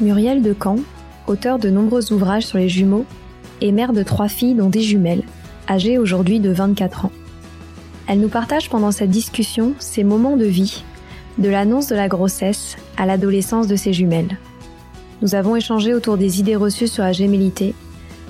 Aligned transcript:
Muriel 0.00 0.42
Decamp, 0.42 0.80
auteur 1.28 1.58
de 1.58 1.70
nombreux 1.70 2.12
ouvrages 2.12 2.46
sur 2.46 2.58
les 2.58 2.68
jumeaux, 2.68 3.04
est 3.62 3.70
mère 3.70 3.92
de 3.92 4.02
trois 4.02 4.28
filles 4.28 4.54
dont 4.54 4.68
des 4.68 4.80
jumelles, 4.80 5.22
âgées 5.68 5.98
aujourd'hui 5.98 6.40
de 6.40 6.50
24 6.50 7.04
ans. 7.04 7.12
Elle 8.08 8.20
nous 8.20 8.28
partage 8.28 8.68
pendant 8.68 8.90
cette 8.90 9.10
discussion 9.10 9.72
ses 9.78 10.02
moments 10.02 10.36
de 10.36 10.44
vie, 10.44 10.84
de 11.38 11.48
l'annonce 11.48 11.86
de 11.86 11.94
la 11.94 12.08
grossesse 12.08 12.76
à 12.96 13.06
l'adolescence 13.06 13.68
de 13.68 13.76
ses 13.76 13.92
jumelles. 13.92 14.36
Nous 15.22 15.36
avons 15.36 15.54
échangé 15.54 15.94
autour 15.94 16.16
des 16.16 16.40
idées 16.40 16.56
reçues 16.56 16.88
sur 16.88 17.04
la 17.04 17.12
gémellité, 17.12 17.72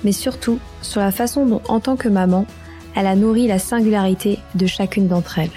mais 0.03 0.11
surtout 0.11 0.59
sur 0.81 1.01
la 1.01 1.11
façon 1.11 1.47
dont, 1.47 1.61
en 1.67 1.79
tant 1.79 1.95
que 1.95 2.07
maman, 2.07 2.45
elle 2.95 3.07
a 3.07 3.15
nourri 3.15 3.47
la 3.47 3.59
singularité 3.59 4.37
de 4.53 4.67
chacune 4.67 5.07
d'entre 5.07 5.39
elles. 5.39 5.49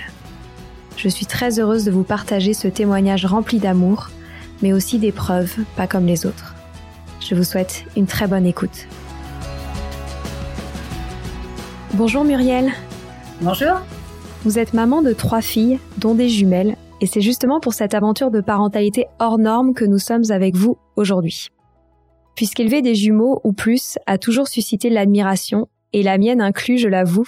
Je 0.97 1.09
suis 1.09 1.27
très 1.27 1.61
heureuse 1.61 1.85
de 1.85 1.93
vous 1.93 2.03
partager 2.03 2.55
ce 2.55 2.67
témoignage 2.67 3.27
rempli 3.27 3.59
d'amour, 3.59 4.09
mais 4.63 4.73
aussi 4.73 4.99
d'épreuves, 4.99 5.55
pas 5.77 5.87
comme 5.87 6.07
les 6.07 6.27
autres. 6.27 6.55
Je 7.21 7.35
vous 7.35 7.45
souhaite 7.45 7.85
une 7.97 8.07
très 8.07 8.27
bonne 8.27 8.47
écoute. 8.47 8.87
Bonjour 11.95 12.25
Muriel. 12.25 12.73
Bonjour. 13.41 13.81
Vous 14.45 14.59
êtes 14.59 14.73
maman 14.73 15.03
de 15.03 15.13
trois 15.13 15.43
filles, 15.43 15.79
dont 15.99 16.15
des 16.15 16.29
jumelles, 16.29 16.77
et 17.01 17.07
c'est 17.07 17.21
justement 17.21 17.61
pour 17.61 17.75
cette 17.75 17.95
aventure 17.95 18.31
de 18.31 18.41
parentalité 18.41 19.07
hors 19.19 19.39
norme 19.39 19.75
que 19.75 19.85
nous 19.85 19.99
sommes 19.99 20.31
avec 20.31 20.57
vous 20.57 20.79
aujourd'hui. 20.97 21.49
Puisqu'élever 22.35 22.83
des 22.83 22.95
jumeaux 22.95 23.41
ou 23.45 23.53
plus 23.53 23.99
a 24.07 24.19
toujours 24.19 24.49
suscité 24.49 24.91
l'admiration 24.91 25.69
et 25.93 26.03
la 26.03 26.19
mienne 26.19 26.41
inclus, 26.41 26.79
je 26.79 26.89
l'avoue. 26.89 27.27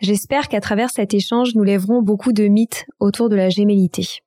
J'espère 0.00 0.48
qu'à 0.48 0.60
travers 0.60 0.90
cet 0.90 1.14
échange, 1.14 1.54
nous 1.54 1.64
lèverons 1.64 2.02
beaucoup 2.02 2.32
de 2.32 2.44
mythes 2.44 2.86
autour 3.00 3.28
de 3.28 3.36
la 3.36 3.48
gémellité. 3.48 4.20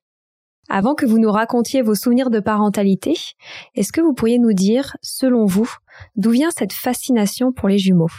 Avant 0.68 0.94
que 0.94 1.06
vous 1.06 1.18
nous 1.18 1.30
racontiez 1.30 1.80
vos 1.80 1.94
souvenirs 1.94 2.28
de 2.28 2.40
parentalité, 2.40 3.14
est-ce 3.74 3.90
que 3.90 4.02
vous 4.02 4.12
pourriez 4.12 4.38
nous 4.38 4.52
dire, 4.52 4.96
selon 5.00 5.46
vous, 5.46 5.70
d'où 6.16 6.30
vient 6.30 6.50
cette 6.50 6.74
fascination 6.74 7.52
pour 7.52 7.68
les 7.68 7.78
jumeaux? 7.78 8.10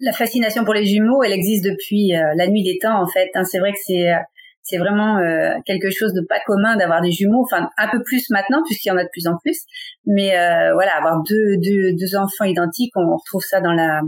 La 0.00 0.12
fascination 0.12 0.64
pour 0.64 0.74
les 0.74 0.86
jumeaux, 0.86 1.22
elle 1.22 1.32
existe 1.32 1.64
depuis 1.64 2.14
euh, 2.14 2.32
la 2.36 2.48
nuit 2.48 2.62
des 2.62 2.78
temps, 2.78 3.00
en 3.00 3.06
fait. 3.06 3.30
Hein. 3.34 3.44
c'est 3.44 3.58
vrai 3.58 3.72
que 3.72 3.78
c'est 3.84 4.12
euh, 4.12 4.18
c'est 4.62 4.78
vraiment 4.78 5.18
euh, 5.18 5.54
quelque 5.64 5.90
chose 5.90 6.12
de 6.12 6.22
pas 6.28 6.40
commun 6.44 6.76
d'avoir 6.76 7.00
des 7.00 7.12
jumeaux. 7.12 7.44
Enfin, 7.44 7.68
un 7.78 7.88
peu 7.88 8.02
plus 8.02 8.28
maintenant 8.30 8.62
puisqu'il 8.64 8.88
y 8.88 8.92
en 8.92 8.96
a 8.96 9.04
de 9.04 9.08
plus 9.12 9.28
en 9.28 9.36
plus. 9.38 9.60
Mais 10.06 10.30
voilà, 10.74 10.90
avoir 10.96 11.22
deux, 11.22 11.56
deux, 11.60 12.16
enfants 12.16 12.44
identiques, 12.44 12.90
on 12.96 13.16
retrouve 13.16 13.44
ça 13.44 13.60
dans 13.60 13.72
la 13.72 14.00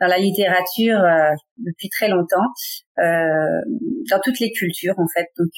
dans 0.00 0.08
la 0.08 0.18
littérature 0.18 0.98
depuis 1.56 1.88
très 1.88 2.08
longtemps, 2.08 2.48
dans 2.96 4.20
toutes 4.24 4.40
les 4.40 4.50
cultures 4.50 4.98
en 4.98 5.06
fait. 5.14 5.28
Donc 5.38 5.52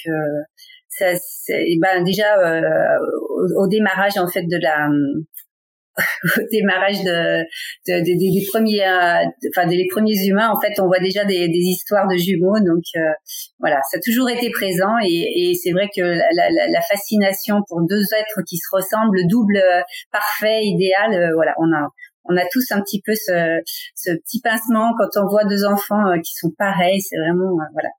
ça, 0.99 1.13
ben 1.81 2.05
déjà 2.05 2.37
au, 3.57 3.69
démarrage 3.69 4.17
en 4.17 4.29
fait 4.29 4.43
de 4.43 4.59
la 4.63 4.89
au 6.37 6.41
démarrage 6.51 7.05
de, 7.05 7.43
de, 7.87 8.03
des 8.03 8.47
premiers 8.51 8.83
enfin 9.49 9.69
des 9.69 9.87
premiers 9.93 10.27
humains 10.27 10.51
en 10.51 10.61
fait 10.61 10.73
on 10.81 10.87
voit 10.87 10.99
déjà 10.99 11.25
des, 11.25 11.47
des 11.49 11.65
histoires 11.75 12.09
de 12.09 12.17
jumeaux. 12.17 12.59
Donc 12.59 12.83
voilà 13.61 13.79
ça 13.91 13.99
a 13.99 14.01
toujours 14.01 14.29
été 14.29 14.51
présent. 14.51 14.97
Et, 15.05 15.51
et 15.51 15.55
c'est 15.55 15.73
vrai 15.73 15.89
que 15.95 16.03
la, 16.03 16.27
la, 16.33 16.69
la, 16.69 16.81
fascination 16.83 17.61
pour 17.69 17.83
deux 17.89 18.03
êtres 18.19 18.43
qui 18.49 18.57
se 18.57 18.69
ressemblent 18.73 19.27
double 19.29 19.61
parfait 20.11 20.63
idéal 20.63 21.33
voilà 21.35 21.55
on 21.59 21.73
a 21.73 21.89
on 22.25 22.37
a 22.37 22.45
tous 22.51 22.71
un 22.71 22.81
petit 22.81 23.01
peu 23.05 23.13
ce, 23.15 23.61
petit 24.17 24.41
pincement 24.41 24.93
quand 24.99 25.21
on 25.21 25.29
voit 25.29 25.45
deux 25.45 25.65
enfants 25.65 26.09
euh, 26.09 26.19
qui 26.19 26.35
sont 26.35 26.51
pareils. 26.51 27.01
C'est 27.01 27.17
vraiment, 27.17 27.53
euh, 27.61 27.67
voilà, 27.73 27.91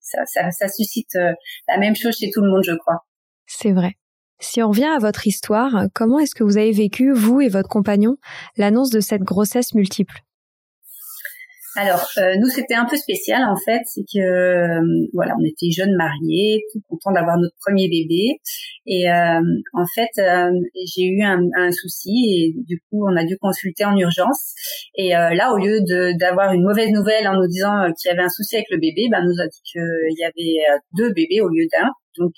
ça, 0.00 0.24
ça, 0.26 0.50
ça, 0.50 0.68
suscite 0.68 1.14
euh, 1.16 1.32
la 1.68 1.78
même 1.78 1.94
chose 1.94 2.16
chez 2.16 2.30
tout 2.32 2.40
le 2.40 2.50
monde, 2.50 2.62
je 2.64 2.74
crois. 2.74 3.04
C'est 3.46 3.72
vrai. 3.72 3.92
Si 4.40 4.62
on 4.62 4.68
revient 4.68 4.84
à 4.84 4.98
votre 4.98 5.26
histoire, 5.26 5.86
comment 5.94 6.18
est-ce 6.18 6.34
que 6.34 6.44
vous 6.44 6.58
avez 6.58 6.72
vécu, 6.72 7.12
vous 7.12 7.40
et 7.40 7.48
votre 7.48 7.68
compagnon, 7.68 8.16
l'annonce 8.56 8.90
de 8.90 9.00
cette 9.00 9.22
grossesse 9.22 9.74
multiple? 9.74 10.20
Alors, 11.76 12.06
euh, 12.18 12.36
nous, 12.38 12.48
c'était 12.48 12.74
un 12.74 12.84
peu 12.84 12.96
spécial 12.96 13.42
en 13.44 13.56
fait, 13.56 13.82
c'est 13.86 14.02
que 14.02 14.20
euh, 14.20 15.06
voilà, 15.12 15.34
on 15.38 15.44
était 15.44 15.70
jeunes 15.70 15.94
mariés, 15.96 16.62
tout 16.72 16.80
contents 16.88 17.12
d'avoir 17.12 17.36
notre 17.36 17.56
premier 17.66 17.88
bébé, 17.88 18.40
et 18.86 19.10
euh, 19.10 19.40
en 19.72 19.84
fait, 19.94 20.10
j'ai 20.94 21.06
eu 21.06 21.22
un, 21.22 21.40
un, 21.58 21.72
souci 21.72 22.10
et 22.10 22.54
du 22.66 22.78
coup, 22.78 23.04
on 23.08 23.16
a 23.16 23.24
dû 23.24 23.36
consulter 23.38 23.84
en 23.84 23.96
urgence. 23.96 24.54
Et 24.96 25.10
là, 25.10 25.52
au 25.52 25.56
lieu 25.56 25.80
d'avoir 26.18 26.52
une 26.52 26.62
mauvaise 26.62 26.90
nouvelle 26.90 27.26
en 27.26 27.34
nous 27.34 27.48
disant 27.48 27.90
qu'il 27.98 28.10
y 28.10 28.12
avait 28.12 28.22
un 28.22 28.28
souci 28.28 28.56
avec 28.56 28.66
le 28.70 28.78
bébé, 28.78 29.08
ben, 29.10 29.24
nous 29.24 29.42
a 29.42 29.46
dit 29.46 29.60
qu'il 29.64 30.16
y 30.18 30.24
avait 30.24 30.78
deux 30.96 31.12
bébés 31.12 31.40
au 31.40 31.48
lieu 31.48 31.66
d'un. 31.72 31.88
Donc, 32.18 32.34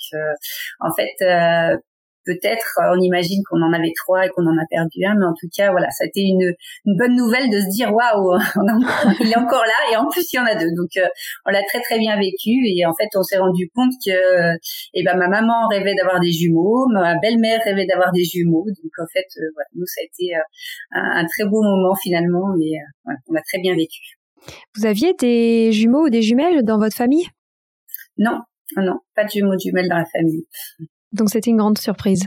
en 0.80 0.90
fait, 0.94 1.78
peut-être 2.26 2.78
euh, 2.82 2.94
on 2.94 3.00
imagine 3.00 3.42
qu'on 3.48 3.62
en 3.62 3.72
avait 3.72 3.92
trois 3.96 4.26
et 4.26 4.28
qu'on 4.30 4.46
en 4.46 4.58
a 4.58 4.66
perdu 4.68 5.04
un, 5.06 5.14
mais 5.18 5.24
en 5.24 5.34
tout 5.38 5.48
cas 5.56 5.70
voilà, 5.70 5.88
ça 5.90 6.04
a 6.04 6.06
été 6.06 6.20
une, 6.20 6.52
une 6.84 6.96
bonne 6.96 7.14
nouvelle 7.14 7.48
de 7.48 7.60
se 7.60 7.70
dire 7.70 7.94
waouh, 7.94 8.36
il 9.20 9.30
est 9.30 9.38
encore 9.38 9.64
là 9.64 9.92
et 9.92 9.96
en 9.96 10.06
plus 10.08 10.26
il 10.32 10.36
y 10.36 10.38
en 10.40 10.44
a 10.44 10.54
deux. 10.54 10.70
Donc 10.76 10.90
euh, 10.98 11.06
on 11.46 11.50
l'a 11.50 11.62
très 11.62 11.80
très 11.80 11.98
bien 11.98 12.16
vécu 12.18 12.50
et 12.66 12.84
en 12.84 12.92
fait 12.94 13.08
on 13.14 13.22
s'est 13.22 13.38
rendu 13.38 13.70
compte 13.74 13.92
que 14.04 14.56
eh 14.94 15.04
ben 15.04 15.16
ma 15.16 15.28
maman 15.28 15.68
rêvait 15.70 15.94
d'avoir 15.94 16.20
des 16.20 16.32
jumeaux, 16.32 16.86
ma 16.92 17.16
belle-mère 17.18 17.60
rêvait 17.64 17.86
d'avoir 17.86 18.12
des 18.12 18.24
jumeaux. 18.24 18.66
Donc 18.66 18.92
en 18.98 19.06
fait 19.12 19.26
euh, 19.38 19.48
voilà, 19.54 19.68
nous 19.76 19.86
ça 19.86 20.00
a 20.02 20.04
été 20.04 20.34
un, 20.34 21.22
un, 21.22 21.26
très 21.26 21.44
beau 21.44 21.62
moment 21.62 21.94
finalement 21.94 22.54
et 22.60 22.74
voilà, 23.04 23.18
on 23.28 23.34
a 23.34 23.42
très 23.42 23.58
bien 23.60 23.74
vécu. 23.74 24.18
Vous 24.76 24.86
aviez 24.86 25.14
des 25.14 25.72
jumeaux 25.72 26.06
ou 26.06 26.10
des 26.10 26.22
jumelles 26.22 26.62
dans 26.62 26.78
votre 26.78 26.96
famille? 26.96 27.26
Non, 28.18 28.40
non, 28.76 28.98
pas 29.14 29.24
de 29.24 29.30
jumeaux 29.30 29.54
de 29.54 29.60
jumelles 29.60 29.88
dans 29.88 29.98
la 29.98 30.06
famille. 30.06 30.46
Donc 31.16 31.30
c'était 31.30 31.50
une 31.50 31.56
grande 31.56 31.78
surprise. 31.78 32.26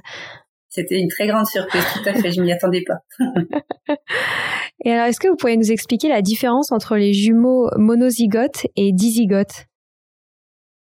C'était 0.69 0.99
une 0.99 1.07
très 1.07 1.27
grande 1.27 1.47
surprise, 1.47 1.83
tout 1.93 2.07
à 2.07 2.13
fait, 2.13 2.31
je 2.31 2.41
m'y 2.41 2.51
attendais 2.51 2.83
pas. 2.83 2.99
et 4.85 4.91
alors, 4.91 5.05
est-ce 5.07 5.19
que 5.19 5.27
vous 5.27 5.35
pouvez 5.35 5.57
nous 5.57 5.71
expliquer 5.71 6.09
la 6.09 6.21
différence 6.21 6.71
entre 6.71 6.95
les 6.95 7.11
jumeaux 7.11 7.69
monozygotes 7.75 8.67
et 8.75 8.91
dizygotes? 8.91 9.65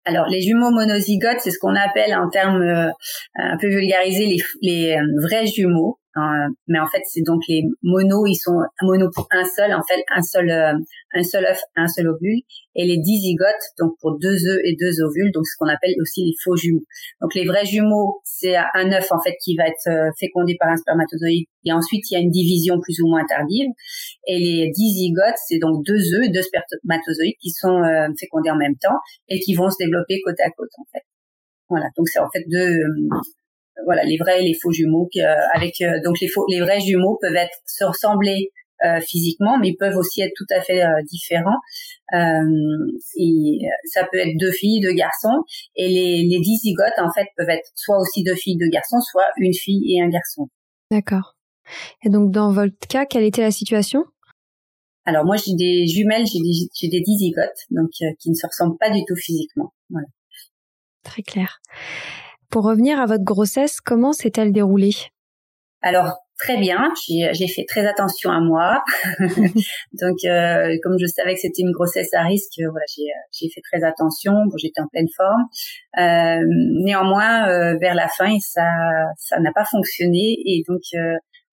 Alors, 0.06 0.28
les 0.28 0.42
jumeaux 0.42 0.72
monozygotes, 0.72 1.40
c'est 1.40 1.52
ce 1.52 1.58
qu'on 1.60 1.76
appelle 1.76 2.14
en 2.16 2.30
termes 2.30 2.62
euh, 2.62 2.92
un 3.36 3.58
peu 3.58 3.68
vulgarisés 3.68 4.26
les, 4.28 4.44
les 4.62 4.96
euh, 4.96 5.02
vrais 5.24 5.48
jumeaux. 5.48 6.00
Euh, 6.18 6.48
mais 6.68 6.80
en 6.80 6.88
fait, 6.88 7.02
c'est 7.06 7.22
donc 7.22 7.42
les 7.48 7.64
monos, 7.84 8.26
ils 8.28 8.36
sont 8.36 8.60
mono 8.82 9.10
pour 9.14 9.28
un 9.32 9.46
seul, 9.46 9.74
en 9.74 9.82
fait, 9.88 10.04
un 10.14 10.22
seul, 10.22 10.50
euh, 10.50 10.74
un 11.14 11.24
seul 11.24 11.46
œuf, 11.46 11.60
un 11.78 11.88
seul 11.88 12.10
ovule, 12.10 12.42
et 12.76 12.86
les 12.86 12.98
dizygotes, 12.98 13.64
donc 13.80 13.94
pour 14.02 14.20
deux 14.20 14.36
œufs 14.48 14.60
et 14.66 14.76
deux 14.76 15.02
ovules, 15.02 15.32
donc 15.34 15.46
ce 15.48 15.56
qu'on 15.58 15.70
appelle 15.70 15.94
aussi 16.02 16.26
les 16.26 16.34
faux 16.44 16.58
jumeaux. 16.58 16.84
Donc 17.22 17.34
les 17.34 17.46
vrais 17.46 17.66
jumeaux, 17.66 18.20
c'est 18.26 18.58
un 18.58 18.92
œuf 18.92 19.10
en 19.12 19.22
fait 19.22 19.36
qui 19.44 19.56
va 19.56 19.68
être 19.68 19.88
euh, 19.88 20.12
fécondé 20.20 20.58
par 20.60 20.70
un 20.70 20.76
spermatozoïde, 20.76 21.46
et 21.64 21.72
ensuite 21.72 22.04
il 22.12 22.16
y 22.16 22.18
a 22.18 22.20
une 22.20 22.32
division 22.32 22.80
plus 22.82 23.00
ou 23.02 23.08
moins 23.08 23.24
tardive. 23.26 23.70
Et 24.28 24.38
les 24.38 24.72
dizygotes, 24.72 25.40
c'est 25.48 25.60
donc 25.60 25.86
deux 25.86 26.14
œufs 26.16 26.30
deux 26.32 26.42
spermatozoïdes 26.42 27.38
qui 27.42 27.52
sont 27.52 27.82
fécondés 28.20 28.52
en 28.52 28.58
même 28.58 28.76
temps 28.76 28.98
et 29.30 29.40
qui 29.40 29.56
vont 29.56 29.70
se 29.70 29.78
développer 29.80 30.20
côte 30.26 30.40
à 30.46 30.50
côte 30.52 30.70
en 30.78 30.86
fait. 30.92 31.04
Voilà, 31.70 31.86
donc 31.98 32.08
c'est 32.10 32.20
en 32.20 32.30
fait 32.34 32.44
deux 32.48 32.84
voilà 33.86 34.04
les 34.04 34.18
vrais 34.18 34.42
et 34.42 34.48
les 34.48 34.58
faux 34.62 34.72
jumeaux 34.72 35.10
euh, 35.18 35.36
avec 35.54 35.82
euh, 35.82 36.00
donc 36.04 36.20
les 36.22 36.28
faux 36.28 36.46
les 36.50 36.60
vrais 36.60 36.80
jumeaux 36.80 37.18
peuvent 37.22 37.36
être 37.36 37.56
se 37.66 37.84
ressembler 37.84 38.52
euh, 38.86 39.00
physiquement 39.02 39.58
mais 39.60 39.70
ils 39.70 39.78
peuvent 39.78 39.96
aussi 39.96 40.22
être 40.22 40.34
tout 40.36 40.48
à 40.56 40.62
fait 40.62 40.84
différents. 41.10 41.60
Et 42.14 43.60
ça 43.86 44.08
peut 44.12 44.18
être 44.18 44.38
deux 44.38 44.52
filles 44.52 44.82
deux 44.82 44.94
garçons. 44.94 45.44
Et 45.76 45.88
les 45.88 46.24
les 46.24 46.40
dizygotes 46.40 47.00
en 47.00 47.12
fait 47.14 47.28
peuvent 47.38 47.50
être 47.50 47.70
soit 47.76 48.00
aussi 48.00 48.24
deux 48.24 48.36
filles 48.36 48.58
deux 48.58 48.70
garçons 48.70 49.00
soit 49.00 49.28
une 49.38 49.54
fille 49.54 49.84
et 49.94 50.02
un 50.02 50.10
garçon. 50.10 50.48
D'accord. 50.90 51.36
Et 52.04 52.10
donc 52.10 52.32
dans 52.32 52.52
votre 52.52 52.76
cas 52.90 53.06
quelle 53.06 53.24
était 53.24 53.44
la 53.44 53.52
situation? 53.52 54.04
Alors 55.06 55.26
moi 55.26 55.36
j'ai 55.36 55.56
des 55.56 55.88
jumelles 55.88 56.26
j'ai 56.26 56.40
des 56.40 56.70
j'ai 56.74 56.90
des 56.90 57.02
dizygotes 57.02 57.62
donc 57.70 57.90
qui 57.92 58.30
ne 58.30 58.36
se 58.36 58.48
ressemblent 58.48 58.78
pas 58.80 58.90
du 58.90 59.02
tout 59.08 59.16
physiquement. 59.16 59.74
Voilà. 59.90 60.08
Très 61.04 61.24
clair 61.24 61.60
pour 62.52 62.64
revenir 62.64 63.00
à 63.00 63.06
votre 63.06 63.24
grossesse, 63.24 63.82
comment 63.82 64.14
s'est-elle 64.14 64.52
déroulée? 64.52 64.96
Alors 65.82 66.18
très 66.38 66.58
bien, 66.58 66.92
j'ai 67.08 67.48
fait 67.48 67.66
très 67.68 67.86
attention 67.88 68.32
à 68.32 68.40
moi. 68.40 68.84
Donc 70.00 70.18
euh, 70.26 70.76
comme 70.84 70.98
je 71.00 71.06
savais 71.06 71.36
que 71.36 71.42
c'était 71.42 71.62
une 71.62 71.72
grossesse 71.72 72.14
à 72.14 72.24
risque, 72.24 72.60
voilà, 72.60 72.86
j'ai 73.32 73.50
fait 73.50 73.62
très 73.62 73.84
attention. 73.84 74.34
Bon, 74.34 74.58
j'étais 74.58 74.82
en 74.82 74.88
pleine 74.88 75.08
forme. 75.16 75.44
Euh, 76.00 76.44
néanmoins, 76.84 77.48
euh, 77.48 77.78
vers 77.80 77.96
la 77.96 78.08
fin, 78.08 78.38
ça 78.40 78.64
ça 79.18 79.40
n'a 79.40 79.52
pas 79.54 79.66
fonctionné 79.66 80.38
et 80.46 80.64
donc 80.68 80.82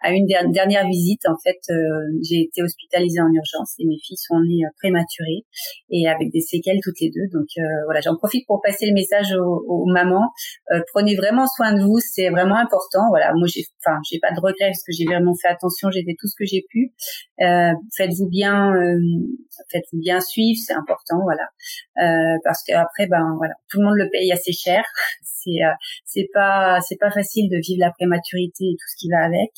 à 0.00 0.12
une 0.12 0.26
dernière 0.26 0.86
visite, 0.86 1.22
en 1.26 1.36
fait, 1.42 1.58
j'ai 2.22 2.42
été 2.42 2.62
hospitalisée 2.62 3.20
en 3.20 3.32
urgence 3.32 3.74
et 3.78 3.86
mes 3.86 3.98
filles 4.02 4.16
sont 4.16 4.40
nées 4.40 4.62
prématurées 4.78 5.44
et 5.90 6.08
avec 6.08 6.30
des 6.32 6.40
séquelles 6.40 6.78
toutes 6.82 7.00
les 7.00 7.10
deux. 7.10 7.26
Donc 7.32 7.48
voilà, 7.86 8.00
j'en 8.00 8.16
profite 8.16 8.46
pour 8.46 8.60
passer 8.62 8.86
le 8.86 8.94
message 8.94 9.32
aux, 9.32 9.64
aux 9.66 9.86
mamans. 9.86 10.30
prenez 10.92 11.16
vraiment 11.16 11.46
soin 11.46 11.74
de 11.74 11.82
vous, 11.82 11.98
c'est 11.98 12.30
vraiment 12.30 12.56
important. 12.56 13.08
Voilà, 13.10 13.32
moi 13.34 13.46
j'ai, 13.48 13.62
enfin, 13.84 13.98
j'ai 14.10 14.18
pas 14.20 14.30
de 14.30 14.40
regrets 14.40 14.70
parce 14.70 14.84
que 14.86 14.92
j'ai 14.92 15.04
vraiment 15.04 15.34
fait 15.40 15.48
attention, 15.48 15.90
j'ai 15.90 16.04
fait 16.04 16.16
tout 16.18 16.28
ce 16.28 16.34
que 16.38 16.44
j'ai 16.44 16.64
pu. 16.68 16.92
faites-vous 17.96 18.28
bien, 18.28 18.72
faites-vous 19.72 19.98
bien 19.98 20.20
suivre, 20.20 20.58
c'est 20.64 20.74
important, 20.74 21.20
voilà, 21.22 21.48
parce 22.44 22.62
qu'après, 22.64 23.06
ben 23.06 23.34
voilà, 23.36 23.54
tout 23.70 23.80
le 23.80 23.86
monde 23.86 23.96
le 23.96 24.08
paye 24.10 24.32
assez 24.32 24.52
cher. 24.52 24.84
c'est 25.38 25.64
euh, 25.64 25.72
c'est 26.04 26.28
pas 26.32 26.80
c'est 26.80 26.98
pas 26.98 27.10
facile 27.10 27.48
de 27.50 27.56
vivre 27.56 27.80
la 27.80 27.90
prématurité 27.92 28.64
et 28.64 28.74
tout 28.74 28.88
ce 28.88 28.96
qui 28.98 29.10
va 29.10 29.24
avec. 29.24 29.50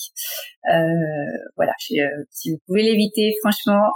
Euh, 0.71 1.38
voilà, 1.56 1.73
euh, 1.73 2.25
si 2.31 2.53
vous 2.53 2.59
pouvez 2.67 2.82
l'éviter, 2.82 3.32
franchement, 3.43 3.91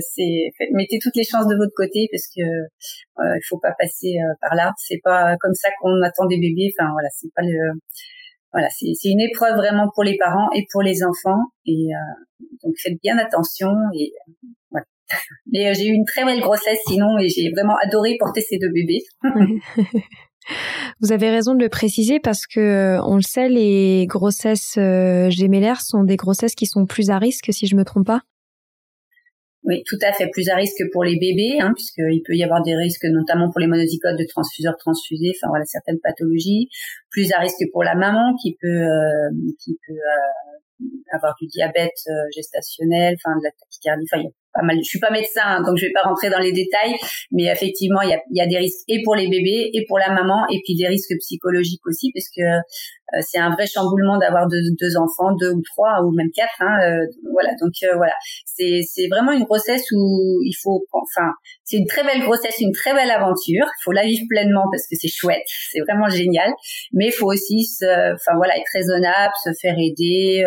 c'est 0.00 0.50
mettez 0.72 0.98
toutes 1.00 1.16
les 1.16 1.24
chances 1.24 1.46
de 1.46 1.56
votre 1.56 1.72
côté 1.76 2.08
parce 2.12 2.26
que 2.28 2.42
il 3.18 3.42
faut 3.48 3.58
pas 3.58 3.74
passer 3.78 4.16
par 4.40 4.54
là. 4.54 4.72
C'est 4.78 5.00
pas 5.02 5.36
comme 5.40 5.54
ça 5.54 5.68
qu'on 5.80 6.00
attend 6.02 6.26
des 6.26 6.38
bébés. 6.38 6.72
Enfin 6.78 6.90
voilà, 6.92 7.08
c'est 7.10 7.32
pas 7.34 7.42
le 7.42 7.78
voilà, 8.52 8.68
c'est 8.70 9.08
une 9.08 9.20
épreuve 9.20 9.56
vraiment 9.56 9.90
pour 9.94 10.04
les 10.04 10.16
parents 10.16 10.48
et 10.54 10.66
pour 10.72 10.82
les 10.82 11.02
enfants. 11.04 11.40
Et 11.66 11.88
donc 12.64 12.74
faites 12.82 13.00
bien 13.02 13.18
attention 13.18 13.72
et 13.98 14.12
voilà. 14.70 14.86
Mais 15.52 15.74
j'ai 15.74 15.86
eu 15.86 15.92
une 15.92 16.04
très 16.04 16.24
belle 16.24 16.40
grossesse 16.40 16.80
sinon 16.86 17.18
et 17.18 17.28
j'ai 17.28 17.50
vraiment 17.50 17.76
adoré 17.82 18.16
porter 18.18 18.40
ces 18.40 18.58
deux 18.58 18.72
bébés. 18.72 19.02
Vous 21.00 21.12
avez 21.12 21.30
raison 21.30 21.54
de 21.54 21.62
le 21.62 21.68
préciser 21.68 22.20
parce 22.20 22.46
que 22.46 22.60
euh, 22.60 23.02
on 23.04 23.16
le 23.16 23.22
sait, 23.22 23.48
les 23.48 24.06
grossesses 24.06 24.76
euh, 24.78 25.30
gémellaires 25.30 25.80
sont 25.80 26.04
des 26.04 26.16
grossesses 26.16 26.54
qui 26.54 26.66
sont 26.66 26.86
plus 26.86 27.10
à 27.10 27.18
risque, 27.18 27.52
si 27.52 27.66
je 27.66 27.76
me 27.76 27.84
trompe 27.84 28.06
pas. 28.06 28.22
Oui, 29.64 29.82
tout 29.86 29.98
à 30.02 30.12
fait, 30.12 30.28
plus 30.32 30.48
à 30.48 30.54
risque 30.54 30.82
pour 30.92 31.04
les 31.04 31.18
bébés, 31.18 31.58
hein, 31.60 31.72
puisqu'il 31.74 32.22
peut 32.24 32.34
y 32.34 32.42
avoir 32.42 32.62
des 32.62 32.74
risques, 32.74 33.04
notamment 33.04 33.50
pour 33.50 33.60
les 33.60 33.66
monozygotes 33.66 34.18
de 34.18 34.24
transfuseurs 34.28 34.76
transfusés, 34.78 35.32
enfin 35.36 35.48
voilà 35.50 35.64
certaines 35.66 35.98
pathologies. 36.00 36.68
Plus 37.10 37.30
à 37.32 37.40
risque 37.40 37.64
pour 37.72 37.84
la 37.84 37.94
maman 37.94 38.34
qui 38.40 38.56
peut 38.60 38.66
euh, 38.66 39.30
qui 39.62 39.76
peut 39.86 40.00
avoir 41.12 41.34
du 41.40 41.48
diabète 41.48 41.98
gestationnel, 42.34 43.16
enfin 43.18 43.36
de 43.36 43.44
la 43.44 43.50
tachycardie, 43.50 44.06
pas 44.52 44.62
mal. 44.62 44.76
Je 44.82 44.88
suis 44.88 44.98
pas 44.98 45.10
médecin, 45.10 45.42
hein, 45.44 45.62
donc 45.62 45.76
je 45.76 45.86
vais 45.86 45.92
pas 45.92 46.08
rentrer 46.08 46.30
dans 46.30 46.38
les 46.38 46.52
détails, 46.52 46.94
mais 47.32 47.44
effectivement, 47.44 48.00
il 48.02 48.10
y 48.10 48.14
a, 48.14 48.20
y 48.30 48.40
a, 48.40 48.46
des 48.46 48.58
risques 48.58 48.84
et 48.88 49.02
pour 49.04 49.14
les 49.14 49.28
bébés 49.28 49.70
et 49.72 49.84
pour 49.86 49.98
la 49.98 50.10
maman, 50.10 50.46
et 50.50 50.60
puis 50.64 50.76
des 50.76 50.86
risques 50.86 51.14
psychologiques 51.20 51.86
aussi, 51.86 52.10
parce 52.14 52.28
que 52.34 52.42
euh, 53.14 53.20
c'est 53.26 53.38
un 53.38 53.50
vrai 53.50 53.66
chamboulement 53.66 54.18
d'avoir 54.18 54.46
deux, 54.48 54.60
deux, 54.78 54.96
enfants, 54.96 55.34
deux 55.40 55.50
ou 55.52 55.62
trois 55.62 56.02
ou 56.04 56.12
même 56.12 56.30
quatre. 56.34 56.60
Hein, 56.60 56.76
euh, 56.82 57.06
voilà, 57.32 57.50
donc 57.60 57.72
euh, 57.82 57.96
voilà, 57.96 58.12
c'est 58.44 58.82
c'est 58.86 59.08
vraiment 59.08 59.32
une 59.32 59.44
grossesse 59.44 59.84
où 59.92 60.40
il 60.44 60.54
faut, 60.62 60.84
enfin, 60.92 61.30
c'est 61.64 61.78
une 61.78 61.86
très 61.86 62.04
belle 62.04 62.20
grossesse, 62.20 62.56
une 62.60 62.72
très 62.72 62.92
belle 62.92 63.10
aventure. 63.10 63.64
Il 63.64 63.82
faut 63.84 63.92
la 63.92 64.04
vivre 64.04 64.24
pleinement 64.28 64.64
parce 64.70 64.86
que 64.86 64.96
c'est 64.96 65.08
chouette, 65.08 65.46
c'est 65.70 65.80
vraiment 65.80 66.08
génial. 66.08 66.52
Mais 66.92 67.06
il 67.06 67.12
faut 67.12 67.32
aussi, 67.32 67.66
enfin 67.82 68.36
voilà, 68.36 68.56
être 68.56 68.70
raisonnable, 68.74 69.32
se 69.42 69.50
faire 69.60 69.76
aider, 69.78 70.44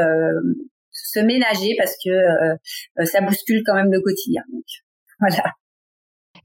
se 1.14 1.20
ménager 1.20 1.76
parce 1.78 1.94
que 2.04 2.10
euh, 2.10 2.56
euh, 3.00 3.06
ça 3.06 3.22
bouscule 3.22 3.64
quand 3.66 3.76
même 3.76 3.92
le 3.92 4.02
quotidien. 4.02 4.44
Voilà. 5.20 5.54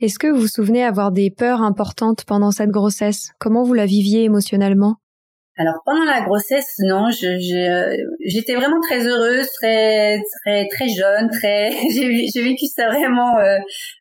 Est-ce 0.01 0.19
que 0.19 0.27
vous 0.27 0.41
vous 0.41 0.49
souvenez 0.49 0.85
avoir 0.85 1.11
des 1.13 1.31
peurs 1.31 1.63
importantes 1.63 2.25
pendant 2.27 2.51
cette 2.51 2.71
grossesse? 2.71 3.31
Comment 3.39 3.63
vous 3.63 3.75
la 3.75 3.87
viviez 3.87 4.25
émotionnellement? 4.25 4.97
Alors 5.59 5.77
pendant 5.87 6.05
la 6.05 6.21
grossesse, 6.21 6.75
non, 6.81 7.09
j'étais 7.11 8.55
vraiment 8.55 8.79
très 8.83 9.07
heureuse, 9.07 9.49
très 9.53 10.21
très 10.43 10.69
très 10.69 10.89
jeune, 10.89 11.31
très 11.31 11.71
j'ai 11.91 12.43
vécu 12.43 12.67
ça 12.67 12.89
vraiment 12.89 13.39
euh, 13.39 13.57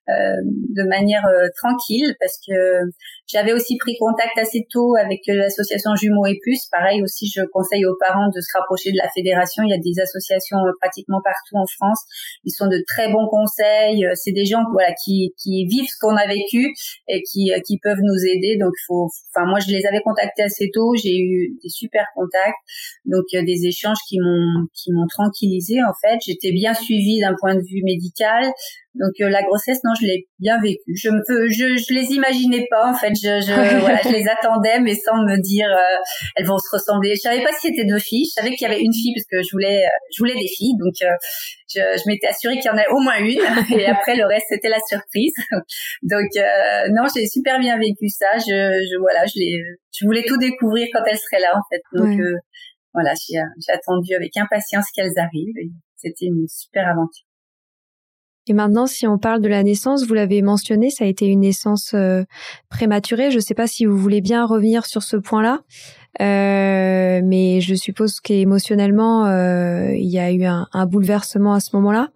euh, 0.09 0.35
de 0.43 0.83
manière 0.83 1.23
euh, 1.27 1.47
tranquille 1.55 2.13
parce 2.19 2.37
que 2.45 2.91
j'avais 3.27 3.53
aussi 3.53 3.77
pris 3.77 3.95
contact 3.97 4.37
assez 4.37 4.67
tôt 4.69 4.95
avec 4.99 5.21
l'association 5.27 5.95
Jumeaux 5.95 6.25
et 6.25 6.37
Plus. 6.41 6.67
Pareil 6.69 7.01
aussi, 7.01 7.31
je 7.33 7.41
conseille 7.53 7.85
aux 7.85 7.95
parents 8.01 8.27
de 8.35 8.41
se 8.41 8.51
rapprocher 8.57 8.91
de 8.91 8.97
la 8.97 9.09
fédération. 9.15 9.63
Il 9.63 9.69
y 9.69 9.73
a 9.73 9.79
des 9.79 10.01
associations 10.01 10.57
pratiquement 10.81 11.21
partout 11.23 11.55
en 11.55 11.65
France. 11.65 12.03
Ils 12.43 12.51
sont 12.51 12.67
de 12.67 12.83
très 12.85 13.09
bons 13.13 13.27
conseils. 13.29 14.05
C'est 14.15 14.33
des 14.33 14.45
gens 14.45 14.59
voilà 14.73 14.91
qui 15.05 15.33
qui 15.41 15.65
vivent 15.71 15.87
ce 15.87 15.95
qu'on 16.01 16.17
a 16.17 16.27
vécu 16.27 16.67
et 17.07 17.23
qui 17.23 17.53
qui 17.65 17.79
peuvent 17.79 18.03
nous 18.03 18.19
aider. 18.27 18.57
Donc 18.59 18.73
faut, 18.87 19.07
enfin 19.31 19.47
moi 19.47 19.59
je 19.59 19.71
les 19.71 19.85
avais 19.87 20.01
contactés 20.01 20.43
assez 20.43 20.69
tôt. 20.73 20.93
J'ai 21.01 21.15
eu 21.15 21.44
des 21.61 21.69
super 21.69 22.05
contacts, 22.15 22.57
donc 23.05 23.23
des 23.31 23.65
échanges 23.65 23.97
qui 24.07 24.19
m'ont 24.19 24.67
qui 24.73 24.91
m'ont 24.91 25.07
tranquillisé 25.07 25.77
en 25.83 25.93
fait. 26.01 26.17
J'étais 26.25 26.51
bien 26.51 26.73
suivie 26.73 27.19
d'un 27.19 27.35
point 27.39 27.55
de 27.55 27.61
vue 27.61 27.83
médical. 27.83 28.51
Donc 28.95 29.11
euh, 29.21 29.29
la 29.29 29.43
grossesse, 29.43 29.79
non, 29.83 29.91
je 29.99 30.07
l'ai 30.07 30.27
bien 30.39 30.59
vécue. 30.61 30.95
Je 30.95 31.09
me, 31.09 31.21
je, 31.49 31.75
je 31.75 31.93
les 31.93 32.13
imaginais 32.15 32.65
pas 32.69 32.89
en 32.89 32.93
fait. 32.93 33.11
Je, 33.11 33.41
je, 33.43 33.79
voilà, 33.79 33.99
je 34.03 34.09
les 34.09 34.25
attendais, 34.27 34.79
mais 34.79 34.95
sans 34.95 35.17
me 35.23 35.35
dire 35.41 35.67
euh, 35.67 35.97
elles 36.35 36.45
vont 36.45 36.57
se 36.57 36.69
ressembler. 36.71 37.13
Je 37.15 37.21
savais 37.21 37.43
pas 37.43 37.51
si 37.51 37.67
c'était 37.67 37.85
deux 37.85 37.99
filles. 37.99 38.25
Je 38.25 38.41
savais 38.41 38.55
qu'il 38.55 38.67
y 38.67 38.71
avait 38.71 38.81
une 38.81 38.93
fille 38.93 39.13
parce 39.13 39.27
que 39.27 39.43
je 39.43 39.51
voulais, 39.51 39.83
euh, 39.83 39.97
je 40.15 40.19
voulais 40.23 40.39
des 40.39 40.47
filles. 40.47 40.75
Donc 40.79 40.95
je, 40.99 41.81
je 41.81 42.03
m'étais 42.07 42.27
assurée 42.27 42.55
qu'il 42.55 42.65
y 42.65 42.73
en 42.73 42.77
avait 42.77 42.91
au 42.91 42.99
moins 42.99 43.19
une. 43.19 43.39
Et 43.79 43.85
après 43.85 44.15
le 44.15 44.25
reste 44.25 44.47
c'était 44.49 44.69
la 44.69 44.81
surprise. 44.87 45.35
Donc 46.03 46.31
non, 46.95 47.03
j'ai 47.13 47.27
super 47.27 47.59
bien 47.59 47.77
vécu 47.77 48.07
ça. 48.07 48.37
Je, 48.39 48.55
je 48.79 48.95
voilà, 48.99 49.25
je 49.27 49.39
les, 49.39 49.59
je 49.91 50.05
voulais 50.05 50.23
tout 50.23 50.37
découvrir 50.37 50.87
quand 50.93 51.03
elles 51.09 51.19
seraient 51.19 51.41
là 51.41 51.51
en 51.51 51.63
fait. 51.67 51.83
Donc 51.91 52.15
voilà, 52.93 53.11
j'ai 53.27 53.73
attendu 53.73 54.15
avec 54.15 54.37
impatience 54.37 54.85
qu'elles 54.95 55.19
arrivent. 55.19 55.71
C'était 55.97 56.25
une 56.25 56.47
super 56.47 56.87
aventure. 56.87 57.25
Et 58.47 58.53
maintenant, 58.53 58.85
si 58.85 59.07
on 59.07 59.17
parle 59.17 59.41
de 59.41 59.47
la 59.47 59.63
naissance, 59.63 60.05
vous 60.05 60.13
l'avez 60.13 60.41
mentionné, 60.41 60.89
ça 60.89 61.05
a 61.05 61.07
été 61.07 61.25
une 61.25 61.39
naissance 61.41 61.93
euh, 61.93 62.23
prématurée. 62.69 63.31
Je 63.31 63.37
ne 63.37 63.41
sais 63.41 63.55
pas 63.55 63.67
si 63.67 63.85
vous 63.85 63.97
voulez 63.97 64.21
bien 64.21 64.45
revenir 64.45 64.85
sur 64.85 65.01
ce 65.03 65.17
point-là, 65.17 65.61
euh, 66.21 67.21
mais 67.23 67.61
je 67.61 67.75
suppose 67.75 68.19
qu'émotionnellement, 68.19 69.25
euh, 69.25 69.91
il 69.93 70.09
y 70.09 70.19
a 70.19 70.31
eu 70.31 70.43
un, 70.45 70.67
un 70.73 70.85
bouleversement 70.85 71.53
à 71.53 71.59
ce 71.59 71.75
moment-là. 71.75 72.09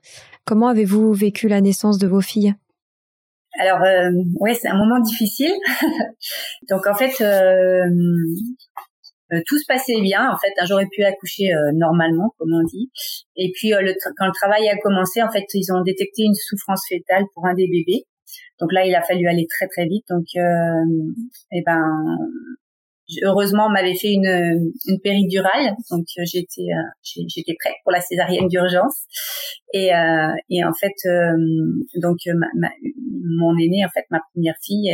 Comment 0.46 0.68
avez-vous 0.68 1.14
vécu 1.14 1.48
la 1.48 1.62
naissance 1.62 1.98
de 1.98 2.08
vos 2.08 2.22
filles? 2.22 2.56
Alors 3.60 3.82
euh, 3.82 4.12
ouais, 4.40 4.54
c'est 4.54 4.70
un 4.70 4.78
moment 4.78 5.00
difficile. 5.00 5.52
Donc 6.70 6.88
en 6.88 6.94
fait, 6.94 7.22
euh, 7.22 7.84
tout 9.46 9.58
se 9.58 9.66
passait 9.68 10.02
bien. 10.02 10.30
En 10.30 10.38
fait, 10.38 10.54
j'aurais 10.68 10.88
pu 10.92 11.04
accoucher 11.04 11.54
euh, 11.54 11.72
normalement, 11.74 12.34
comme 12.38 12.52
on 12.54 12.64
dit. 12.66 12.90
Et 13.36 13.52
puis, 13.54 13.74
euh, 13.74 13.82
le 13.82 13.94
quand 14.18 14.26
le 14.26 14.34
travail 14.34 14.68
a 14.70 14.78
commencé, 14.78 15.22
en 15.22 15.32
fait, 15.32 15.46
ils 15.54 15.72
ont 15.74 15.82
détecté 15.82 16.24
une 16.24 16.36
souffrance 16.36 16.84
fétale 16.88 17.26
pour 17.34 17.46
un 17.46 17.54
des 17.54 17.68
bébés. 17.68 18.06
Donc 18.60 18.74
là, 18.74 18.86
il 18.86 18.94
a 18.96 19.02
fallu 19.02 19.28
aller 19.28 19.48
très 19.48 19.68
très 19.68 19.86
vite. 19.86 20.06
Donc, 20.10 20.26
eh 20.36 21.62
ben, 21.66 22.18
heureusement, 23.24 23.68
on 23.68 23.72
m'avait 23.72 23.96
fait 23.96 24.12
une, 24.12 24.72
une 24.86 25.00
péridurale, 25.02 25.76
donc 25.92 26.06
euh, 26.18 26.24
j'étais 26.26 26.68
euh, 26.72 27.20
j'étais 27.28 27.56
prête 27.60 27.76
pour 27.84 27.92
la 27.92 28.02
césarienne 28.02 28.48
d'urgence. 28.48 29.06
Et, 29.74 29.94
euh, 29.94 30.34
et 30.50 30.64
en 30.64 30.74
fait, 30.74 30.96
donc 32.02 32.18
ma, 32.28 32.70
mon 33.40 33.56
aînée, 33.58 33.86
en 33.86 33.90
fait, 33.90 34.06
ma 34.10 34.20
première 34.34 34.56
fille, 34.64 34.90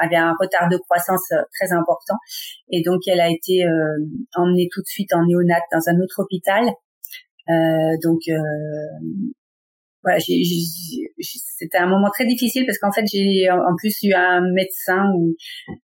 avait 0.00 0.16
un 0.16 0.34
retard 0.40 0.68
de 0.68 0.76
croissance 0.78 1.28
très 1.28 1.72
important, 1.72 2.16
et 2.70 2.82
donc 2.82 3.02
elle 3.06 3.20
a 3.20 3.30
été 3.30 3.64
emmenée 4.34 4.68
tout 4.72 4.80
de 4.80 4.86
suite 4.86 5.14
en 5.14 5.24
néonat 5.24 5.60
dans 5.72 5.88
un 5.88 6.00
autre 6.00 6.22
hôpital. 6.22 6.64
donc 8.02 8.22
voilà, 10.02 10.18
c'était 10.20 11.78
un 11.78 11.86
moment 11.86 12.08
très 12.12 12.26
difficile 12.26 12.66
parce 12.66 12.78
qu'en 12.78 12.92
fait 12.92 13.04
j'ai 13.12 13.48
en 13.50 13.76
plus 13.76 13.96
eu 14.02 14.12
un 14.14 14.40
médecin 14.52 15.04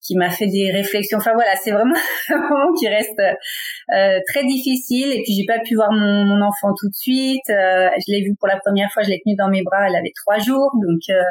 qui 0.03 0.17
m'a 0.17 0.31
fait 0.31 0.47
des 0.47 0.71
réflexions. 0.71 1.19
Enfin 1.19 1.33
voilà, 1.35 1.55
c'est 1.57 1.71
vraiment 1.71 1.95
un 2.31 2.39
moment 2.39 2.73
qui 2.79 2.89
reste 2.89 3.21
euh, 3.21 4.19
très 4.27 4.45
difficile. 4.45 5.13
Et 5.13 5.23
puis 5.23 5.35
j'ai 5.35 5.45
pas 5.45 5.61
pu 5.61 5.75
voir 5.75 5.93
mon, 5.93 6.25
mon 6.25 6.41
enfant 6.43 6.73
tout 6.79 6.89
de 6.89 6.95
suite. 6.95 7.49
Euh, 7.51 7.89
je 7.99 8.13
l'ai 8.13 8.23
vu 8.23 8.35
pour 8.39 8.49
la 8.49 8.59
première 8.59 8.91
fois, 8.93 9.03
je 9.03 9.11
l'ai 9.11 9.21
tenue 9.25 9.37
dans 9.37 9.49
mes 9.49 9.63
bras. 9.63 9.89
Elle 9.89 9.97
avait 9.97 10.13
trois 10.25 10.39
jours, 10.39 10.71
donc 10.83 11.01
euh, 11.11 11.23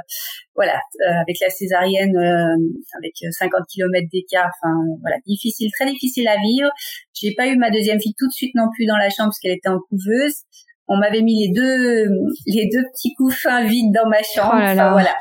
voilà, 0.56 0.80
euh, 1.08 1.22
avec 1.22 1.38
la 1.42 1.50
césarienne, 1.50 2.16
avec 2.16 3.14
50 3.32 3.52
km 3.70 4.08
d'écart. 4.12 4.52
Enfin 4.62 4.74
voilà, 5.02 5.18
difficile, 5.26 5.70
très 5.78 5.90
difficile 5.90 6.28
à 6.28 6.38
vivre. 6.38 6.70
J'ai 7.14 7.34
pas 7.36 7.48
eu 7.48 7.58
ma 7.58 7.72
deuxième 7.72 8.00
fille 8.00 8.16
tout 8.18 8.28
de 8.28 8.34
suite 8.34 8.54
non 8.56 8.70
plus 8.74 8.86
dans 8.86 8.98
la 8.98 9.10
chambre 9.10 9.30
parce 9.30 9.40
qu'elle 9.40 9.58
était 9.58 9.70
en 9.70 9.80
couveuse 9.90 10.46
on 10.90 10.98
m'avait 10.98 11.22
mis 11.22 11.48
les 11.48 11.54
deux 11.54 12.10
les 12.48 12.68
deux 12.74 12.84
petits 12.92 13.14
couffins 13.14 13.64
vides 13.64 13.94
dans 13.94 14.10
ma 14.10 14.24
chambre. 14.24 14.56
Oh 14.56 14.92
voilà. 14.92 15.16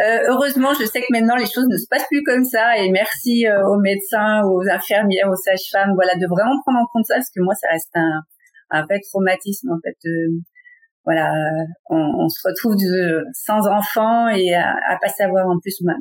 Euh, 0.00 0.18
heureusement, 0.28 0.74
je 0.74 0.84
sais 0.84 1.00
que 1.00 1.06
maintenant 1.10 1.36
les 1.36 1.46
choses 1.46 1.68
ne 1.70 1.76
se 1.76 1.86
passent 1.88 2.06
plus 2.10 2.22
comme 2.24 2.44
ça 2.44 2.76
et 2.76 2.90
merci 2.90 3.46
euh, 3.46 3.64
aux 3.68 3.78
médecins, 3.78 4.42
aux 4.44 4.62
infirmières, 4.68 5.30
aux 5.30 5.36
sages-femmes, 5.36 5.94
voilà, 5.94 6.14
de 6.16 6.26
vraiment 6.26 6.60
prendre 6.66 6.80
en 6.80 6.86
compte 6.92 7.06
ça 7.06 7.14
parce 7.14 7.30
que 7.30 7.40
moi 7.40 7.54
ça 7.54 7.68
reste 7.70 7.90
un 7.94 8.20
un 8.74 8.84
vrai 8.84 8.98
traumatisme 9.10 9.70
en 9.70 9.78
fait. 9.84 9.96
voilà, 11.04 11.30
on, 11.90 12.28
se 12.28 12.48
retrouve 12.48 12.74
sans 13.34 13.68
enfant 13.68 14.28
et 14.28 14.54
à, 14.54 14.98
pas 15.00 15.08
savoir 15.08 15.46
en 15.46 15.58
plus 15.60 15.80
ma, 15.82 15.94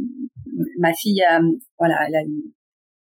ma 0.79 0.93
fille 0.93 1.21
a 1.21 1.41
voilà, 1.77 1.97
elle 2.07 2.15
a 2.15 2.21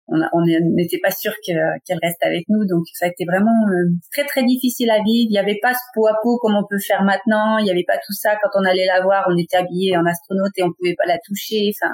on 0.08 0.42
n'était 0.46 1.00
pas 1.02 1.12
sûr 1.12 1.32
qu'elle 1.44 2.00
reste 2.02 2.24
avec 2.24 2.46
nous. 2.50 2.66
Donc 2.66 2.86
ça 2.94 3.06
a 3.06 3.10
été 3.10 3.26
vraiment 3.26 3.68
euh, 3.68 3.90
très 4.12 4.26
très 4.26 4.44
difficile 4.44 4.90
à 4.92 4.98
vivre. 4.98 5.30
Il 5.30 5.32
n'y 5.32 5.40
avait 5.40 5.60
pas 5.62 5.74
ce 5.74 5.80
pot 5.94 6.08
à 6.08 6.16
pot 6.22 6.38
comme 6.38 6.56
on 6.56 6.66
peut 6.70 6.80
faire 6.80 7.04
maintenant. 7.04 7.58
Il 7.58 7.66
n'y 7.66 7.72
avait 7.72 7.86
pas 7.88 7.98
tout 7.98 8.14
ça. 8.14 8.36
Quand 8.42 8.60
on 8.60 8.66
allait 8.66 8.86
la 8.86 9.02
voir, 9.02 9.26
on 9.30 9.38
était 9.38 9.58
habillé 9.58 9.98
en 9.98 10.06
astronaute 10.06 10.52
et 10.58 10.64
on 10.64 10.72
pouvait 10.78 10.96
pas 10.98 11.08
la 11.08 11.18
toucher. 11.26 11.72
Enfin, 11.74 11.94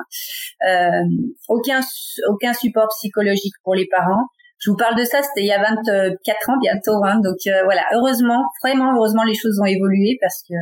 euh, 0.68 1.06
aucun 1.48 1.80
aucun 2.28 2.54
support 2.54 2.90
psychologique 2.98 3.56
pour 3.64 3.76
les 3.76 3.88
parents. 3.88 4.26
Je 4.60 4.70
vous 4.70 4.78
parle 4.78 4.96
de 4.96 5.04
ça, 5.04 5.24
c'était 5.24 5.42
il 5.42 5.48
y 5.48 5.52
a 5.52 5.58
24 5.58 6.50
ans 6.50 6.58
bientôt. 6.62 7.04
Hein, 7.04 7.20
donc 7.24 7.38
euh, 7.48 7.64
voilà, 7.64 7.82
heureusement, 7.96 8.46
vraiment 8.64 8.96
heureusement, 8.96 9.24
les 9.24 9.34
choses 9.34 9.60
ont 9.60 9.66
évolué 9.66 10.20
parce 10.22 10.44
que 10.48 10.54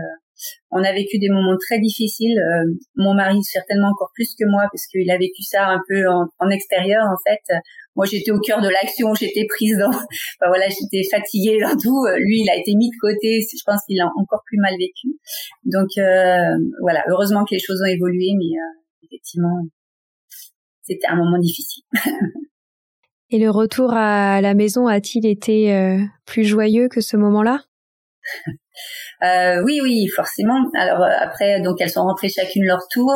on 0.72 0.84
a 0.84 0.94
vécu 0.94 1.18
des 1.18 1.30
moments 1.30 1.58
très 1.60 1.80
difficiles. 1.80 2.38
Euh, 2.38 2.66
mon 2.96 3.14
mari 3.14 3.42
certainement 3.44 3.90
encore 3.90 4.12
plus 4.14 4.36
que 4.38 4.46
moi 4.50 4.64
parce 4.72 4.86
qu'il 4.88 5.10
a 5.10 5.18
vécu 5.18 5.44
ça 5.44 5.68
un 5.68 5.80
peu 5.88 6.04
en, 6.08 6.50
extérieur 6.50 7.04
en 7.06 7.18
fait. 7.28 7.42
Moi 7.96 8.06
j'étais 8.06 8.32
au 8.32 8.40
cœur 8.40 8.62
de 8.62 8.70
l'action, 8.70 9.14
j'étais 9.14 9.46
prise 9.50 9.78
dans, 9.78 9.92
voilà, 10.48 10.66
j'étais 10.70 11.08
fatiguée 11.10 11.60
dans 11.62 11.76
tout. 11.78 12.06
Lui 12.18 12.42
il 12.42 12.50
a 12.50 12.56
été 12.56 12.76
mis 12.76 12.90
de 12.90 12.98
côté. 13.00 13.42
Je 13.42 13.64
pense 13.66 13.82
qu'il 13.86 14.00
a 14.00 14.06
encore 14.18 14.44
plus 14.46 14.58
mal 14.60 14.74
vécu. 14.78 15.18
Donc 15.66 15.90
euh, 15.98 16.58
voilà, 16.82 17.04
heureusement 17.10 17.44
que 17.46 17.56
les 17.56 17.60
choses 17.60 17.82
ont 17.82 17.90
évolué, 17.90 18.34
mais 18.38 18.58
euh, 18.58 19.06
effectivement 19.06 19.66
c'était 20.84 21.08
un 21.08 21.16
moment 21.16 21.40
difficile. 21.40 21.84
Et 23.32 23.38
le 23.38 23.52
retour 23.52 23.94
à 23.94 24.42
la 24.42 24.56
maison 24.56 24.88
a-t-il 24.88 25.28
été 25.28 26.00
plus 26.26 26.44
joyeux 26.44 26.90
que 26.90 27.00
ce 27.00 27.16
moment-là? 27.16 27.62
Euh, 29.24 29.62
oui, 29.66 29.80
oui, 29.84 30.08
forcément. 30.08 30.60
Alors 30.76 31.02
euh, 31.02 31.10
après, 31.22 31.62
donc 31.62 31.82
elles 31.82 31.90
sont 31.90 32.04
rentrées 32.04 32.30
chacune 32.30 32.66
leur 32.66 32.80
tour. 32.92 33.12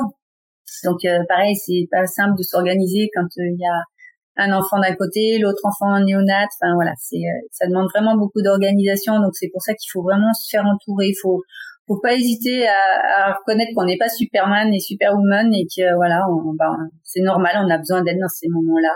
Donc 0.83 1.05
euh, 1.05 1.19
pareil, 1.29 1.55
c'est 1.55 1.87
pas 1.91 2.05
simple 2.05 2.37
de 2.37 2.43
s'organiser 2.43 3.09
quand 3.15 3.27
il 3.37 3.57
y 3.59 3.65
a 3.65 4.45
un 4.45 4.51
enfant 4.51 4.79
d'un 4.79 4.95
côté, 4.95 5.37
l'autre 5.39 5.61
enfant 5.63 5.93
en 5.95 6.03
néonat. 6.03 6.45
Enfin 6.45 6.73
voilà, 6.75 6.91
c'est 6.97 7.21
ça 7.51 7.67
demande 7.67 7.87
vraiment 7.93 8.15
beaucoup 8.17 8.41
d'organisation. 8.41 9.19
Donc 9.19 9.31
c'est 9.35 9.49
pour 9.51 9.61
ça 9.61 9.73
qu'il 9.73 9.89
faut 9.91 10.03
vraiment 10.03 10.33
se 10.33 10.49
faire 10.49 10.65
entourer. 10.65 11.07
Il 11.07 11.17
faut 11.21 11.41
faut 11.87 11.99
pas 11.99 12.13
hésiter 12.13 12.67
à, 12.67 13.27
à 13.27 13.33
reconnaître 13.33 13.71
qu'on 13.75 13.85
n'est 13.85 13.97
pas 13.97 14.09
Superman 14.09 14.73
et 14.73 14.79
Superwoman 14.79 15.53
et 15.53 15.65
que 15.65 15.95
voilà, 15.95 16.21
on, 16.29 16.53
ben, 16.53 16.75
c'est 17.03 17.21
normal, 17.21 17.55
on 17.65 17.69
a 17.69 17.77
besoin 17.77 18.01
d'aide 18.03 18.19
dans 18.19 18.29
ces 18.29 18.47
moments-là. 18.49 18.93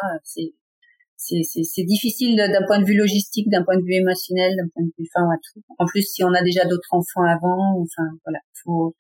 C'est 1.28 1.84
difficile 1.84 2.36
d'un 2.36 2.66
point 2.66 2.80
de 2.80 2.86
vue 2.86 2.98
logistique, 2.98 3.50
d'un 3.50 3.64
point 3.64 3.78
de 3.78 3.84
vue 3.84 3.96
émotionnel, 3.96 4.56
d'un 4.56 4.68
point 4.74 4.84
de 4.84 4.92
vue, 4.98 5.08
enfin, 5.14 5.28
tout. 5.54 5.62
En 5.78 5.86
plus, 5.86 6.02
si 6.02 6.24
on 6.24 6.34
a 6.34 6.42
déjà 6.42 6.66
d'autres 6.66 6.90
enfants 6.92 7.24
avant, 7.24 7.82
enfin, 7.82 8.08
voilà, 8.26 8.40
faut, 8.64 8.96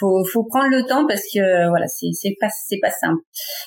faut, 0.00 0.24
faut 0.24 0.44
prendre 0.44 0.70
le 0.70 0.82
temps 0.84 1.06
parce 1.06 1.22
que 1.32 1.68
voilà, 1.68 1.86
c'est 1.86 2.10
c'est 2.12 2.36
pas 2.40 2.48
c'est 2.48 2.78
pas 2.80 2.90
simple. 2.90 3.20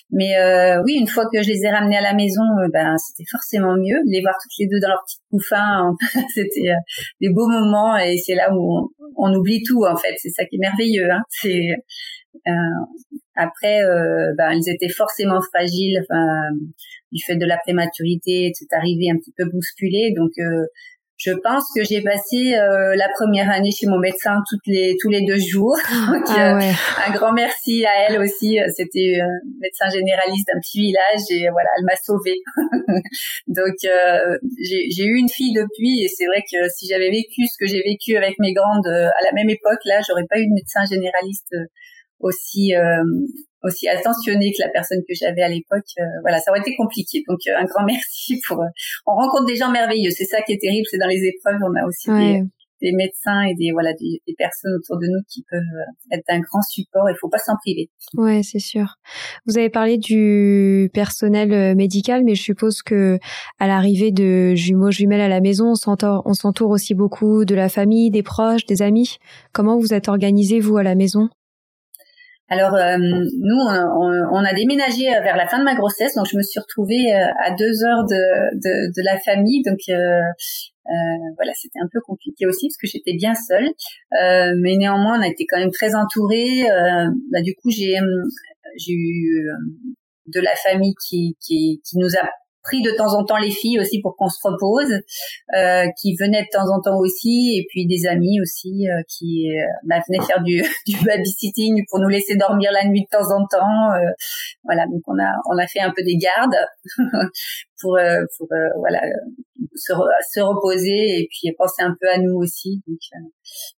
Mais 0.09 0.37
euh, 0.37 0.81
oui, 0.83 0.95
une 0.99 1.07
fois 1.07 1.25
que 1.31 1.41
je 1.41 1.47
les 1.47 1.63
ai 1.63 1.69
ramenés 1.69 1.97
à 1.97 2.01
la 2.01 2.13
maison, 2.13 2.41
euh, 2.41 2.67
ben 2.73 2.97
c'était 2.97 3.27
forcément 3.29 3.75
mieux 3.75 3.99
de 4.05 4.11
les 4.11 4.21
voir 4.21 4.35
toutes 4.41 4.57
les 4.59 4.67
deux 4.67 4.79
dans 4.79 4.89
leur 4.89 5.03
petit 5.05 5.19
couffin. 5.29 5.95
c'était 6.33 6.69
euh, 6.69 6.81
des 7.21 7.29
beaux 7.29 7.47
moments 7.47 7.97
et 7.97 8.17
c'est 8.17 8.35
là 8.35 8.49
où 8.53 8.91
on, 9.17 9.33
oublie 9.33 9.63
tout 9.63 9.83
en 9.85 9.95
fait. 9.95 10.15
C'est 10.17 10.29
ça 10.29 10.45
qui 10.45 10.55
est 10.55 10.59
merveilleux. 10.59 11.09
Hein. 11.11 11.21
C'est 11.29 11.75
après, 13.35 13.81
euh, 13.83 14.33
ben, 14.37 14.51
ils 14.53 14.69
étaient 14.69 14.93
forcément 14.93 15.39
fragiles, 15.41 16.03
du 17.11 17.23
fait 17.25 17.35
de 17.35 17.45
la 17.45 17.57
prématurité, 17.57 18.51
c'est 18.53 18.75
arrivé 18.75 19.09
un 19.11 19.17
petit 19.17 19.33
peu 19.37 19.45
bousculé. 19.45 20.13
Donc, 20.15 20.31
euh, 20.39 20.65
je 21.15 21.31
pense 21.43 21.63
que 21.75 21.83
j'ai 21.83 22.01
passé 22.01 22.55
euh, 22.55 22.95
la 22.95 23.07
première 23.15 23.49
année 23.49 23.69
chez 23.71 23.85
mon 23.85 23.99
médecin 23.99 24.41
toutes 24.49 24.65
les 24.65 24.95
tous 24.99 25.09
les 25.09 25.23
deux 25.25 25.37
jours. 25.37 25.77
Donc, 26.11 26.25
ah 26.27 26.57
ouais. 26.57 26.73
un 27.07 27.11
grand 27.13 27.33
merci 27.33 27.85
à 27.85 28.09
elle 28.09 28.19
aussi. 28.19 28.57
C'était 28.75 29.19
un 29.21 29.39
médecin 29.61 29.89
généraliste 29.89 30.47
d'un 30.51 30.59
petit 30.59 30.81
village 30.81 31.21
et 31.29 31.49
voilà, 31.49 31.69
elle 31.77 31.85
m'a 31.85 31.95
sauvée. 32.03 32.41
Donc 33.47 33.77
j'ai 34.59 35.05
eu 35.05 35.17
une 35.17 35.29
fille 35.29 35.53
depuis 35.53 36.03
et 36.03 36.07
c'est 36.07 36.25
vrai 36.25 36.41
que 36.41 36.67
si 36.75 36.87
j'avais 36.87 37.11
vécu 37.11 37.45
ce 37.45 37.57
que 37.59 37.67
j'ai 37.67 37.81
vécu 37.85 38.17
avec 38.17 38.35
mes 38.39 38.53
grandes 38.53 38.87
à 38.87 39.21
la 39.23 39.31
même 39.33 39.49
époque, 39.49 39.79
là, 39.85 40.01
j'aurais 40.07 40.25
pas 40.29 40.39
eu 40.39 40.47
de 40.47 40.53
médecin 40.53 40.83
généraliste 40.89 41.55
aussi 42.23 42.75
euh, 42.75 43.03
aussi 43.63 43.87
attentionné 43.87 44.51
que 44.51 44.61
la 44.61 44.69
personne 44.69 44.99
que 45.07 45.13
j'avais 45.13 45.41
à 45.41 45.47
l'époque. 45.47 45.87
Euh, 45.99 46.03
voilà, 46.21 46.39
ça 46.39 46.51
aurait 46.51 46.59
été 46.59 46.75
compliqué. 46.75 47.23
Donc 47.27 47.39
euh, 47.47 47.61
un 47.61 47.65
grand 47.65 47.85
merci 47.87 48.41
pour. 48.47 48.59
on 49.05 49.15
rencontre 49.15 49.45
des 49.45 49.55
gens 49.55 49.71
merveilleux. 49.71 50.11
C'est 50.11 50.25
ça 50.25 50.41
qui 50.41 50.53
est 50.53 50.59
terrible. 50.59 50.85
C'est 50.89 50.97
dans 50.97 51.07
les 51.07 51.23
épreuves, 51.23 51.59
on 51.61 51.75
a 51.75 51.85
aussi 51.85 52.09
des, 52.81 52.91
médecins 52.91 53.43
et 53.43 53.55
des 53.55 53.71
voilà 53.71 53.93
des, 53.93 54.19
personnes 54.37 54.73
autour 54.75 54.99
de 54.99 55.05
nous 55.07 55.21
qui 55.29 55.45
peuvent 55.49 55.61
être 56.11 56.23
d'un 56.27 56.41
grand 56.41 56.61
support. 56.61 57.09
Il 57.09 57.15
faut 57.17 57.29
pas 57.29 57.37
s'en 57.37 57.53
priver. 57.63 57.89
Ouais, 58.15 58.41
c'est 58.43 58.59
sûr. 58.59 58.95
Vous 59.45 59.57
avez 59.57 59.69
parlé 59.69 59.97
du 59.97 60.89
personnel 60.93 61.77
médical, 61.77 62.25
mais 62.25 62.35
je 62.35 62.41
suppose 62.41 62.81
que 62.81 63.19
à 63.57 63.67
l'arrivée 63.67 64.11
de 64.11 64.53
jumeaux 64.55 64.91
jumelles 64.91 65.21
à 65.21 65.29
la 65.29 65.39
maison, 65.39 65.71
on 65.71 66.33
s'entoure 66.33 66.69
aussi 66.69 66.93
beaucoup 66.93 67.45
de 67.45 67.55
la 67.55 67.69
famille, 67.69 68.11
des 68.11 68.23
proches, 68.23 68.65
des 68.65 68.81
amis. 68.81 69.15
Comment 69.53 69.79
vous 69.79 69.93
êtes 69.93 70.09
organisé 70.09 70.59
vous 70.59 70.75
à 70.75 70.83
la 70.83 70.95
maison? 70.95 71.29
Alors 72.49 72.75
euh, 72.75 72.97
nous, 72.97 73.59
on, 74.31 74.43
a 74.43 74.53
déménagé 74.53 75.15
euh, 75.15 75.21
vers 75.21 75.37
la 75.37 75.47
fin 75.47 75.59
de 75.59 75.63
ma 75.63 75.75
grossesse, 75.75 76.15
donc 76.15 76.27
je 76.29 76.37
me 76.37 76.43
suis 76.43 76.59
retrouvée 76.59 77.13
euh, 77.13 77.25
à 77.43 77.51
deux 77.51 77.83
heures 77.83 78.03
de, 78.03 78.93
de, 78.93 79.03
la 79.03 79.17
famille, 79.19 79.63
donc 79.63 79.79
voilà, 81.37 81.51
c'était 81.55 81.79
un 81.81 81.87
peu 81.91 81.99
compliqué 82.01 82.45
aussi 82.45 82.67
parce 82.67 82.77
que 82.77 82.87
j'étais 82.87 83.13
bien 83.15 83.33
seule, 83.33 83.69
mais 84.61 84.75
néanmoins 84.75 85.19
on 85.19 85.21
a 85.21 85.27
été 85.27 85.45
quand 85.47 85.57
même 85.57 85.71
très 85.71 85.95
entourés. 85.95 86.63
Bah, 87.31 87.41
du 87.41 87.55
coup, 87.55 87.71
j'ai 87.71 87.97
j'ai 88.77 88.93
eu 88.93 89.47
de 90.27 90.41
la 90.41 90.55
famille 90.55 90.95
qui, 91.07 91.37
qui 91.41 91.79
nous 91.95 92.15
a 92.15 92.29
pris 92.63 92.81
de 92.81 92.91
temps 92.91 93.13
en 93.13 93.25
temps 93.25 93.37
les 93.37 93.51
filles 93.51 93.79
aussi 93.79 94.01
pour 94.01 94.15
qu'on 94.15 94.29
se 94.29 94.39
repose, 94.43 94.91
euh, 95.55 95.85
qui 96.01 96.15
venaient 96.15 96.43
de 96.43 96.51
temps 96.51 96.73
en 96.73 96.81
temps 96.81 96.97
aussi, 96.97 97.57
et 97.57 97.65
puis 97.69 97.85
des 97.85 98.07
amis 98.07 98.39
aussi 98.41 98.87
euh, 98.89 99.01
qui 99.07 99.51
euh, 99.51 99.63
bah, 99.83 100.01
venaient 100.07 100.25
faire 100.25 100.41
du, 100.41 100.63
du 100.87 101.05
babysitting 101.05 101.83
pour 101.89 101.99
nous 101.99 102.09
laisser 102.09 102.35
dormir 102.35 102.71
la 102.71 102.85
nuit 102.87 103.01
de 103.01 103.17
temps 103.17 103.35
en 103.35 103.45
temps. 103.45 103.91
Euh, 103.93 104.11
voilà, 104.63 104.85
donc 104.85 105.01
on 105.07 105.19
a 105.19 105.33
on 105.51 105.57
a 105.57 105.67
fait 105.67 105.81
un 105.81 105.91
peu 105.95 106.03
des 106.03 106.17
gardes 106.17 106.55
pour 107.81 107.97
euh, 107.97 108.21
pour 108.37 108.47
voilà 108.79 109.01
se, 109.75 109.93
se 110.31 110.39
reposer 110.39 111.19
et 111.19 111.27
puis 111.29 111.53
penser 111.57 111.83
un 111.83 111.95
peu 111.99 112.07
à 112.09 112.17
nous 112.17 112.35
aussi. 112.35 112.81
Donc 112.87 112.99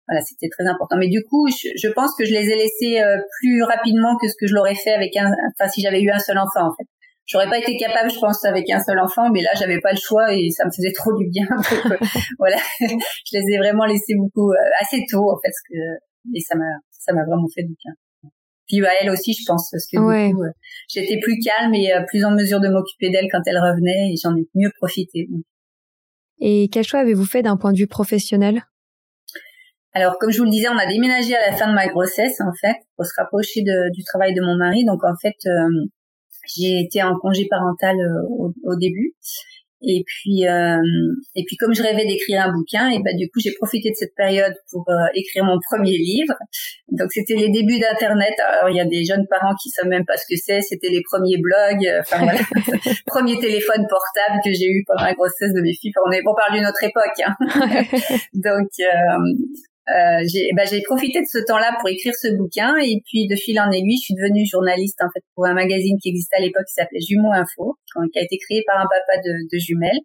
voilà, 0.08 0.22
c'était 0.22 0.50
très 0.50 0.68
important. 0.68 0.98
Mais 0.98 1.10
du 1.10 1.24
coup, 1.24 1.48
je, 1.50 1.70
je, 1.76 1.92
pense 1.92 2.16
que 2.16 2.24
je 2.24 2.32
les 2.32 2.50
ai 2.50 2.56
laissés 2.56 3.02
plus 3.40 3.64
rapidement 3.64 4.16
que 4.22 4.28
ce 4.28 4.36
que 4.40 4.48
je 4.48 4.54
l'aurais 4.54 4.76
fait 4.76 4.92
avec 4.92 5.16
un, 5.18 5.32
enfin 5.60 5.70
si 5.70 5.82
j'avais 5.82 6.02
eu 6.02 6.12
un 6.12 6.20
seul 6.20 6.38
enfant 6.38 6.68
en 6.68 6.76
fait. 6.78 6.88
J'aurais 7.28 7.50
pas 7.50 7.58
été 7.58 7.76
capable, 7.78 8.12
je 8.12 8.20
pense, 8.20 8.46
avec 8.46 8.70
un 8.70 8.80
seul 8.80 9.00
enfant, 9.00 9.32
mais 9.32 9.42
là, 9.42 9.50
j'avais 9.58 9.80
pas 9.80 9.92
le 9.92 9.98
choix 9.98 10.32
et 10.32 10.50
ça 10.52 10.66
me 10.66 10.72
faisait 10.72 10.92
trop 10.94 11.14
du 11.18 11.28
bien. 11.30 11.46
Euh, 11.86 11.98
voilà, 12.40 12.58
je 12.80 13.38
les 13.38 13.54
ai 13.54 13.58
vraiment 13.58 13.86
laissés 13.86 14.16
beaucoup 14.16 14.52
euh, 14.52 14.82
assez 14.82 15.04
tôt, 15.12 15.30
en 15.30 15.36
fait, 15.38 15.50
parce 15.50 15.62
que 15.70 15.78
et 16.36 16.40
ça 16.40 16.56
m'a 16.56 16.66
ça 16.90 17.14
m'a 17.14 17.24
vraiment 17.26 17.48
fait 17.54 17.64
du 17.64 17.76
bien. 17.84 17.94
Puis 18.68 18.84
à 18.86 18.90
elle 19.02 19.12
aussi, 19.12 19.34
je 19.34 19.44
pense, 19.46 19.70
parce 19.72 19.86
que 19.86 19.98
coup, 19.98 20.44
euh, 20.44 20.50
j'étais 20.90 21.20
plus 21.20 21.38
calme 21.40 21.74
et 21.76 21.92
plus 22.08 22.26
en 22.26 22.32
mesure 22.32 22.60
de 22.60 22.70
m'occuper 22.70 23.12
d'elle 23.12 23.28
quand 23.32 23.42
elle 23.46 23.58
revenait 23.58 24.14
et 24.14 24.16
j'en 24.22 24.36
ai 24.36 24.48
mieux 24.56 24.72
profité. 24.80 25.28
Et 26.40 26.70
quel 26.72 26.84
choix 26.84 27.02
avez-vous 27.02 27.26
fait 27.26 27.44
d'un 27.44 27.58
point 27.58 27.72
de 27.72 27.78
vue 27.78 27.88
professionnel? 27.88 28.64
Alors, 29.94 30.18
comme 30.18 30.32
je 30.32 30.40
vous 30.40 30.46
le 30.46 30.52
disais, 30.52 30.70
on 30.70 30.78
a 30.78 30.88
déménagé 30.88 31.36
à 31.36 31.52
la 31.52 31.56
fin 31.56 31.70
de 31.70 31.76
ma 31.76 31.88
grossesse, 31.88 32.42
en 32.42 32.52
fait, 32.60 32.78
pour 32.98 33.06
se 33.06 33.14
rapprocher 33.18 33.62
de, 33.62 33.94
du 33.94 34.04
travail 34.04 34.34
de 34.34 34.42
mon 34.42 34.58
mari. 34.58 34.84
Donc, 34.86 35.04
en 35.04 35.16
fait, 35.22 35.38
j'ai 36.56 36.82
été 36.82 37.02
en 37.04 37.18
congé 37.18 37.48
parental 37.50 37.96
euh, 38.00 38.52
au, 38.64 38.76
début. 38.76 39.14
Et 39.88 40.04
puis, 40.06 40.48
euh, 40.48 40.82
et 41.36 41.44
puis 41.46 41.58
comme 41.58 41.76
je 41.76 41.84
rêvais 41.84 42.06
d'écrire 42.08 42.42
un 42.42 42.52
bouquin, 42.52 42.90
et 42.90 43.00
ben 43.04 43.16
du 43.16 43.30
coup 43.30 43.40
j'ai 43.40 43.52
profité 43.54 43.90
de 43.92 43.96
cette 43.96 44.16
période 44.16 44.54
pour 44.72 44.84
euh, 44.90 45.06
écrire 45.14 45.44
mon 45.44 45.60
premier 45.70 45.98
livre. 45.98 46.34
Donc 46.90 47.10
c'était 47.12 47.36
les 47.36 47.50
débuts 47.50 47.80
d'Internet. 47.80 48.34
Alors 48.48 48.70
il 48.70 48.78
y 48.78 48.80
a 48.80 48.86
des 48.86 49.04
jeunes 49.04 49.28
parents 49.30 49.54
qui 49.62 49.70
savent 49.70 49.90
même 49.90 50.06
pas 50.06 50.18
ce 50.18 50.24
que 50.28 50.40
c'est. 50.42 50.62
C'était 50.62 50.90
les 50.90 51.04
premiers 51.04 51.38
blogs, 51.38 51.88
enfin 52.00 52.24
voilà, 52.24 52.40
premier 53.06 53.38
téléphone 53.38 53.86
portable 53.88 54.42
que 54.44 54.54
j'ai 54.54 54.70
eu 54.70 54.84
pendant 54.88 55.04
la 55.04 55.14
grossesse 55.14 55.54
de 55.54 55.62
mes 55.62 55.74
filles. 55.74 55.92
on 56.08 56.12
est, 56.12 56.22
on 56.26 56.34
parle 56.34 56.58
d'une 56.58 56.66
autre 56.66 56.84
époque. 56.84 57.20
Hein. 57.24 57.36
Donc 58.34 58.70
euh, 59.86 60.26
j'ai 60.26 60.50
bah, 60.56 60.64
profité 60.86 61.20
de 61.20 61.30
ce 61.30 61.38
temps-là 61.46 61.78
pour 61.80 61.88
écrire 61.90 62.14
ce 62.20 62.34
bouquin 62.36 62.74
et 62.82 63.02
puis 63.06 63.28
de 63.28 63.36
fil 63.36 63.60
en 63.60 63.70
aiguille, 63.70 63.98
je 64.02 64.06
suis 64.10 64.16
devenue 64.16 64.44
journaliste 64.46 64.98
en 65.02 65.10
fait 65.14 65.22
pour 65.36 65.46
un 65.46 65.54
magazine 65.54 65.98
qui 66.02 66.10
existait 66.10 66.38
à 66.38 66.42
l'époque 66.42 66.66
qui 66.66 66.74
s'appelait 66.74 67.06
Jumeaux 67.08 67.32
Info, 67.32 67.78
qui 68.12 68.18
a 68.18 68.24
été 68.24 68.38
créé 68.38 68.64
par 68.66 68.82
un 68.82 68.90
papa 68.90 69.22
de, 69.22 69.46
de 69.46 69.58
jumelles. 69.60 70.02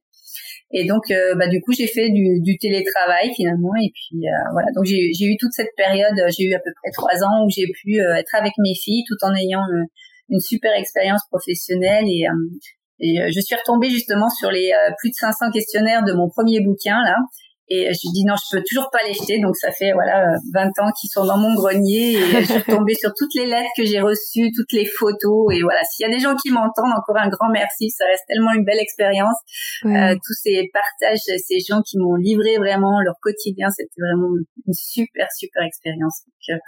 Et 0.72 0.86
donc, 0.86 1.10
euh, 1.10 1.34
bah, 1.34 1.48
du 1.48 1.60
coup, 1.62 1.72
j'ai 1.72 1.88
fait 1.88 2.10
du, 2.10 2.40
du, 2.42 2.56
télétravail 2.58 3.32
finalement. 3.34 3.72
Et 3.82 3.90
puis 3.90 4.20
euh, 4.28 4.52
voilà, 4.52 4.68
donc 4.76 4.84
j'ai 4.84 5.24
eu 5.24 5.36
toute 5.40 5.52
cette 5.52 5.72
période, 5.76 6.14
j'ai 6.36 6.44
eu 6.44 6.54
à 6.54 6.60
peu 6.60 6.70
près 6.82 6.92
trois 6.92 7.16
ans 7.24 7.44
où 7.44 7.48
j'ai 7.48 7.66
pu 7.72 7.96
être 7.96 8.34
avec 8.36 8.52
mes 8.58 8.74
filles 8.74 9.02
tout 9.08 9.16
en 9.22 9.34
ayant 9.34 9.64
une 10.28 10.40
super 10.40 10.76
expérience 10.76 11.22
professionnelle 11.32 12.04
et, 12.06 12.26
et 13.00 13.32
je 13.32 13.40
suis 13.40 13.56
retombée 13.56 13.88
justement 13.88 14.28
sur 14.28 14.50
les 14.50 14.70
plus 14.98 15.08
de 15.08 15.14
500 15.14 15.50
questionnaires 15.50 16.04
de 16.04 16.12
mon 16.12 16.28
premier 16.28 16.60
bouquin 16.60 17.02
là 17.02 17.16
Et 17.72 17.86
je 17.94 18.10
dis 18.12 18.24
non, 18.24 18.34
je 18.34 18.56
peux 18.56 18.64
toujours 18.68 18.90
pas 18.90 18.98
les 19.06 19.14
jeter. 19.14 19.38
Donc 19.40 19.56
ça 19.56 19.70
fait 19.70 19.92
voilà 19.92 20.34
20 20.52 20.66
ans 20.82 20.90
qu'ils 20.98 21.10
sont 21.10 21.24
dans 21.24 21.38
mon 21.38 21.54
grenier 21.54 22.14
et 22.14 22.42
je 22.42 22.52
suis 22.52 22.62
tombée 22.64 22.94
sur 22.94 23.12
toutes 23.16 23.34
les 23.34 23.46
lettres 23.46 23.70
que 23.76 23.84
j'ai 23.84 24.00
reçues, 24.00 24.50
toutes 24.54 24.72
les 24.72 24.86
photos. 24.86 25.54
Et 25.54 25.62
voilà, 25.62 25.78
s'il 25.84 26.06
y 26.06 26.10
a 26.10 26.12
des 26.12 26.20
gens 26.20 26.34
qui 26.34 26.50
m'entendent, 26.50 26.92
encore 26.96 27.16
un 27.16 27.28
grand 27.28 27.50
merci. 27.52 27.90
Ça 27.90 28.04
reste 28.10 28.24
tellement 28.28 28.52
une 28.52 28.64
belle 28.64 28.80
expérience. 28.80 29.36
Euh, 29.84 30.14
tous 30.14 30.34
ces 30.42 30.68
partages, 30.72 31.20
ces 31.20 31.58
gens 31.60 31.80
qui 31.82 31.98
m'ont 31.98 32.16
livré 32.16 32.56
vraiment 32.58 33.00
leur 33.00 33.14
quotidien, 33.22 33.68
c'était 33.70 34.00
vraiment 34.00 34.28
une 34.66 34.74
super 34.74 35.28
super 35.32 35.62
expérience. 35.62 36.22
Donc 36.26 36.56
euh, 36.56 36.60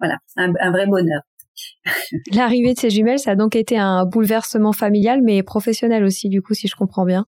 voilà, 0.00 0.16
un, 0.36 0.52
un 0.60 0.70
vrai 0.72 0.86
bonheur. 0.86 1.22
L'arrivée 2.32 2.74
de 2.74 2.78
ces 2.78 2.90
jumelles, 2.90 3.18
ça 3.18 3.32
a 3.32 3.36
donc 3.36 3.56
été 3.56 3.78
un 3.78 4.04
bouleversement 4.04 4.72
familial, 4.72 5.20
mais 5.22 5.42
professionnel 5.42 6.04
aussi, 6.04 6.28
du 6.28 6.42
coup, 6.42 6.54
si 6.54 6.68
je 6.68 6.76
comprends 6.76 7.04
bien. 7.04 7.26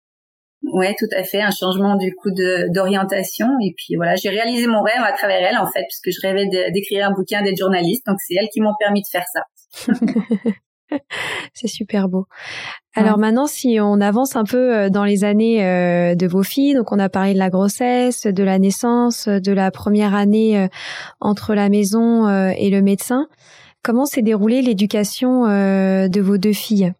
Ouais, 0.73 0.94
tout 0.99 1.08
à 1.16 1.23
fait, 1.23 1.40
un 1.40 1.50
changement 1.50 1.96
du 1.96 2.14
coup 2.14 2.30
d'orientation 2.68 3.46
et 3.62 3.73
puis 3.76 3.94
voilà, 3.96 4.16
j'ai 4.16 4.30
réalisé 4.30 4.66
mon 4.66 4.82
rêve 4.82 5.02
à 5.02 5.12
travers 5.12 5.38
elle 5.40 5.58
en 5.58 5.70
fait, 5.70 5.85
puisque 5.85 6.11
je 6.11 6.26
rêvais 6.26 6.46
d'écrire 6.73 7.08
un 7.08 7.12
bouquin 7.12 7.42
d'être 7.42 7.58
journaliste, 7.58 8.04
donc 8.06 8.18
c'est 8.20 8.35
elles 8.35 8.49
qui 8.49 8.61
m'ont 8.61 8.75
permis 8.78 9.02
de 9.02 9.06
faire 9.11 9.25
ça. 9.32 9.44
c'est 11.54 11.68
super 11.68 12.08
beau. 12.08 12.26
Alors 12.94 13.18
maintenant, 13.18 13.46
si 13.46 13.78
on 13.80 14.00
avance 14.00 14.37
un 14.37 14.44
peu 14.44 14.75
euh, 14.75 14.90
dans 14.90 15.04
les 15.04 15.25
années 15.25 15.64
euh, 15.64 16.14
de 16.14 16.26
vos 16.26 16.42
filles, 16.42 16.75
donc 16.75 16.90
on 16.92 16.99
a 16.99 17.08
parlé 17.08 17.35
de 17.35 17.38
la 17.38 17.50
grossesse, 17.50 18.26
de 18.26 18.42
la 18.42 18.58
naissance, 18.58 19.28
de 19.28 19.52
la 19.52 19.70
première 19.70 20.14
année 20.14 20.58
euh, 20.58 20.68
entre 21.20 21.54
la 21.54 21.68
maison 21.68 22.28
et 22.50 22.70
le 22.70 22.82
médecin. 22.82 23.28
Comment 23.82 24.06
s'est 24.06 24.23
déroulée 24.23 24.62
l'éducation 24.62 25.44
de 25.44 26.20
vos 26.20 26.38
deux 26.38 26.52
filles? 26.52 26.92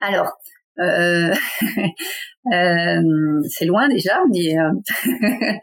Alors, 0.00 0.26
euh, 0.26 0.30
euh, 0.30 0.45
c'est 3.48 3.64
loin 3.64 3.88
déjà, 3.88 4.18
mais 4.30 4.58
euh, 4.58 4.70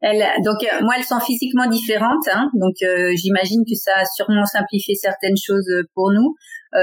elle, 0.00 0.24
donc 0.44 0.64
moi 0.82 0.94
elles 0.96 1.04
sont 1.04 1.18
physiquement 1.20 1.68
différentes, 1.68 2.28
hein, 2.32 2.48
donc 2.54 2.76
j'imagine 3.14 3.64
que 3.68 3.74
ça 3.74 3.90
a 3.96 4.04
sûrement 4.04 4.46
simplifié 4.46 4.94
certaines 4.94 5.36
choses 5.36 5.68
pour 5.94 6.12
nous. 6.12 6.36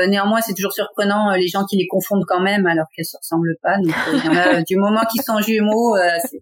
néanmoins, 0.10 0.42
c'est 0.42 0.54
toujours 0.54 0.74
surprenant 0.74 1.32
les 1.32 1.48
gens 1.48 1.64
qui 1.66 1.78
les 1.78 1.88
confondent 1.88 2.26
quand 2.28 2.42
même 2.42 2.68
alors 2.68 2.88
qu'elles 2.96 3.06
se 3.06 3.18
ressemblent 3.18 3.58
pas. 3.64 3.78
Donc 3.78 3.96
du 4.68 4.76
moment 4.78 5.02
qu'ils 5.12 5.24
sont 5.24 5.40
jumeaux, 5.40 5.96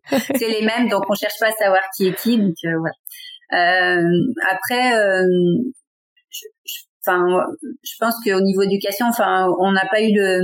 c'est 0.09 0.49
les 0.49 0.65
mêmes, 0.65 0.89
donc 0.89 1.03
on 1.09 1.13
cherche 1.13 1.39
pas 1.39 1.49
à 1.49 1.51
savoir 1.51 1.83
qui 1.95 2.07
est 2.07 2.15
qui. 2.15 2.39
Donc 2.39 2.55
voilà. 2.63 2.95
après, 4.51 4.93
enfin, 7.05 7.45
je 7.83 7.93
pense 7.99 8.15
qu'au 8.23 8.41
niveau 8.41 8.63
éducation, 8.63 9.05
enfin, 9.07 9.47
on 9.59 9.71
n'a 9.71 9.85
pas 9.91 10.01
eu 10.01 10.11
le 10.11 10.41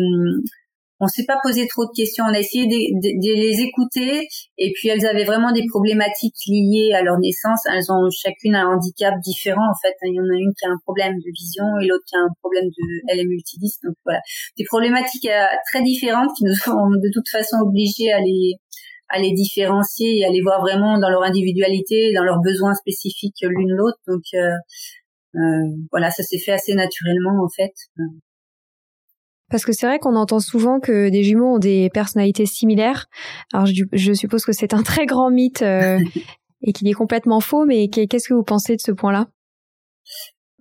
on 1.01 1.07
s'est 1.07 1.25
pas 1.25 1.37
posé 1.41 1.67
trop 1.67 1.85
de 1.85 1.91
questions. 1.95 2.23
On 2.25 2.33
a 2.33 2.39
essayé 2.39 2.67
de, 2.67 2.77
les 2.93 3.61
écouter 3.61 4.27
et 4.57 4.71
puis 4.75 4.87
elles 4.87 5.05
avaient 5.05 5.25
vraiment 5.25 5.51
des 5.51 5.65
problématiques 5.67 6.37
liées 6.47 6.93
à 6.93 7.01
leur 7.01 7.17
naissance. 7.17 7.59
Elles 7.73 7.91
ont 7.91 8.07
chacune 8.11 8.55
un 8.55 8.67
handicap 8.67 9.15
différent 9.25 9.65
en 9.65 9.77
fait. 9.81 9.93
Il 10.03 10.15
y 10.15 10.19
en 10.19 10.29
a 10.29 10.37
une 10.37 10.53
qui 10.53 10.65
a 10.65 10.69
un 10.69 10.77
problème 10.85 11.17
de 11.17 11.31
vision 11.33 11.65
et 11.81 11.87
l'autre 11.87 12.05
qui 12.07 12.15
a 12.15 12.19
un 12.19 12.33
problème 12.39 12.69
de 12.69 12.83
elle 13.09 13.19
est. 13.19 13.31
Donc 13.83 13.95
voilà, 14.05 14.21
des 14.57 14.63
problématiques 14.65 15.25
euh, 15.25 15.45
très 15.71 15.81
différentes 15.81 16.29
qui 16.37 16.43
nous 16.45 16.73
ont 16.73 16.91
de 16.91 17.09
toute 17.13 17.27
façon 17.29 17.57
obligés 17.61 18.11
à 18.11 18.19
les 18.19 18.55
à 19.09 19.19
les 19.19 19.33
différencier 19.33 20.19
et 20.19 20.25
à 20.25 20.29
les 20.29 20.41
voir 20.41 20.61
vraiment 20.61 20.97
dans 20.97 21.09
leur 21.09 21.23
individualité, 21.23 22.13
dans 22.13 22.23
leurs 22.23 22.39
besoins 22.39 22.73
spécifiques 22.75 23.41
l'une 23.41 23.71
l'autre. 23.71 23.97
Donc 24.07 24.23
euh, 24.35 24.53
euh, 25.35 25.67
voilà, 25.91 26.11
ça 26.11 26.23
s'est 26.23 26.39
fait 26.39 26.51
assez 26.51 26.73
naturellement 26.73 27.43
en 27.43 27.49
fait. 27.49 27.73
Parce 29.51 29.65
que 29.65 29.73
c'est 29.73 29.85
vrai 29.85 29.99
qu'on 29.99 30.15
entend 30.15 30.39
souvent 30.39 30.79
que 30.79 31.09
des 31.09 31.23
jumeaux 31.23 31.55
ont 31.55 31.59
des 31.59 31.89
personnalités 31.93 32.45
similaires. 32.45 33.07
Alors 33.53 33.67
je, 33.67 34.13
suppose 34.13 34.45
que 34.45 34.53
c'est 34.53 34.73
un 34.73 34.81
très 34.81 35.05
grand 35.05 35.29
mythe 35.29 35.61
euh, 35.61 35.99
et 36.63 36.73
qu'il 36.73 36.87
est 36.87 36.93
complètement 36.93 37.41
faux, 37.41 37.65
mais 37.65 37.89
qu'est-ce 37.89 38.29
que 38.29 38.33
vous 38.33 38.43
pensez 38.43 38.75
de 38.75 38.81
ce 38.81 38.91
point-là? 38.91 39.27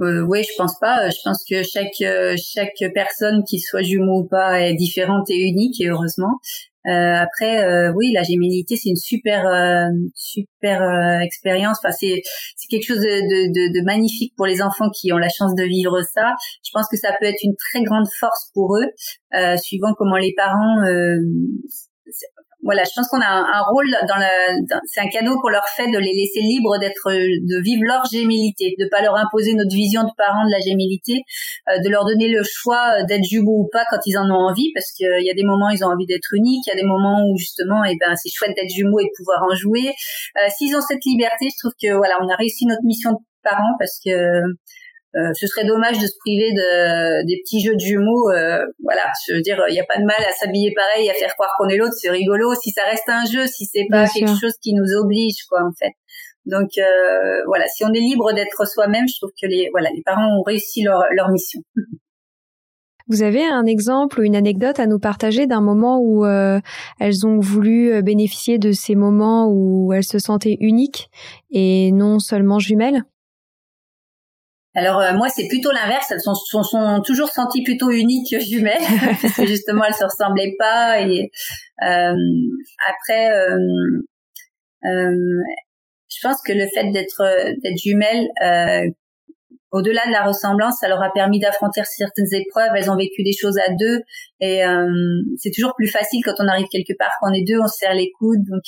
Euh, 0.01 0.23
oui, 0.23 0.43
je 0.43 0.55
pense 0.57 0.79
pas. 0.81 1.11
Je 1.11 1.19
pense 1.25 1.45
que 1.49 1.63
chaque 1.63 2.01
euh, 2.03 2.35
chaque 2.37 2.93
personne, 2.95 3.45
qui 3.49 3.61
soit 3.61 3.83
jumeau 3.83 4.21
ou 4.21 4.29
pas, 4.29 4.61
est 4.61 4.75
différente 4.75 5.31
et 5.31 5.39
unique, 5.39 5.81
et 5.81 5.89
heureusement. 5.89 6.41
Euh, 6.87 7.15
après, 7.15 7.63
euh, 7.63 7.93
oui, 7.95 8.13
la 8.13 8.23
gémellité, 8.23 8.77
c'est 8.77 8.89
une 8.89 8.97
super 8.97 9.47
euh, 9.47 9.89
super 10.15 10.83
expérience. 11.23 11.79
Enfin, 11.83 11.93
c'est 11.93 12.23
c'est 12.57 12.69
quelque 12.69 12.87
chose 12.87 13.01
de, 13.01 13.03
de, 13.03 13.81
de, 13.81 13.85
magnifique 13.85 14.33
pour 14.37 14.47
les 14.47 14.63
enfants 14.63 14.91
qui 14.91 15.13
ont 15.13 15.19
la 15.19 15.29
chance 15.29 15.55
de 15.55 15.65
vivre 15.65 16.01
ça. 16.15 16.35
Je 16.65 16.71
pense 16.73 16.87
que 16.91 16.97
ça 16.97 17.11
peut 17.21 17.27
être 17.27 17.43
une 17.43 17.57
très 17.57 17.83
grande 17.83 18.07
force 18.19 18.51
pour 18.55 18.77
eux, 18.77 19.57
suivant 19.59 19.95
comment 19.97 20.17
les 20.17 20.33
parents 20.37 20.81
voilà, 22.63 22.85
je 22.85 22.91
pense 22.95 23.09
qu'on 23.09 23.21
a 23.21 23.29
un, 23.29 23.63
rôle 23.73 23.89
dans 24.07 24.17
la, 24.17 24.31
c'est 24.85 25.01
un 25.01 25.09
cadeau 25.09 25.39
qu'on 25.41 25.49
leur 25.49 25.67
fait 25.77 25.91
de 25.91 25.99
les 25.99 26.13
laisser 26.13 26.41
libres 26.41 26.79
d'être, 26.79 27.11
de 27.11 27.63
vivre 27.63 27.83
leur 27.85 28.05
gémilité, 28.05 28.75
de 28.79 28.87
pas 28.91 29.03
leur 29.03 29.17
imposer 29.17 29.55
notre 29.55 29.75
vision 29.75 30.03
de 30.03 30.11
parents 30.17 30.45
de 30.45 30.53
la 30.53 30.61
gémilité, 30.61 31.23
euh, 31.69 31.79
de 31.83 31.89
leur 31.89 32.05
donner 32.05 32.29
le 32.29 32.43
choix 32.45 33.03
d'être 33.05 33.25
jumeaux 33.25 33.65
ou 33.65 33.69
pas 33.73 33.85
quand 33.91 34.01
ils 34.05 34.19
en 34.19 34.29
ont 34.29 34.51
envie, 34.51 34.71
parce 34.75 34.93
qu'il 34.93 35.25
y 35.25 35.31
a 35.31 35.35
des 35.35 35.45
moments 35.45 35.69
où 35.69 35.75
ils 35.75 35.85
ont 35.85 35.93
envie 35.93 36.07
d'être 36.07 36.35
uniques, 36.35 36.65
il 36.67 36.71
y 36.71 36.77
a 36.77 36.81
des 36.81 36.87
moments 36.87 37.25
où 37.25 37.37
justement, 37.39 37.85
et 37.85 37.93
eh 37.93 37.97
ben, 37.99 38.15
c'est 38.17 38.31
chouette 38.31 38.53
d'être 38.55 38.71
jumeaux 38.71 39.01
et 39.01 39.05
de 39.05 39.15
pouvoir 39.17 39.43
en 39.43 39.55
jouer. 39.55 39.89
Euh, 40.37 40.49
s'ils 40.57 40.77
ont 40.77 40.81
cette 40.81 41.05
liberté, 41.05 41.49
je 41.49 41.57
trouve 41.59 41.77
que 41.81 41.97
voilà, 41.97 42.19
on 42.21 42.29
a 42.29 42.37
réussi 42.37 42.67
notre 42.67 42.85
mission 42.85 43.13
de 43.13 43.19
parents 43.43 43.75
parce 43.79 43.99
que 44.05 44.13
euh, 45.17 45.33
ce 45.35 45.47
serait 45.49 45.67
dommage 45.67 45.99
de 45.99 46.07
se 46.07 46.15
priver 46.21 46.53
de, 46.53 47.27
des 47.27 47.41
petits 47.43 47.61
jeux 47.61 47.75
de 47.75 47.81
jumeaux. 47.81 48.31
Euh, 48.31 48.65
voilà, 48.83 49.03
je 49.27 49.35
veux 49.35 49.41
dire, 49.41 49.61
il 49.69 49.73
n'y 49.73 49.81
a 49.81 49.85
pas 49.85 49.99
de 49.99 50.05
mal 50.05 50.21
à 50.21 50.33
s'habiller 50.33 50.73
pareil, 50.75 51.11
à 51.11 51.15
faire 51.15 51.35
croire 51.35 51.51
qu'on 51.59 51.69
est 51.69 51.77
l'autre, 51.77 51.95
c'est 51.99 52.11
rigolo. 52.11 52.55
Si 52.55 52.71
ça 52.71 52.83
reste 52.89 53.09
un 53.09 53.25
jeu, 53.25 53.47
si 53.47 53.65
c'est 53.67 53.87
pas 53.91 54.07
quelque 54.07 54.39
chose 54.41 54.55
qui 54.63 54.73
nous 54.73 54.95
oblige, 54.95 55.45
quoi, 55.49 55.63
en 55.63 55.73
fait. 55.79 55.93
Donc 56.47 56.71
euh, 56.79 57.43
voilà, 57.47 57.67
si 57.67 57.85
on 57.85 57.93
est 57.93 58.01
libre 58.01 58.33
d'être 58.33 58.67
soi-même, 58.67 59.07
je 59.09 59.17
trouve 59.21 59.31
que 59.31 59.47
les 59.47 59.69
voilà, 59.73 59.91
les 59.95 60.03
parents 60.03 60.39
ont 60.39 60.43
réussi 60.43 60.83
leur, 60.83 61.03
leur 61.15 61.29
mission. 61.29 61.61
Vous 63.09 63.23
avez 63.23 63.45
un 63.45 63.67
exemple 63.67 64.21
ou 64.21 64.23
une 64.23 64.37
anecdote 64.37 64.79
à 64.79 64.87
nous 64.87 65.01
partager 65.01 65.49
d'un 65.49 65.61
moment 65.61 66.01
où 66.01 66.25
elles 66.25 67.27
ont 67.27 67.41
voulu 67.41 68.01
bénéficier 68.05 68.59
de 68.59 68.71
ces 68.71 68.95
moments 68.95 69.49
où 69.51 69.93
elles 69.93 70.05
se 70.05 70.21
sentaient 70.21 70.57
uniques 70.61 71.11
et 71.51 71.91
non 71.91 72.21
seulement 72.21 72.61
jumelles? 72.61 73.03
Alors 74.75 75.01
euh, 75.01 75.15
moi 75.15 75.29
c'est 75.29 75.49
plutôt 75.49 75.73
l'inverse, 75.73 76.11
elles 76.11 76.21
sont, 76.21 76.35
sont, 76.35 76.63
sont, 76.63 77.03
toujours 77.05 77.29
senties 77.29 77.63
plutôt 77.65 77.91
uniques 77.91 78.35
jumelles 78.41 78.79
parce 79.21 79.35
que 79.35 79.47
justement 79.47 79.85
elles 79.85 79.95
se 79.95 80.05
ressemblaient 80.05 80.55
pas 80.59 81.01
et 81.01 81.31
euh, 81.83 82.15
après 82.89 83.31
euh, 83.33 83.59
euh, 84.85 85.43
je 86.09 86.19
pense 86.23 86.41
que 86.47 86.53
le 86.53 86.67
fait 86.73 86.91
d'être 86.93 87.23
d'être 87.63 87.79
jumelles 87.79 88.29
au-delà 89.73 90.05
de 90.05 90.11
la 90.11 90.25
ressemblance, 90.25 90.79
ça 90.81 90.89
leur 90.89 91.01
a 91.01 91.13
permis 91.13 91.39
d'affronter 91.39 91.81
certaines 91.85 92.27
épreuves. 92.33 92.71
Elles 92.75 92.91
ont 92.91 92.97
vécu 92.97 93.23
des 93.23 93.33
choses 93.33 93.57
à 93.57 93.71
deux, 93.71 94.01
et 94.41 94.63
c'est 95.37 95.53
toujours 95.55 95.75
plus 95.77 95.87
facile 95.87 96.23
quand 96.25 96.35
on 96.41 96.49
arrive 96.49 96.67
quelque 96.73 96.93
part. 96.99 97.13
Quand 97.21 97.31
on 97.31 97.33
est 97.33 97.45
deux, 97.47 97.61
on 97.61 97.69
se 97.69 97.77
serre 97.79 97.95
les 97.95 98.11
coudes. 98.19 98.43
Donc 98.51 98.65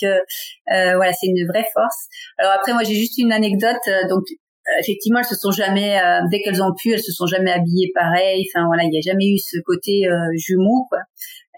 voilà, 0.69 1.13
c'est 1.13 1.27
une 1.27 1.45
vraie 1.49 1.67
force. 1.75 2.07
Alors 2.39 2.53
après, 2.53 2.73
moi, 2.73 2.85
j'ai 2.85 2.95
juste 2.95 3.19
une 3.19 3.33
anecdote. 3.33 3.83
Donc 4.09 4.23
euh, 4.31 4.35
effectivement, 4.81 5.21
elles 5.21 5.27
se 5.27 5.35
sont 5.35 5.51
jamais, 5.51 5.99
euh, 5.99 6.21
dès 6.31 6.41
qu'elles 6.41 6.63
ont 6.63 6.73
pu, 6.81 6.93
elles 6.93 7.03
se 7.03 7.13
sont 7.13 7.27
jamais 7.27 7.51
habillées 7.51 7.91
pareil. 7.95 8.45
Enfin 8.49 8.67
voilà, 8.67 8.85
il 8.85 8.91
n'y 8.91 8.99
a 8.99 9.01
jamais 9.01 9.27
eu 9.27 9.39
ce 9.39 9.59
côté 9.65 10.07
euh, 10.07 10.13
jumeau 10.37 10.87
quoi. 10.89 11.01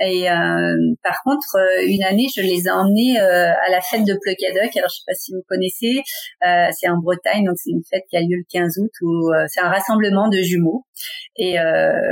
Et 0.00 0.28
euh, 0.28 0.76
par 1.04 1.22
contre, 1.22 1.56
euh, 1.56 1.86
une 1.86 2.02
année, 2.02 2.26
je 2.34 2.42
les 2.42 2.66
ai 2.66 2.70
emmenés 2.70 3.20
euh, 3.20 3.52
à 3.52 3.70
la 3.70 3.80
fête 3.80 4.04
de 4.04 4.18
Pleucadoc. 4.20 4.76
Alors, 4.76 4.90
je 4.90 4.96
sais 4.96 5.06
pas 5.06 5.14
si 5.14 5.32
vous 5.32 5.42
connaissez, 5.48 6.02
c'est 6.72 6.88
en 6.88 6.98
Bretagne, 6.98 7.44
donc 7.44 7.54
c'est 7.56 7.70
une 7.70 7.82
fête 7.88 8.02
qui 8.10 8.16
a 8.16 8.20
lieu 8.20 8.36
le 8.36 8.44
15 8.50 8.78
août 8.78 8.90
où 9.02 9.30
c'est 9.48 9.60
un 9.60 9.68
rassemblement 9.68 10.28
de 10.28 10.38
jumeaux. 10.38 10.84
Et 11.36 11.56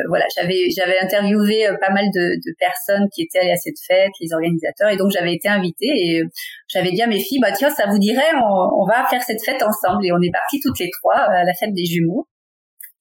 voilà, 0.09 0.25
j'avais 0.37 0.71
j'avais 0.71 0.99
interviewé 1.01 1.69
pas 1.81 1.91
mal 1.91 2.05
de, 2.15 2.37
de, 2.37 2.55
personnes 2.59 3.09
qui 3.15 3.23
étaient 3.23 3.41
allées 3.41 3.53
à 3.53 3.57
cette 3.57 3.79
fête, 3.87 4.13
les 4.21 4.33
organisateurs, 4.33 4.91
et 4.91 4.97
donc 4.97 5.11
j'avais 5.11 5.35
été 5.35 5.49
invitée 5.49 5.91
et 5.91 6.23
j'avais 6.69 6.93
dit 6.93 7.03
à 7.03 7.07
mes 7.07 7.21
filles, 7.21 7.41
bah 7.41 7.53
tiens, 7.53 7.71
ça 7.71 7.87
vous 7.89 7.99
dirait, 7.99 8.35
on, 8.43 8.83
on 8.83 8.87
va 8.87 9.05
faire 9.09 9.23
cette 9.23 9.45
fête 9.45 9.63
ensemble. 9.63 10.07
Et 10.07 10.13
on 10.13 10.21
est 10.23 10.33
partis 10.33 10.61
toutes 10.63 10.79
les 10.79 10.91
trois 10.91 11.19
à 11.19 11.45
la 11.45 11.53
fête 11.55 11.75
des 11.75 11.85
jumeaux. 11.85 12.27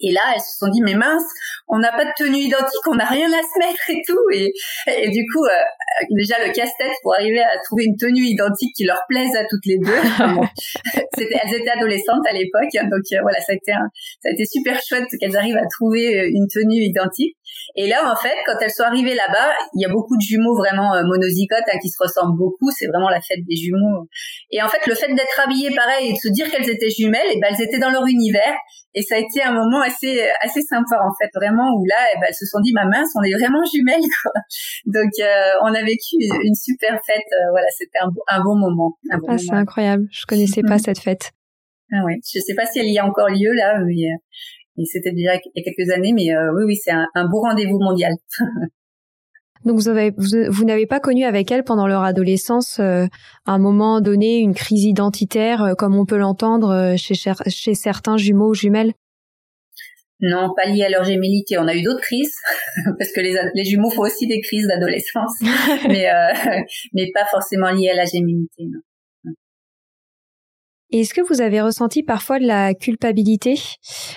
Et 0.01 0.11
là, 0.11 0.21
elles 0.33 0.41
se 0.41 0.57
sont 0.57 0.67
dit, 0.69 0.81
mais 0.81 0.95
mince, 0.95 1.23
on 1.67 1.79
n'a 1.79 1.91
pas 1.91 2.05
de 2.05 2.11
tenue 2.17 2.39
identique, 2.39 2.87
on 2.89 2.95
n'a 2.95 3.05
rien 3.05 3.27
à 3.27 3.41
se 3.41 3.59
mettre 3.59 3.89
et 3.89 4.01
tout. 4.05 4.25
Et, 4.33 4.53
et 4.87 5.09
du 5.09 5.25
coup, 5.31 5.43
euh, 5.45 6.05
déjà 6.11 6.35
le 6.45 6.51
casse-tête 6.51 6.93
pour 7.03 7.13
arriver 7.15 7.39
à 7.39 7.59
trouver 7.63 7.85
une 7.85 7.97
tenue 7.97 8.25
identique 8.25 8.73
qui 8.75 8.85
leur 8.85 9.01
plaise 9.07 9.35
à 9.35 9.45
toutes 9.49 9.65
les 9.65 9.77
deux. 9.77 9.91
elles 11.17 11.53
étaient 11.53 11.69
adolescentes 11.69 12.25
à 12.27 12.33
l'époque, 12.33 12.73
hein, 12.75 12.87
donc 12.89 13.03
euh, 13.13 13.21
voilà, 13.21 13.39
ça 13.41 13.53
a 13.53 13.55
été 13.55 13.71
ça 13.71 14.29
a 14.29 14.31
été 14.31 14.45
super 14.45 14.81
chouette 14.81 15.05
qu'elles 15.19 15.37
arrivent 15.37 15.57
à 15.57 15.67
trouver 15.67 16.19
euh, 16.19 16.29
une 16.29 16.47
tenue 16.47 16.83
identique. 16.83 17.37
Et 17.75 17.87
là, 17.87 18.11
en 18.11 18.15
fait, 18.15 18.35
quand 18.45 18.57
elles 18.61 18.71
sont 18.71 18.83
arrivées 18.83 19.15
là-bas, 19.15 19.53
il 19.75 19.81
y 19.81 19.85
a 19.85 19.89
beaucoup 19.89 20.17
de 20.17 20.21
jumeaux 20.21 20.55
vraiment 20.55 20.93
euh, 20.95 21.03
monozygotes 21.03 21.67
hein, 21.71 21.77
qui 21.81 21.89
se 21.89 21.97
ressemblent 21.99 22.37
beaucoup. 22.37 22.69
C'est 22.71 22.87
vraiment 22.87 23.09
la 23.09 23.21
fête 23.21 23.43
des 23.47 23.55
jumeaux. 23.55 24.07
Et 24.51 24.61
en 24.61 24.67
fait, 24.67 24.85
le 24.87 24.95
fait 24.95 25.07
d'être 25.13 25.39
habillées 25.39 25.73
pareil 25.75 26.09
et 26.09 26.13
de 26.13 26.17
se 26.17 26.29
dire 26.29 26.49
qu'elles 26.51 26.69
étaient 26.69 26.89
jumelles, 26.89 27.27
et 27.27 27.37
eh 27.37 27.39
ben 27.39 27.47
elles 27.51 27.65
étaient 27.65 27.79
dans 27.79 27.89
leur 27.89 28.05
univers. 28.05 28.55
Et 28.93 29.01
ça 29.03 29.15
a 29.15 29.19
été 29.19 29.41
un 29.41 29.53
moment 29.53 29.79
assez 29.81 30.21
assez 30.41 30.61
sympa 30.61 30.99
en 30.99 31.13
fait, 31.15 31.29
vraiment 31.33 31.71
où 31.77 31.85
là, 31.85 31.95
eh 32.13 32.19
ben, 32.19 32.25
elles 32.27 32.35
se 32.35 32.45
sont 32.45 32.59
dit, 32.59 32.73
ma 32.73 32.85
mince, 32.85 33.09
on 33.15 33.23
est 33.23 33.31
vraiment 33.31 33.63
jumelles 33.71 34.03
quoi. 34.21 34.31
Donc, 34.85 35.11
euh, 35.21 35.51
on 35.63 35.73
a 35.73 35.81
vécu 35.81 36.19
une 36.43 36.55
super 36.55 36.99
fête. 37.05 37.29
Euh, 37.31 37.51
voilà, 37.51 37.67
c'était 37.77 37.99
un, 38.01 38.09
un, 38.27 38.43
bon 38.43 38.57
moment. 38.57 38.97
ah, 39.11 39.37
c'est 39.37 39.53
incroyable. 39.53 40.07
Je 40.11 40.25
connaissais 40.25 40.61
pas 40.61 40.77
cette 40.77 40.99
fête. 40.99 41.31
Ah 41.93 42.03
oui, 42.05 42.13
je 42.23 42.39
sais 42.39 42.55
pas 42.55 42.65
si 42.65 42.79
elle 42.79 42.87
y 42.87 42.99
a 42.99 43.05
encore 43.05 43.27
lieu 43.29 43.51
là, 43.53 43.77
mais 43.85 44.07
et 44.77 44.85
c'était 44.85 45.11
déjà 45.11 45.35
il 45.35 45.51
y 45.55 45.61
a 45.61 45.63
quelques 45.63 45.91
années, 45.91 46.13
mais 46.13 46.33
euh, 46.33 46.53
oui, 46.55 46.63
oui, 46.65 46.75
c'est 46.75 46.91
un, 46.91 47.07
un, 47.15 47.27
beau 47.27 47.41
rendez-vous 47.41 47.79
mondial. 47.79 48.13
Donc 49.65 49.75
vous 49.75 49.89
avez 49.89 50.11
vous, 50.17 50.65
n'avez 50.65 50.87
pas 50.87 50.99
connu 50.99 51.23
avec 51.23 51.51
elle 51.51 51.63
pendant 51.63 51.85
leur 51.85 52.01
adolescence 52.01 52.79
euh, 52.79 53.05
à 53.45 53.51
un 53.51 53.59
moment 53.59 54.01
donné 54.01 54.39
une 54.39 54.55
crise 54.55 54.85
identitaire 54.85 55.63
euh, 55.63 55.73
comme 55.75 55.95
on 55.95 56.05
peut 56.05 56.17
l'entendre 56.17 56.95
chez 56.97 57.13
chez 57.13 57.75
certains 57.75 58.17
jumeaux 58.17 58.49
ou 58.49 58.53
jumelles? 58.55 58.93
Non, 60.19 60.53
pas 60.55 60.67
lié 60.67 60.83
à 60.83 60.89
leur 60.89 61.03
gémilité. 61.03 61.57
On 61.59 61.67
a 61.67 61.75
eu 61.75 61.83
d'autres 61.83 62.01
crises 62.01 62.35
parce 62.97 63.11
que 63.11 63.21
les, 63.21 63.35
les 63.53 63.63
jumeaux 63.63 63.91
font 63.91 64.01
aussi 64.01 64.27
des 64.27 64.41
crises 64.41 64.67
d'adolescence, 64.67 65.39
mais 65.87 66.07
mais 66.93 67.11
pas 67.13 67.25
forcément 67.29 67.69
liées 67.69 67.89
à 67.91 67.95
la 67.95 68.05
gémilité. 68.05 68.63
Non 68.63 68.79
est-ce 70.91 71.13
que 71.13 71.21
vous 71.21 71.41
avez 71.41 71.61
ressenti 71.61 72.03
parfois 72.03 72.39
de 72.39 72.45
la 72.45 72.73
culpabilité 72.73 73.59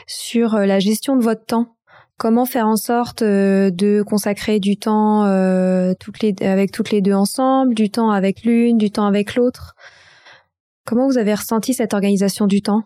sur 0.07 0.55
euh, 0.55 0.67
la 0.67 0.79
gestion 0.79 1.17
de 1.17 1.23
votre 1.23 1.45
temps? 1.45 1.77
Comment 2.17 2.45
faire 2.45 2.67
en 2.67 2.77
sorte 2.77 3.23
euh, 3.23 3.71
de 3.71 4.03
consacrer 4.03 4.61
du 4.61 4.77
temps 4.77 5.25
euh, 5.25 5.95
avec 6.41 6.71
toutes 6.71 6.91
les 6.91 7.01
deux 7.01 7.15
ensemble, 7.15 7.75
du 7.75 7.91
temps 7.91 8.11
avec 8.11 8.45
l'une, 8.45 8.79
du 8.79 8.91
temps 8.91 9.07
avec 9.07 9.35
l'autre? 9.35 9.75
Comment 10.87 11.07
vous 11.07 11.19
avez 11.19 11.35
ressenti 11.35 11.75
cette 11.75 11.95
organisation 11.95 12.47
du 12.47 12.63
temps? 12.63 12.83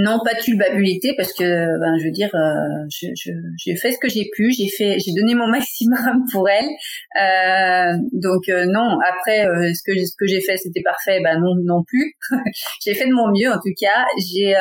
Non, 0.00 0.20
pas 0.24 0.34
de 0.34 0.40
culpabilité 0.40 1.12
parce 1.16 1.32
que, 1.32 1.42
ben, 1.42 1.98
je 1.98 2.04
veux 2.04 2.12
dire, 2.12 2.30
euh, 2.32 2.86
j'ai 2.88 3.10
je, 3.16 3.74
fait 3.74 3.90
ce 3.90 3.98
que 3.98 4.08
j'ai 4.08 4.30
pu, 4.32 4.52
j'ai 4.52 4.68
fait, 4.68 4.96
j'ai 5.04 5.10
donné 5.12 5.34
mon 5.34 5.48
maximum 5.50 6.22
pour 6.30 6.48
elle. 6.48 6.68
Euh, 7.20 7.98
donc 8.12 8.48
euh, 8.48 8.64
non. 8.66 8.96
Après, 9.10 9.44
euh, 9.44 9.74
ce 9.74 9.82
que 9.84 9.98
ce 9.98 10.14
que 10.16 10.28
j'ai 10.28 10.40
fait, 10.40 10.56
c'était 10.56 10.82
parfait. 10.84 11.18
Ben 11.24 11.40
non, 11.40 11.56
non 11.64 11.82
plus. 11.84 12.14
j'ai 12.84 12.94
fait 12.94 13.08
de 13.08 13.12
mon 13.12 13.32
mieux 13.32 13.50
en 13.50 13.58
tout 13.58 13.74
cas. 13.76 14.06
J'ai 14.18 14.54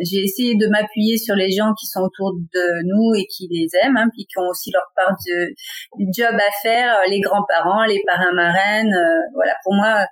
j'ai 0.00 0.24
essayé 0.24 0.54
de 0.54 0.66
m'appuyer 0.68 1.18
sur 1.18 1.34
les 1.34 1.50
gens 1.50 1.74
qui 1.78 1.84
sont 1.84 2.00
autour 2.00 2.32
de 2.32 2.66
nous 2.88 3.20
et 3.20 3.26
qui 3.26 3.48
les 3.50 3.68
aiment, 3.84 3.98
hein, 3.98 4.08
puis 4.14 4.24
qui 4.24 4.38
ont 4.38 4.48
aussi 4.48 4.70
leur 4.72 4.88
part 4.96 5.14
de 5.28 5.52
du 5.98 6.06
job 6.16 6.34
à 6.34 6.50
faire, 6.62 6.96
les 7.10 7.20
grands-parents, 7.20 7.84
les 7.84 8.00
parrains 8.06 8.32
marraines. 8.32 8.96
voilà, 9.34 9.52
pour 9.62 9.74
moi, 9.74 10.06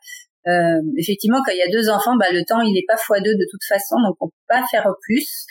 euh, 0.49 0.81
effectivement, 0.97 1.39
quand 1.45 1.53
il 1.53 1.59
y 1.59 1.63
a 1.63 1.71
deux 1.71 1.89
enfants, 1.91 2.17
bah, 2.17 2.27
le 2.33 2.43
temps 2.45 2.61
il 2.61 2.73
n'est 2.73 2.87
pas 2.89 2.97
fois 2.97 3.21
deux 3.21 3.35
de 3.35 3.47
toute 3.51 3.65
façon, 3.69 3.97
donc 4.03 4.17
on 4.21 4.29
peut 4.29 4.49
pas 4.49 4.63
faire 4.71 4.87
plus. 5.03 5.47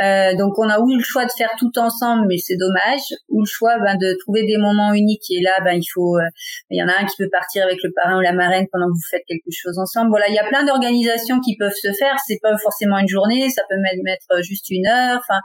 Euh, 0.00 0.34
donc 0.36 0.58
on 0.58 0.68
a 0.70 0.78
eu 0.78 0.96
le 0.96 1.02
choix 1.02 1.26
de 1.26 1.30
faire 1.30 1.50
tout 1.58 1.70
ensemble, 1.78 2.24
mais 2.26 2.38
c'est 2.38 2.56
dommage, 2.56 3.12
ou 3.28 3.40
le 3.40 3.46
choix 3.46 3.76
ben, 3.78 3.96
de 3.96 4.16
trouver 4.20 4.44
des 4.44 4.56
moments 4.56 4.94
uniques. 4.94 5.30
Et 5.30 5.42
là, 5.42 5.52
ben 5.64 5.74
il 5.74 5.84
faut, 5.92 6.16
euh, 6.16 6.28
il 6.70 6.80
y 6.80 6.82
en 6.82 6.88
a 6.88 6.98
un 6.98 7.04
qui 7.04 7.14
peut 7.18 7.28
partir 7.30 7.64
avec 7.64 7.76
le 7.82 7.90
parrain 7.94 8.16
ou 8.16 8.20
la 8.20 8.32
marraine 8.32 8.66
pendant 8.72 8.86
que 8.86 8.92
vous 8.92 9.08
faites 9.10 9.24
quelque 9.28 9.52
chose 9.52 9.78
ensemble. 9.78 10.08
Voilà, 10.08 10.28
il 10.28 10.34
y 10.34 10.38
a 10.38 10.48
plein 10.48 10.64
d'organisations 10.64 11.40
qui 11.40 11.56
peuvent 11.56 11.76
se 11.76 11.92
faire. 11.98 12.16
C'est 12.26 12.38
pas 12.40 12.56
forcément 12.56 12.98
une 12.98 13.08
journée, 13.08 13.50
ça 13.50 13.62
peut 13.68 13.76
mettre 13.76 14.42
juste 14.42 14.70
une 14.70 14.86
heure. 14.86 15.20
Enfin, 15.20 15.40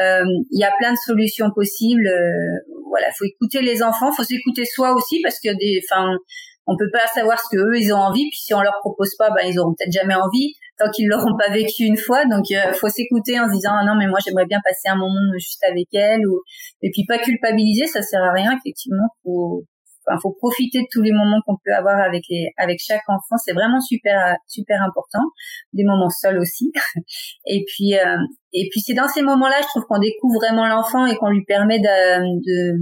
euh, 0.00 0.24
il 0.52 0.60
y 0.60 0.64
a 0.64 0.72
plein 0.78 0.92
de 0.92 0.98
solutions 1.04 1.50
possibles. 1.54 2.06
Euh, 2.06 2.72
voilà, 2.88 3.08
faut 3.18 3.24
écouter 3.24 3.62
les 3.62 3.82
enfants, 3.82 4.12
faut 4.12 4.24
s'écouter 4.24 4.64
soi 4.64 4.94
aussi 4.94 5.20
parce 5.22 5.38
que 5.40 5.50
des, 5.58 5.80
enfin 5.90 6.16
on 6.68 6.76
peut 6.76 6.90
pas 6.92 7.06
savoir 7.08 7.38
ce 7.40 7.56
que 7.56 7.60
eux 7.60 7.80
ils 7.80 7.92
ont 7.92 7.98
envie 7.98 8.28
puis 8.30 8.38
si 8.38 8.54
on 8.54 8.60
leur 8.60 8.78
propose 8.80 9.14
pas 9.18 9.30
ben 9.30 9.48
ils 9.48 9.58
auront 9.58 9.74
peut-être 9.74 9.92
jamais 9.92 10.14
envie 10.14 10.54
tant 10.78 10.90
qu'ils 10.90 11.08
l'auront 11.08 11.36
pas 11.36 11.50
vécu 11.52 11.82
une 11.84 11.96
fois. 11.96 12.24
Donc 12.26 12.44
euh, 12.52 12.72
faut 12.72 12.88
s'écouter 12.88 13.38
en 13.40 13.48
se 13.48 13.54
disant 13.54 13.72
ah 13.72 13.84
non 13.84 13.94
mais 13.98 14.06
moi 14.06 14.18
j'aimerais 14.24 14.46
bien 14.46 14.60
passer 14.64 14.88
un 14.88 14.96
moment 14.96 15.32
juste 15.34 15.62
avec 15.64 15.88
elle 15.92 16.26
ou 16.26 16.40
et 16.82 16.90
puis 16.92 17.04
pas 17.06 17.18
culpabiliser 17.18 17.86
ça 17.86 18.02
sert 18.02 18.22
à 18.22 18.32
rien 18.32 18.56
effectivement. 18.56 19.08
Faut 19.24 19.64
enfin 20.06 20.18
faut 20.22 20.32
profiter 20.38 20.80
de 20.80 20.86
tous 20.90 21.02
les 21.02 21.12
moments 21.12 21.40
qu'on 21.46 21.56
peut 21.64 21.74
avoir 21.74 21.98
avec 22.00 22.22
les 22.30 22.52
avec 22.58 22.78
chaque 22.80 23.08
enfant. 23.08 23.36
C'est 23.44 23.54
vraiment 23.54 23.80
super 23.80 24.36
super 24.46 24.82
important. 24.82 25.24
Des 25.72 25.84
moments 25.84 26.10
seuls 26.10 26.38
aussi. 26.38 26.70
Et 27.46 27.64
puis 27.66 27.98
euh, 27.98 28.16
et 28.52 28.68
puis 28.70 28.80
c'est 28.80 28.94
dans 28.94 29.08
ces 29.08 29.22
moments-là 29.22 29.56
je 29.62 29.66
trouve 29.68 29.84
qu'on 29.88 29.98
découvre 29.98 30.38
vraiment 30.40 30.66
l'enfant 30.66 31.06
et 31.06 31.16
qu'on 31.16 31.30
lui 31.30 31.44
permet 31.44 31.78
de, 31.78 32.38
de 32.38 32.78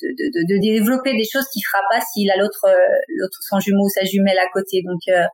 de, 0.00 0.08
de, 0.08 0.54
de, 0.54 0.60
développer 0.60 1.12
des 1.12 1.24
choses 1.24 1.46
qu'il 1.52 1.62
fera 1.64 1.82
pas 1.90 2.00
s'il 2.00 2.30
a 2.30 2.36
l'autre 2.36 2.66
euh, 2.66 2.74
l'autre 3.16 3.38
son 3.40 3.58
jumeau 3.58 3.84
ou 3.84 3.88
sa 3.88 4.04
jumelle 4.04 4.38
à 4.38 4.48
côté. 4.52 4.82
Donc 4.82 5.00
euh, 5.08 5.24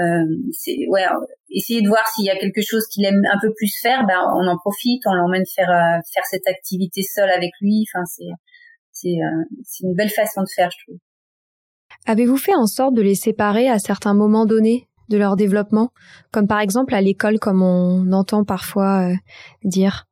euh, 0.00 0.24
c'est 0.52 0.76
ouais, 0.88 1.04
essayer 1.50 1.82
de 1.82 1.88
voir 1.88 2.06
s'il 2.14 2.24
y 2.24 2.30
a 2.30 2.36
quelque 2.36 2.62
chose 2.62 2.86
qu'il 2.88 3.04
aime 3.04 3.22
un 3.30 3.38
peu 3.40 3.52
plus 3.54 3.72
faire, 3.80 4.06
ben 4.06 4.20
on 4.36 4.46
en 4.46 4.56
profite, 4.58 5.02
on 5.06 5.14
l'emmène 5.14 5.44
faire 5.46 5.70
euh, 5.70 6.00
faire 6.12 6.24
cette 6.24 6.46
activité 6.46 7.02
seule 7.02 7.30
avec 7.30 7.50
lui. 7.60 7.84
Enfin 7.88 8.04
c'est 8.06 8.30
c'est 8.92 9.16
c'est 9.64 9.84
une 9.84 9.94
belle 9.94 10.10
façon 10.10 10.42
de 10.42 10.48
faire, 10.54 10.70
je 10.70 10.84
trouve. 10.84 10.98
Avez-vous 12.06 12.36
fait 12.36 12.54
en 12.54 12.66
sorte 12.66 12.94
de 12.94 13.02
les 13.02 13.14
séparer 13.14 13.68
à 13.68 13.78
certains 13.78 14.14
moments 14.14 14.46
donnés 14.46 14.88
de 15.08 15.16
leur 15.16 15.36
développement, 15.36 15.90
comme 16.32 16.46
par 16.46 16.60
exemple 16.60 16.94
à 16.94 17.00
l'école, 17.00 17.38
comme 17.38 17.62
on 17.62 18.12
entend 18.12 18.44
parfois 18.44 19.10
dire 19.62 20.06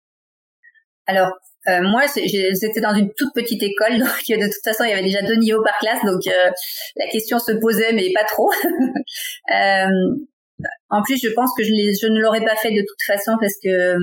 Alors 1.06 1.32
euh, 1.68 1.82
moi, 1.82 2.04
j'étais 2.14 2.80
dans 2.80 2.94
une 2.94 3.12
toute 3.14 3.34
petite 3.34 3.62
école, 3.62 3.98
donc 3.98 4.08
de 4.28 4.46
toute 4.46 4.64
façon, 4.64 4.84
il 4.84 4.90
y 4.90 4.92
avait 4.92 5.02
déjà 5.02 5.22
deux 5.22 5.36
niveaux 5.36 5.62
par 5.62 5.78
classe, 5.78 6.04
donc 6.04 6.26
euh, 6.26 6.50
la 6.96 7.06
question 7.08 7.38
se 7.38 7.52
posait, 7.52 7.92
mais 7.92 8.12
pas 8.14 8.24
trop. 8.24 8.50
euh, 9.50 10.66
en 10.90 11.02
plus, 11.02 11.18
je 11.22 11.30
pense 11.34 11.50
que 11.56 11.64
je 11.64 12.06
ne 12.08 12.20
l'aurais 12.20 12.44
pas 12.44 12.56
fait 12.56 12.70
de 12.70 12.80
toute 12.80 13.02
façon 13.06 13.32
parce 13.40 13.54
que 13.62 13.96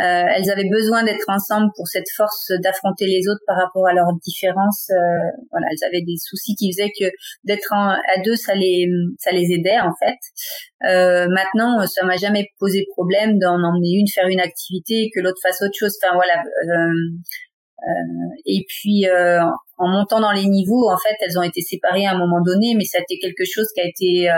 euh, 0.00 0.24
elles 0.34 0.50
avaient 0.50 0.68
besoin 0.70 1.04
d'être 1.04 1.28
ensemble 1.28 1.70
pour 1.76 1.86
cette 1.86 2.08
force 2.16 2.50
d'affronter 2.64 3.04
les 3.04 3.28
autres 3.28 3.42
par 3.46 3.58
rapport 3.58 3.86
à 3.86 3.92
leurs 3.92 4.14
différences. 4.24 4.88
Euh, 4.90 4.96
voilà, 5.50 5.66
elles 5.70 5.86
avaient 5.86 6.02
des 6.02 6.16
soucis 6.16 6.54
qui 6.54 6.72
faisaient 6.72 6.92
que 6.98 7.12
d'être 7.44 7.74
à 7.74 8.20
deux, 8.24 8.34
ça 8.34 8.54
les 8.54 8.86
ça 9.18 9.32
les 9.32 9.52
aidait 9.52 9.80
en 9.80 9.92
fait. 10.02 10.18
Euh, 10.88 11.26
maintenant, 11.28 11.86
ça 11.86 12.06
m'a 12.06 12.16
jamais 12.16 12.48
posé 12.58 12.86
problème 12.92 13.38
d'en 13.38 13.62
emmener 13.62 13.98
une 14.00 14.08
faire 14.08 14.28
une 14.28 14.40
activité 14.40 14.94
et 14.94 15.10
que 15.14 15.20
l'autre 15.20 15.40
fasse 15.42 15.60
autre 15.60 15.76
chose. 15.78 15.94
Enfin 16.02 16.14
voilà. 16.14 16.42
et 18.46 18.64
puis 18.68 19.04
en 19.76 19.88
montant 19.88 20.20
dans 20.20 20.32
les 20.32 20.46
niveaux, 20.46 20.88
en 20.90 20.96
fait, 20.96 21.16
elles 21.20 21.38
ont 21.38 21.42
été 21.42 21.60
séparées 21.60 22.06
à 22.06 22.12
un 22.12 22.18
moment 22.18 22.40
donné, 22.40 22.74
mais 22.78 22.84
ça 22.84 22.98
a 22.98 23.02
été 23.02 23.18
quelque 23.18 23.44
chose 23.44 23.66
qui 23.74 23.80
a 23.82 23.86
été 23.86 24.30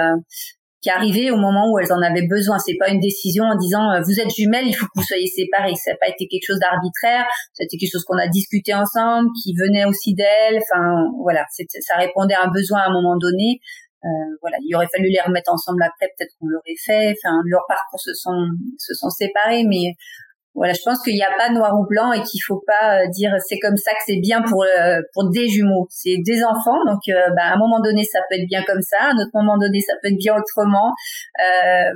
qui 0.84 0.90
arrivait 0.90 1.30
au 1.30 1.36
moment 1.36 1.72
où 1.72 1.78
elles 1.78 1.92
en 1.92 2.02
avaient 2.02 2.28
besoin. 2.28 2.58
C'est 2.58 2.76
pas 2.78 2.90
une 2.90 3.00
décision 3.00 3.44
en 3.44 3.56
disant 3.56 3.90
euh, 3.90 4.02
vous 4.04 4.20
êtes 4.20 4.28
jumelles, 4.28 4.68
il 4.68 4.74
faut 4.74 4.84
que 4.84 5.00
vous 5.00 5.02
soyez 5.02 5.26
séparées. 5.26 5.74
Ça 5.76 5.92
n'a 5.92 5.96
pas 5.96 6.12
été 6.12 6.28
quelque 6.28 6.44
chose 6.44 6.60
d'arbitraire. 6.60 7.24
C'était 7.54 7.78
quelque 7.78 7.90
chose 7.90 8.04
qu'on 8.04 8.18
a 8.18 8.28
discuté 8.28 8.74
ensemble, 8.74 9.30
qui 9.42 9.54
venait 9.56 9.86
aussi 9.86 10.12
d'elles. 10.14 10.60
Enfin 10.60 11.08
voilà, 11.22 11.46
ça 11.48 11.96
répondait 11.96 12.34
à 12.34 12.44
un 12.44 12.52
besoin 12.52 12.80
à 12.80 12.90
un 12.90 12.92
moment 12.92 13.16
donné. 13.16 13.60
Euh, 14.04 14.36
voilà, 14.42 14.58
il 14.60 14.76
aurait 14.76 14.92
fallu 14.94 15.08
les 15.08 15.20
remettre 15.24 15.50
ensemble 15.50 15.82
après, 15.82 16.12
peut-être 16.12 16.36
qu'on 16.38 16.48
l'aurait 16.48 16.76
fait. 16.84 17.16
Enfin, 17.16 17.40
leurs 17.46 17.64
parcours 17.66 18.00
se 18.00 18.12
sont 18.12 18.44
se 18.76 18.92
sont 18.92 19.08
séparés, 19.08 19.64
mais 19.64 19.96
voilà, 20.54 20.72
je 20.72 20.80
pense 20.84 21.02
qu'il 21.02 21.14
n'y 21.14 21.22
a 21.22 21.34
pas 21.36 21.50
noir 21.50 21.72
ou 21.78 21.84
blanc 21.86 22.12
et 22.12 22.22
qu'il 22.22 22.40
faut 22.46 22.62
pas 22.64 23.00
euh, 23.02 23.08
dire 23.10 23.32
c'est 23.44 23.58
comme 23.58 23.76
ça 23.76 23.90
que 23.92 24.04
c'est 24.06 24.20
bien 24.20 24.40
pour 24.42 24.62
euh, 24.62 25.00
pour 25.12 25.28
des 25.30 25.48
jumeaux. 25.48 25.86
C'est 25.90 26.18
des 26.24 26.44
enfants, 26.44 26.78
donc 26.86 27.00
euh, 27.08 27.30
bah, 27.36 27.50
à 27.50 27.54
un 27.54 27.58
moment 27.58 27.80
donné 27.80 28.04
ça 28.04 28.20
peut 28.28 28.36
être 28.36 28.46
bien 28.46 28.62
comme 28.64 28.80
ça, 28.80 28.98
à 29.00 29.10
un 29.10 29.16
autre 29.16 29.32
moment 29.34 29.58
donné 29.58 29.80
ça 29.80 29.94
peut 30.00 30.08
être 30.08 30.18
bien 30.18 30.34
autrement. 30.36 30.92
Euh, 31.40 31.90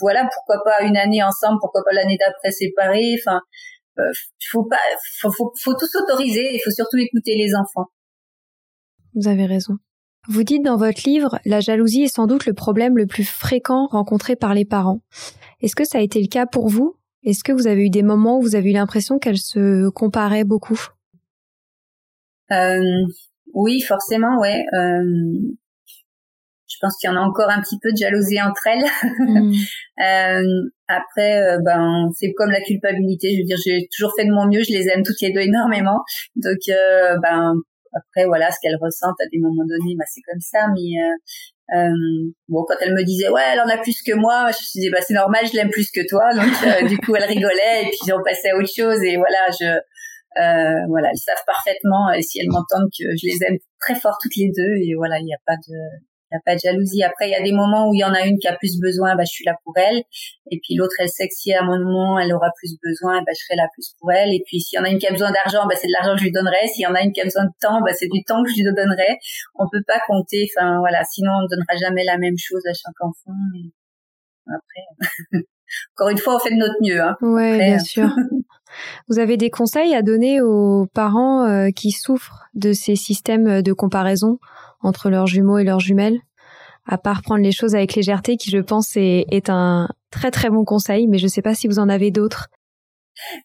voilà, 0.00 0.28
pourquoi 0.34 0.62
pas 0.62 0.84
une 0.84 0.96
année 0.96 1.22
ensemble, 1.22 1.58
pourquoi 1.60 1.82
pas 1.84 1.94
l'année 1.94 2.18
d'après 2.20 2.50
séparés. 2.50 3.14
Enfin, 3.18 3.40
faut 4.50 4.64
pas, 4.64 4.76
faut 5.20 5.74
tout 5.74 5.86
s'autoriser. 5.86 6.54
Il 6.54 6.60
faut 6.62 6.70
surtout 6.70 6.98
écouter 6.98 7.34
les 7.36 7.54
enfants. 7.54 7.88
Vous 9.14 9.28
avez 9.28 9.46
raison. 9.46 9.78
Vous 10.28 10.44
dites 10.44 10.64
dans 10.64 10.76
votre 10.76 11.02
livre, 11.04 11.40
la 11.44 11.60
jalousie 11.60 12.04
est 12.04 12.14
sans 12.14 12.26
doute 12.26 12.46
le 12.46 12.54
problème 12.54 12.96
le 12.96 13.06
plus 13.06 13.24
fréquent 13.24 13.86
rencontré 13.90 14.36
par 14.36 14.54
les 14.54 14.64
parents. 14.64 15.00
Est-ce 15.60 15.74
que 15.74 15.84
ça 15.84 15.98
a 15.98 16.00
été 16.00 16.20
le 16.20 16.28
cas 16.28 16.46
pour 16.46 16.68
vous? 16.68 16.96
Est-ce 17.24 17.44
que 17.44 17.52
vous 17.52 17.66
avez 17.66 17.86
eu 17.86 17.90
des 17.90 18.02
moments 18.02 18.38
où 18.38 18.42
vous 18.42 18.56
avez 18.56 18.70
eu 18.70 18.74
l'impression 18.74 19.18
qu'elles 19.18 19.38
se 19.38 19.88
comparaient 19.90 20.44
beaucoup? 20.44 20.80
Euh, 22.50 22.80
Oui, 23.54 23.80
forcément, 23.80 24.40
ouais. 24.40 24.64
Euh, 24.74 25.04
je 26.66 26.76
pense 26.80 26.96
qu'il 26.98 27.08
y 27.08 27.12
en 27.12 27.16
a 27.16 27.20
encore 27.20 27.50
un 27.50 27.60
petit 27.60 27.78
peu 27.80 27.92
de 27.92 27.96
jalousie 27.96 28.40
entre 28.40 28.66
elles. 28.66 28.84
Mm. 29.20 29.52
euh, 30.02 30.70
après, 30.88 31.58
ben, 31.64 32.08
c'est 32.18 32.32
comme 32.32 32.50
la 32.50 32.60
culpabilité. 32.60 33.28
Je 33.34 33.42
veux 33.42 33.46
dire, 33.46 33.58
j'ai 33.64 33.88
toujours 33.94 34.12
fait 34.16 34.24
de 34.24 34.32
mon 34.32 34.46
mieux. 34.46 34.62
Je 34.62 34.72
les 34.72 34.88
aime 34.88 35.02
toutes 35.04 35.20
les 35.20 35.32
deux 35.32 35.42
énormément. 35.42 36.00
Donc, 36.34 36.58
ben, 36.66 37.54
après, 37.94 38.26
voilà, 38.26 38.50
ce 38.50 38.56
qu'elles 38.62 38.78
ressentent 38.80 39.20
à 39.20 39.28
des 39.30 39.38
moments 39.38 39.64
donnés, 39.64 39.94
ben, 39.96 40.04
c'est 40.10 40.22
comme 40.22 40.40
ça. 40.40 40.66
Mais 40.74 40.98
euh, 41.74 41.78
euh, 41.78 42.32
bon, 42.48 42.64
quand 42.68 42.76
elle 42.80 42.94
me 42.94 43.04
disait 43.04 43.28
ouais, 43.28 43.42
elle 43.52 43.60
en 43.60 43.68
a 43.68 43.78
plus 43.78 44.02
que 44.02 44.14
moi, 44.14 44.46
je 44.50 44.58
me 44.58 44.80
disais 44.80 44.90
bah 44.90 44.98
c'est 45.06 45.14
normal, 45.14 45.46
je 45.50 45.56
l'aime 45.56 45.70
plus 45.70 45.90
que 45.90 46.06
toi. 46.08 46.24
Donc 46.34 46.52
euh, 46.66 46.86
du 46.92 46.98
coup, 46.98 47.14
elle 47.16 47.24
rigolait 47.24 47.82
et 47.82 47.90
puis 47.90 48.12
on 48.12 48.22
passait 48.22 48.50
à 48.50 48.56
autre 48.56 48.72
chose. 48.74 49.02
Et 49.02 49.16
voilà, 49.16 49.50
je 49.60 49.80
Euh, 50.40 50.86
voilà, 50.88 51.08
elles 51.10 51.18
savent 51.18 51.44
parfaitement 51.46 52.10
et 52.16 52.22
si 52.22 52.40
elles 52.40 52.48
m'entendent 52.48 52.88
que 52.88 53.04
je 53.20 53.26
les 53.26 53.36
aime 53.46 53.58
très 53.80 53.94
fort 53.94 54.16
toutes 54.22 54.36
les 54.36 54.50
deux 54.56 54.74
et 54.80 54.94
voilà, 54.96 55.18
il 55.18 55.26
n'y 55.26 55.34
a 55.34 55.42
pas 55.44 55.56
de 55.56 55.76
n'y 56.32 56.38
a 56.38 56.42
pas 56.44 56.54
de 56.54 56.60
jalousie. 56.60 57.02
Après, 57.02 57.28
il 57.28 57.32
y 57.32 57.34
a 57.34 57.42
des 57.42 57.52
moments 57.52 57.88
où 57.88 57.94
il 57.94 58.00
y 58.00 58.04
en 58.04 58.14
a 58.14 58.24
une 58.26 58.38
qui 58.38 58.48
a 58.48 58.56
plus 58.56 58.80
besoin, 58.80 59.14
bah, 59.14 59.24
je 59.24 59.32
suis 59.32 59.44
là 59.44 59.54
pour 59.64 59.74
elle. 59.76 60.02
Et 60.50 60.58
puis 60.62 60.74
l'autre, 60.74 60.94
elle 60.98 61.08
sait 61.08 61.28
que 61.28 61.34
si 61.34 61.52
à 61.52 61.62
un 61.62 61.66
moment, 61.66 62.18
elle 62.18 62.32
aura 62.32 62.50
plus 62.56 62.76
besoin, 62.82 63.22
bah, 63.22 63.32
je 63.34 63.44
serai 63.44 63.56
là 63.56 63.68
plus 63.72 63.94
pour 64.00 64.10
elle. 64.12 64.32
Et 64.32 64.42
puis 64.46 64.60
s'il 64.60 64.78
y 64.78 64.80
en 64.80 64.84
a 64.84 64.90
une 64.90 64.98
qui 64.98 65.06
a 65.06 65.12
besoin 65.12 65.30
d'argent, 65.30 65.66
bah, 65.68 65.74
c'est 65.76 65.86
de 65.86 65.92
l'argent 65.98 66.14
que 66.14 66.20
je 66.20 66.24
lui 66.24 66.32
donnerai. 66.32 66.66
S'il 66.72 66.82
y 66.82 66.86
en 66.86 66.94
a 66.94 67.02
une 67.02 67.12
qui 67.12 67.20
a 67.20 67.24
besoin 67.24 67.44
de 67.44 67.54
temps, 67.60 67.80
bah, 67.80 67.92
c'est 67.92 68.08
du 68.08 68.24
temps 68.24 68.42
que 68.42 68.50
je 68.50 68.56
lui 68.56 68.64
donnerai. 68.64 69.18
On 69.56 69.66
peut 69.70 69.82
pas 69.86 70.00
compter. 70.06 70.48
Enfin, 70.50 70.78
voilà. 70.80 71.04
Sinon, 71.04 71.32
on 71.32 71.42
ne 71.42 71.48
donnera 71.48 71.76
jamais 71.76 72.04
la 72.04 72.18
même 72.18 72.38
chose 72.38 72.62
à 72.66 72.72
chaque 72.72 73.00
enfant. 73.00 73.36
Après, 74.48 75.40
encore 75.94 76.08
une 76.08 76.18
fois, 76.18 76.36
on 76.36 76.38
fait 76.38 76.50
de 76.50 76.58
notre 76.58 76.80
mieux. 76.82 77.00
Hein. 77.00 77.16
Ouais, 77.20 77.58
bien 77.58 77.78
sûr. 77.78 78.08
Vous 79.08 79.18
avez 79.18 79.36
des 79.36 79.50
conseils 79.50 79.94
à 79.94 80.00
donner 80.00 80.40
aux 80.40 80.86
parents 80.94 81.44
euh, 81.44 81.68
qui 81.76 81.90
souffrent 81.90 82.46
de 82.54 82.72
ces 82.72 82.96
systèmes 82.96 83.60
de 83.60 83.72
comparaison 83.74 84.38
entre 84.82 85.10
leurs 85.10 85.26
jumeaux 85.26 85.58
et 85.58 85.64
leurs 85.64 85.80
jumelles, 85.80 86.20
à 86.86 86.98
part 86.98 87.22
prendre 87.22 87.42
les 87.42 87.52
choses 87.52 87.74
avec 87.74 87.94
légèreté, 87.94 88.36
qui 88.36 88.50
je 88.50 88.58
pense 88.58 88.96
est, 88.96 89.26
est 89.30 89.50
un 89.50 89.88
très 90.10 90.30
très 90.30 90.50
bon 90.50 90.64
conseil, 90.64 91.06
mais 91.06 91.18
je 91.18 91.24
ne 91.24 91.30
sais 91.30 91.42
pas 91.42 91.54
si 91.54 91.68
vous 91.68 91.78
en 91.78 91.88
avez 91.88 92.10
d'autres. 92.10 92.48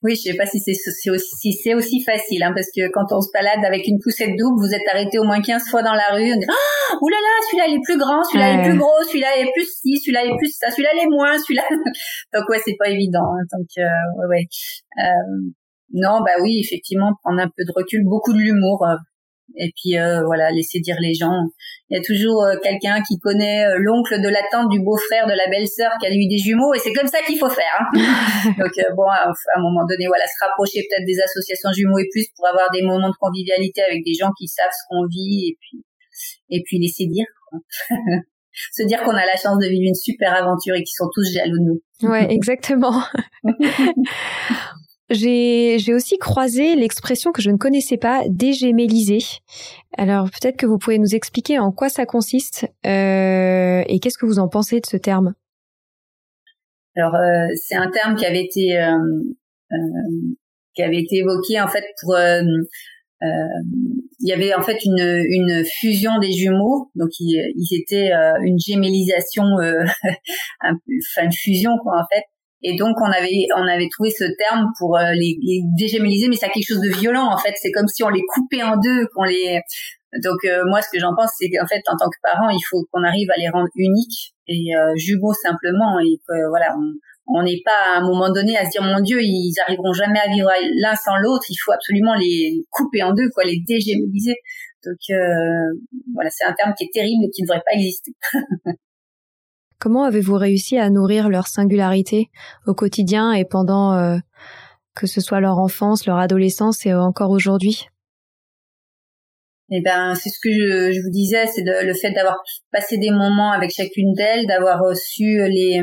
Oui, 0.01 0.15
je 0.15 0.31
sais 0.31 0.37
pas 0.37 0.45
si 0.45 0.59
c'est 0.59 1.09
aussi, 1.11 1.53
c'est 1.53 1.75
aussi 1.75 2.01
facile, 2.01 2.41
hein, 2.43 2.53
parce 2.55 2.67
que 2.73 2.89
quand 2.91 3.05
on 3.11 3.21
se 3.21 3.29
balade 3.33 3.63
avec 3.65 3.85
une 3.85 3.99
poussette 4.01 4.35
double, 4.37 4.57
vous 4.57 4.73
êtes 4.73 4.87
arrêté 4.89 5.19
au 5.19 5.23
moins 5.23 5.41
15 5.41 5.69
fois 5.69 5.83
dans 5.83 5.93
la 5.93 6.15
rue, 6.15 6.31
on 6.31 6.39
dit 6.39 6.47
ah, 6.47 6.95
oulala, 7.01 7.33
celui-là 7.49 7.65
il 7.67 7.75
est 7.75 7.83
plus 7.83 7.97
grand, 7.97 8.23
celui-là 8.23 8.53
il 8.53 8.59
est 8.59 8.69
plus 8.69 8.79
gros, 8.79 9.03
celui-là 9.05 9.27
il 9.37 9.47
est 9.47 9.51
plus 9.51 9.67
ci, 9.67 9.97
celui-là 9.97 10.23
il 10.25 10.31
est 10.31 10.37
plus 10.37 10.55
ça, 10.57 10.71
celui-là 10.71 10.89
il 10.95 11.03
est 11.03 11.09
moins, 11.11 11.37
celui-là. 11.37 11.63
Donc 12.33 12.47
ouais, 12.49 12.59
c'est 12.63 12.77
pas 12.79 12.89
évident. 12.89 13.27
Hein, 13.27 13.43
donc 13.51 13.67
euh, 13.77 13.83
ouais, 14.17 14.27
ouais. 14.37 14.45
Euh, 15.03 15.51
non, 15.93 16.19
bah 16.21 16.39
oui, 16.41 16.59
effectivement, 16.63 17.11
prendre 17.23 17.41
un 17.41 17.47
peu 17.47 17.63
de 17.63 17.71
recul, 17.75 18.03
beaucoup 18.03 18.33
de 18.33 18.39
l'humour. 18.39 18.85
Euh, 18.87 18.95
et 19.55 19.71
puis 19.75 19.97
euh, 19.97 20.23
voilà, 20.25 20.51
laisser 20.51 20.79
dire 20.79 20.97
les 20.99 21.13
gens. 21.13 21.47
Il 21.89 21.97
y 21.97 21.99
a 21.99 22.03
toujours 22.03 22.43
euh, 22.43 22.55
quelqu'un 22.61 23.01
qui 23.07 23.17
connaît 23.19 23.65
euh, 23.65 23.77
l'oncle 23.79 24.19
de 24.21 24.27
la 24.27 24.41
tante 24.51 24.69
du 24.69 24.79
beau-frère 24.81 25.25
de 25.25 25.33
la 25.33 25.47
belle-sœur 25.49 25.91
qui 25.99 26.07
a 26.07 26.11
eu 26.11 26.27
des 26.27 26.37
jumeaux 26.37 26.73
et 26.73 26.79
c'est 26.79 26.93
comme 26.93 27.07
ça 27.07 27.19
qu'il 27.25 27.39
faut 27.39 27.49
faire. 27.49 27.77
Hein. 27.79 28.51
Donc 28.59 28.73
bon, 28.95 29.07
à, 29.07 29.29
un 29.29 29.61
moment 29.61 29.85
donné, 29.87 30.07
voilà, 30.07 30.25
se 30.27 30.43
rapprocher 30.43 30.83
peut-être 30.83 31.05
des 31.05 31.19
associations 31.21 31.71
jumeaux 31.71 31.99
et 31.99 32.07
plus 32.11 32.27
pour 32.35 32.47
avoir 32.47 32.69
des 32.71 32.81
moments 32.81 33.09
de 33.09 33.17
convivialité 33.19 33.81
avec 33.81 34.03
des 34.03 34.13
gens 34.13 34.29
qui 34.37 34.47
savent 34.47 34.73
ce 34.73 34.83
qu'on 34.89 35.07
vit 35.07 35.49
et 35.49 35.57
puis 35.59 35.83
et 36.49 36.63
puis 36.65 36.79
laisser 36.79 37.05
dire. 37.05 37.25
se 38.73 38.83
dire 38.87 39.03
qu'on 39.03 39.11
a 39.11 39.25
la 39.25 39.35
chance 39.35 39.57
de 39.59 39.67
vivre 39.67 39.87
une 39.87 39.95
super 39.95 40.33
aventure 40.33 40.75
et 40.75 40.83
qu'ils 40.83 40.97
sont 40.97 41.09
tous 41.13 41.31
jaloux 41.31 41.59
de 41.59 41.65
nous. 41.65 42.09
Ouais, 42.09 42.31
exactement. 42.31 43.03
J'ai, 45.09 45.93
aussi 45.93 46.17
croisé 46.17 46.75
l'expression 46.75 47.31
que 47.31 47.41
je 47.41 47.49
ne 47.49 47.57
connaissais 47.57 47.97
pas, 47.97 48.23
dégéméliser. 48.27 49.19
Alors 49.97 50.29
peut-être 50.29 50.57
que 50.57 50.65
vous 50.65 50.77
pouvez 50.77 50.99
nous 50.99 51.15
expliquer 51.15 51.59
en 51.59 51.71
quoi 51.71 51.87
ça 51.87 52.05
consiste 52.05 52.65
euh, 52.85 53.83
et 53.87 53.99
qu'est-ce 53.99 54.17
que 54.17 54.25
vous 54.25 54.39
en 54.39 54.49
pensez 54.49 54.81
de 54.81 54.85
ce 54.85 54.97
terme? 54.97 55.33
Alors 56.97 57.15
euh, 57.15 57.47
c'est 57.55 57.75
un 57.75 57.89
terme 57.89 58.15
qui 58.15 58.25
avait 58.25 58.43
été 58.43 58.77
euh, 58.77 58.97
euh 59.71 60.35
qui 60.75 60.83
avait 60.83 60.99
été 60.99 61.17
évoqué 61.17 61.59
en 61.59 61.67
fait 61.67 61.83
pour 62.01 62.15
euh, 62.15 62.41
euh, 63.23 63.27
il 64.19 64.29
y 64.29 64.33
avait 64.33 64.53
en 64.53 64.61
fait 64.61 64.77
une, 64.85 65.25
une 65.27 65.63
fusion 65.79 66.19
des 66.19 66.31
jumeaux, 66.31 66.91
donc 66.93 67.09
ils, 67.19 67.51
ils 67.55 67.79
étaient 67.79 68.11
une 68.43 68.59
gémélisation, 68.59 69.43
enfin 70.61 71.23
une 71.23 71.31
fusion 71.31 71.71
quoi 71.81 71.93
en 71.99 72.05
fait, 72.13 72.25
et 72.63 72.75
donc 72.75 72.95
on 72.99 73.11
avait 73.11 73.45
on 73.55 73.67
avait 73.67 73.87
trouvé 73.91 74.09
ce 74.09 74.25
terme 74.37 74.65
pour 74.79 74.97
euh, 74.97 75.11
les, 75.13 75.37
les 75.41 75.61
dégéméliser, 75.77 76.27
mais 76.27 76.35
c'est 76.35 76.49
quelque 76.49 76.67
chose 76.67 76.81
de 76.81 76.97
violent 76.97 77.31
en 77.31 77.37
fait. 77.37 77.53
C'est 77.61 77.71
comme 77.71 77.87
si 77.87 78.03
on 78.03 78.09
les 78.09 78.23
coupait 78.27 78.63
en 78.63 78.77
deux, 78.77 79.07
qu'on 79.13 79.23
les. 79.23 79.59
Donc 80.23 80.39
euh, 80.45 80.63
moi 80.65 80.81
ce 80.81 80.87
que 80.91 80.99
j'en 80.99 81.13
pense 81.15 81.29
c'est 81.37 81.49
qu'en 81.49 81.67
fait 81.67 81.83
en 81.87 81.97
tant 81.97 82.09
que 82.09 82.17
parent 82.23 82.49
il 82.49 82.63
faut 82.69 82.83
qu'on 82.91 83.03
arrive 83.03 83.29
à 83.29 83.37
les 83.37 83.49
rendre 83.49 83.67
uniques 83.75 84.33
et 84.47 84.73
euh, 84.75 84.95
jumeaux 84.95 85.33
simplement 85.33 85.99
et 85.99 86.17
que 86.27 86.49
voilà 86.49 86.73
on 87.27 87.43
n'est 87.43 87.61
pas 87.63 87.93
à 87.93 87.97
un 87.99 88.01
moment 88.01 88.31
donné 88.31 88.57
à 88.57 88.65
se 88.65 88.71
dire 88.71 88.81
mon 88.81 89.01
Dieu 89.01 89.19
ils 89.21 89.53
arriveront 89.67 89.93
jamais 89.93 90.19
à 90.19 90.29
vivre 90.29 90.49
l'un 90.81 90.95
sans 90.95 91.17
l'autre. 91.17 91.45
Il 91.49 91.57
faut 91.57 91.73
absolument 91.73 92.15
les 92.15 92.63
couper 92.71 93.03
en 93.03 93.13
deux 93.13 93.29
quoi, 93.35 93.43
les 93.43 93.61
dégéméliser. 93.67 94.35
Donc 94.83 94.97
voilà 96.15 96.29
c'est 96.31 96.45
un 96.45 96.53
terme 96.53 96.73
qui 96.75 96.85
est 96.85 96.93
terrible 96.93 97.25
et 97.25 97.29
qui 97.29 97.43
ne 97.43 97.47
devrait 97.47 97.63
pas 97.65 97.75
exister. 97.75 98.13
Comment 99.79 100.03
avez-vous 100.03 100.35
réussi 100.35 100.77
à 100.77 100.89
nourrir 100.89 101.29
leur 101.29 101.47
singularité 101.47 102.29
au 102.65 102.73
quotidien 102.73 103.31
et 103.33 103.45
pendant 103.45 103.93
euh, 103.93 104.17
que 104.95 105.05
ce 105.05 105.21
soit 105.21 105.39
leur 105.39 105.59
enfance, 105.59 106.07
leur 106.07 106.17
adolescence 106.17 106.85
et 106.85 106.93
encore 106.93 107.29
aujourd'hui? 107.29 107.87
Eh 109.69 109.81
ben, 109.81 110.15
c'est 110.15 110.29
ce 110.29 110.39
que 110.41 110.49
je, 110.49 111.01
vous 111.01 111.11
disais, 111.11 111.45
c'est 111.45 111.61
le 111.61 111.93
fait 111.93 112.11
d'avoir 112.11 112.37
passé 112.71 112.97
des 112.97 113.11
moments 113.11 113.51
avec 113.51 113.69
chacune 113.69 114.13
d'elles, 114.13 114.47
d'avoir 114.47 114.79
su 114.95 115.25
les, 115.25 115.81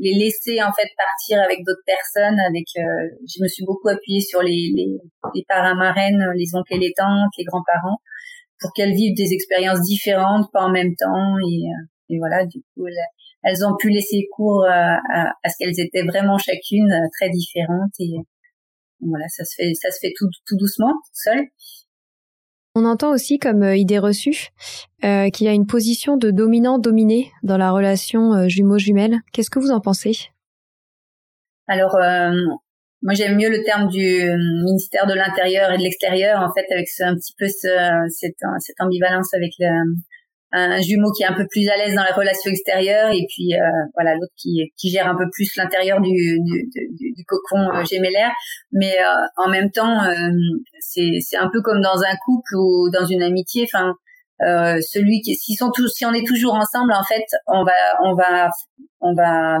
les 0.00 0.14
laisser 0.14 0.62
en 0.62 0.72
fait 0.72 0.88
partir 0.96 1.44
avec 1.44 1.58
d'autres 1.62 1.84
personnes. 1.84 2.40
Avec, 2.48 2.64
euh, 2.78 3.06
je 3.28 3.42
me 3.42 3.48
suis 3.48 3.66
beaucoup 3.66 3.88
appuyée 3.88 4.22
sur 4.22 4.40
les, 4.42 4.72
les, 4.74 4.96
les 5.34 5.44
marraines, 5.76 6.24
les 6.36 6.54
oncles 6.54 6.74
et 6.74 6.78
les 6.78 6.94
tantes, 6.96 7.30
les 7.36 7.44
grands-parents, 7.44 7.98
pour 8.60 8.72
qu'elles 8.72 8.94
vivent 8.94 9.14
des 9.14 9.34
expériences 9.34 9.82
différentes, 9.82 10.50
pas 10.50 10.64
en 10.64 10.70
même 10.70 10.96
temps. 10.96 11.36
Et, 11.38 11.68
euh, 11.68 11.84
et 12.08 12.18
voilà, 12.18 12.46
du 12.46 12.60
coup, 12.74 12.86
elles 13.42 13.64
ont 13.64 13.76
pu 13.78 13.90
laisser 13.90 14.26
cours 14.32 14.64
à, 14.68 14.98
à, 15.12 15.48
ce 15.48 15.54
qu'elles 15.58 15.80
étaient 15.80 16.04
vraiment 16.04 16.38
chacune 16.38 16.90
euh, 16.90 17.08
très 17.18 17.30
différentes 17.30 17.92
et 18.00 18.16
voilà, 19.00 19.26
ça 19.28 19.44
se 19.44 19.54
fait, 19.56 19.72
ça 19.74 19.90
se 19.90 19.98
fait 20.00 20.12
tout, 20.16 20.28
tout 20.46 20.56
doucement, 20.56 20.92
seul. 21.12 21.46
On 22.74 22.84
entend 22.84 23.10
aussi 23.10 23.38
comme 23.38 23.62
euh, 23.62 23.76
idée 23.76 23.98
reçue 23.98 24.48
euh, 25.04 25.30
qu'il 25.30 25.46
y 25.46 25.50
a 25.50 25.52
une 25.52 25.66
position 25.66 26.16
de 26.16 26.30
dominant-dominé 26.30 27.32
dans 27.42 27.56
la 27.56 27.72
relation 27.72 28.34
euh, 28.34 28.48
jumeau-jumelle. 28.48 29.18
Qu'est-ce 29.32 29.50
que 29.50 29.58
vous 29.58 29.70
en 29.70 29.80
pensez? 29.80 30.30
Alors, 31.66 31.98
moi 33.02 33.12
j'aime 33.12 33.36
mieux 33.36 33.50
le 33.50 33.62
terme 33.62 33.88
du 33.88 34.00
ministère 34.64 35.06
de 35.06 35.12
l'Intérieur 35.12 35.70
et 35.70 35.76
de 35.76 35.82
l'Extérieur, 35.82 36.40
en 36.40 36.50
fait, 36.54 36.64
avec 36.72 36.88
ce, 36.88 37.02
un 37.02 37.14
petit 37.14 37.34
peu 37.38 37.46
ce, 37.46 38.08
cette, 38.08 38.40
cette 38.60 38.80
ambivalence 38.80 39.34
avec 39.34 39.52
le, 39.58 39.68
un 40.52 40.80
jumeau 40.80 41.10
qui 41.12 41.22
est 41.22 41.26
un 41.26 41.34
peu 41.34 41.46
plus 41.50 41.68
à 41.68 41.76
l'aise 41.76 41.94
dans 41.94 42.04
les 42.04 42.12
relations 42.12 42.50
extérieures 42.50 43.10
et 43.10 43.26
puis 43.28 43.54
euh, 43.54 43.58
voilà 43.94 44.14
l'autre 44.14 44.32
qui, 44.36 44.72
qui 44.78 44.90
gère 44.90 45.06
un 45.06 45.16
peu 45.16 45.28
plus 45.30 45.54
l'intérieur 45.56 46.00
du, 46.00 46.10
du, 46.10 46.68
du, 46.72 47.24
cocon 47.26 47.70
euh, 47.74 47.84
gémellaire. 47.84 48.32
Mais 48.72 48.96
euh, 48.98 49.26
en 49.44 49.50
même 49.50 49.70
temps 49.70 50.04
euh, 50.04 50.30
c'est 50.80 51.18
c'est 51.20 51.36
un 51.36 51.50
peu 51.52 51.60
comme 51.62 51.80
dans 51.80 51.98
un 52.02 52.16
couple 52.24 52.56
ou 52.56 52.88
dans 52.90 53.04
une 53.04 53.22
amitié. 53.22 53.66
Enfin 53.72 53.92
celui 54.40 55.20
qui 55.20 55.34
s'ils 55.34 55.56
sont 55.56 55.70
tous 55.74 55.88
si 55.88 56.04
on 56.06 56.12
est 56.12 56.26
toujours 56.26 56.54
ensemble 56.54 56.92
en 56.92 57.02
fait 57.02 57.24
on 57.48 57.64
va 57.64 57.72
on 58.04 58.14
va 58.14 58.48
on 59.00 59.14
va 59.14 59.56
euh, 59.56 59.58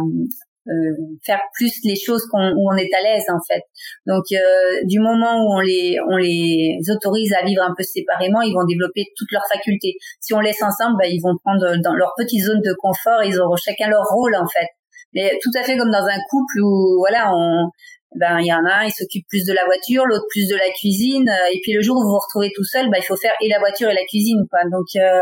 faire 1.24 1.40
plus 1.54 1.72
les 1.84 1.96
choses 1.96 2.26
où 2.32 2.70
on 2.70 2.76
est 2.76 2.90
à 2.94 3.02
l'aise 3.02 3.24
en 3.28 3.40
fait. 3.46 3.62
Donc 4.06 4.24
euh, 4.32 4.80
du 4.84 5.00
moment 5.00 5.42
où 5.42 5.56
on 5.56 5.60
les 5.60 5.96
on 6.08 6.16
les 6.16 6.78
autorise 6.94 7.32
à 7.40 7.44
vivre 7.44 7.62
un 7.62 7.74
peu 7.76 7.82
séparément, 7.82 8.42
ils 8.42 8.54
vont 8.54 8.64
développer 8.64 9.06
toutes 9.16 9.32
leurs 9.32 9.46
facultés. 9.52 9.94
Si 10.20 10.34
on 10.34 10.40
laisse 10.40 10.62
ensemble, 10.62 10.96
bah, 10.98 11.08
ils 11.08 11.20
vont 11.20 11.36
prendre 11.44 11.76
dans 11.82 11.94
leur 11.94 12.12
petite 12.16 12.44
zone 12.44 12.60
de 12.60 12.74
confort, 12.74 13.22
ils 13.24 13.38
auront 13.40 13.56
chacun 13.56 13.88
leur 13.88 14.04
rôle 14.04 14.34
en 14.36 14.46
fait. 14.46 14.68
Mais 15.14 15.38
tout 15.42 15.50
à 15.58 15.62
fait 15.62 15.76
comme 15.76 15.90
dans 15.90 16.04
un 16.04 16.18
couple 16.28 16.60
où 16.62 16.98
voilà, 16.98 17.32
on 17.32 17.70
ben 18.14 18.40
il 18.40 18.46
y 18.46 18.52
en 18.52 18.64
a 18.64 18.82
un, 18.82 18.84
il 18.84 18.92
s'occupe 18.92 19.26
plus 19.28 19.44
de 19.44 19.52
la 19.52 19.64
voiture, 19.66 20.04
l'autre 20.06 20.24
plus 20.30 20.48
de 20.48 20.56
la 20.56 20.70
cuisine, 20.74 21.28
euh, 21.28 21.52
et 21.52 21.60
puis 21.62 21.72
le 21.72 21.82
jour 21.82 21.96
où 21.96 22.02
vous 22.02 22.08
vous 22.08 22.18
retrouvez 22.18 22.50
tout 22.54 22.64
seul, 22.64 22.88
ben 22.90 22.98
il 22.98 23.04
faut 23.04 23.16
faire 23.16 23.32
et 23.42 23.48
la 23.48 23.58
voiture 23.58 23.90
et 23.90 23.94
la 23.94 24.04
cuisine 24.08 24.46
quoi. 24.50 24.60
Donc 24.70 24.86
euh, 24.96 25.20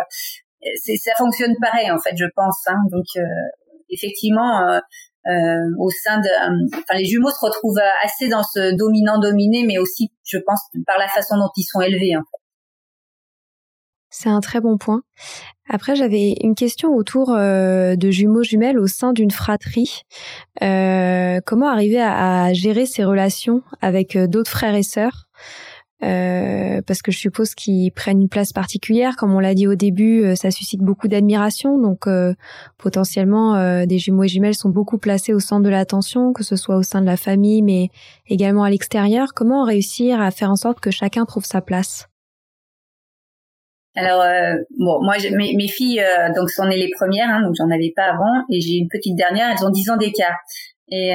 ça 1.03 1.13
fonctionne 1.19 1.55
pareil 1.61 1.91
en 1.91 1.99
fait, 1.99 2.15
je 2.17 2.27
pense. 2.35 2.63
Hein. 2.69 2.79
Donc 2.91 3.07
euh, 3.17 3.23
effectivement, 3.91 4.69
euh, 4.69 4.81
au 5.79 5.91
sein 5.91 6.19
de, 6.21 6.29
euh, 6.29 6.69
enfin 6.73 6.99
les 6.99 7.05
jumeaux 7.05 7.31
se 7.31 7.45
retrouvent 7.45 7.81
assez 8.05 8.29
dans 8.29 8.43
ce 8.43 8.77
dominant-dominé, 8.77 9.65
mais 9.67 9.79
aussi, 9.79 10.13
je 10.25 10.39
pense, 10.39 10.61
par 10.87 10.99
la 10.99 11.09
façon 11.09 11.37
dont 11.37 11.51
ils 11.57 11.65
sont 11.65 11.81
élevés. 11.81 12.15
C'est 14.09 14.29
un 14.29 14.41
très 14.41 14.61
bon 14.61 14.79
point. 14.79 15.03
Après, 15.69 15.97
j'avais 15.97 16.37
une 16.43 16.55
question 16.55 16.95
autour 16.95 17.35
euh, 17.35 17.97
de 17.97 18.11
jumeaux 18.11 18.45
jumelles 18.45 18.79
au 18.79 18.87
sein 18.87 19.13
d'une 19.13 19.33
fratrie. 19.33 20.03
Euh, 20.63 21.41
comment 21.45 21.69
arriver 21.69 22.01
à, 22.01 22.45
à, 22.45 22.53
gérer 22.53 22.87
ces 22.87 23.05
relations 23.05 23.63
avec 23.81 24.17
d'autres 24.17 24.51
frères 24.51 24.77
et 24.77 24.85
sœurs? 24.85 25.27
Euh, 26.03 26.83
parce 26.87 27.01
que 27.01 27.11
je 27.11 27.19
suppose 27.19 27.55
qu'ils 27.55 27.91
prennent 27.91 28.21
une 28.21 28.29
place 28.29 28.53
particulière. 28.53 29.17
Comme 29.17 29.35
on 29.35 29.41
l'a 29.41 29.55
dit 29.55 29.67
au 29.67 29.75
début, 29.75 30.25
euh, 30.25 30.35
ça 30.35 30.51
suscite 30.51 30.81
beaucoup 30.81 31.09
d'admiration. 31.09 31.79
Donc 31.79 32.07
euh, 32.07 32.35
potentiellement, 32.77 33.87
des 33.87 33.99
jumeaux 33.99 34.25
et 34.25 34.29
jumelles 34.29 34.55
sont 34.55 34.69
beaucoup 34.69 34.99
placés 34.99 35.33
au 35.33 35.41
centre 35.41 35.63
de 35.63 35.71
l'attention, 35.71 36.33
que 36.33 36.43
ce 36.43 36.57
soit 36.57 36.77
au 36.77 36.83
sein 36.83 37.01
de 37.01 37.07
la 37.07 37.17
famille, 37.17 37.63
mais 37.63 37.89
également 38.27 38.65
à 38.65 38.71
l'extérieur. 38.71 39.29
Comment 39.35 39.65
réussir 39.65 40.21
à 40.21 40.31
faire 40.31 40.51
en 40.51 40.57
sorte 40.57 40.81
que 40.81 40.91
chacun 40.91 41.25
trouve 41.25 41.45
sa 41.45 41.61
place? 41.61 42.09
Alors 43.95 44.23
bon, 44.79 45.03
moi 45.03 45.15
mes, 45.33 45.55
mes, 45.57 45.69
filles 45.69 46.05
donc 46.37 46.51
sont 46.51 46.67
nées 46.67 46.77
les 46.77 46.91
premières, 46.99 47.31
hein, 47.31 47.41
donc 47.43 47.55
j'en 47.57 47.71
avais 47.71 47.95
pas 47.97 48.11
avant, 48.11 48.45
et 48.53 48.61
j'ai 48.61 48.75
une 48.75 48.89
petite 48.89 49.17
dernière, 49.17 49.51
elles 49.51 49.65
ont 49.65 49.71
10 49.71 49.91
ans 49.91 49.97
d'écart. 49.97 50.37
Et 50.89 51.15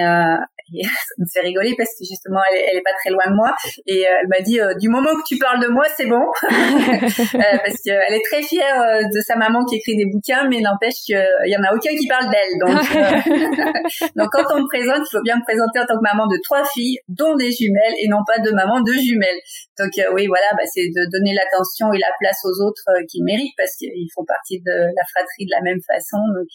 Et 0.73 0.84
ça 0.84 1.15
me 1.19 1.25
fait 1.31 1.41
rigoler 1.41 1.75
parce 1.77 1.89
que 1.97 2.05
justement, 2.07 2.39
elle, 2.51 2.63
elle 2.71 2.77
est 2.77 2.86
pas 2.86 2.95
très 2.99 3.12
loin 3.12 3.25
de 3.27 3.36
moi. 3.36 3.51
Et 3.88 4.07
euh, 4.07 4.21
elle 4.21 4.27
m'a 4.27 4.41
dit, 4.41 4.60
euh, 4.60 4.73
du 4.79 4.89
moment 4.89 5.12
que 5.15 5.25
tu 5.27 5.38
parles 5.38 5.62
de 5.62 5.67
moi, 5.67 5.84
c'est 5.95 6.07
bon. 6.07 6.21
euh, 6.21 7.57
parce 7.63 7.79
qu'elle 7.84 8.13
est 8.13 8.25
très 8.29 8.41
fière 8.41 8.79
euh, 8.81 9.03
de 9.03 9.19
sa 9.21 9.36
maman 9.36 9.63
qui 9.65 9.75
écrit 9.75 9.95
des 9.95 10.05
bouquins, 10.05 10.47
mais 10.49 10.62
n'empêche 10.62 11.03
qu'il 11.05 11.17
y 11.17 11.57
en 11.57 11.63
a 11.63 11.73
aucun 11.75 11.91
qui 11.95 12.07
parle 12.07 12.29
d'elle. 12.31 12.55
Donc, 12.60 12.79
donc 14.15 14.27
quand 14.31 14.47
on 14.55 14.63
me 14.63 14.67
présente, 14.67 15.03
il 15.03 15.12
faut 15.12 15.23
bien 15.23 15.38
me 15.38 15.43
présenter 15.43 15.79
en 15.79 15.86
tant 15.86 15.97
que 15.99 16.05
maman 16.05 16.27
de 16.27 16.38
trois 16.43 16.63
filles, 16.65 16.97
dont 17.07 17.36
des 17.36 17.51
jumelles, 17.51 17.95
et 17.99 18.07
non 18.07 18.23
pas 18.25 18.39
de 18.39 18.51
maman 18.51 18.81
de 18.81 18.93
jumelles. 18.93 19.41
Donc 19.77 19.91
oui, 20.13 20.27
voilà, 20.27 20.47
bah, 20.53 20.63
c'est 20.65 20.88
de 20.88 21.03
donner 21.12 21.34
l'attention 21.34 21.91
et 21.93 21.99
la 21.99 22.12
place 22.19 22.38
aux 22.45 22.63
autres 22.63 22.86
qui 23.10 23.21
méritent 23.23 23.55
parce 23.57 23.75
qu'ils 23.75 24.10
font 24.15 24.25
partie 24.25 24.62
de 24.62 24.75
la 24.95 25.05
fratrie 25.10 25.45
de 25.45 25.51
la 25.51 25.62
même 25.62 25.81
façon. 25.88 26.21
Donc 26.36 26.51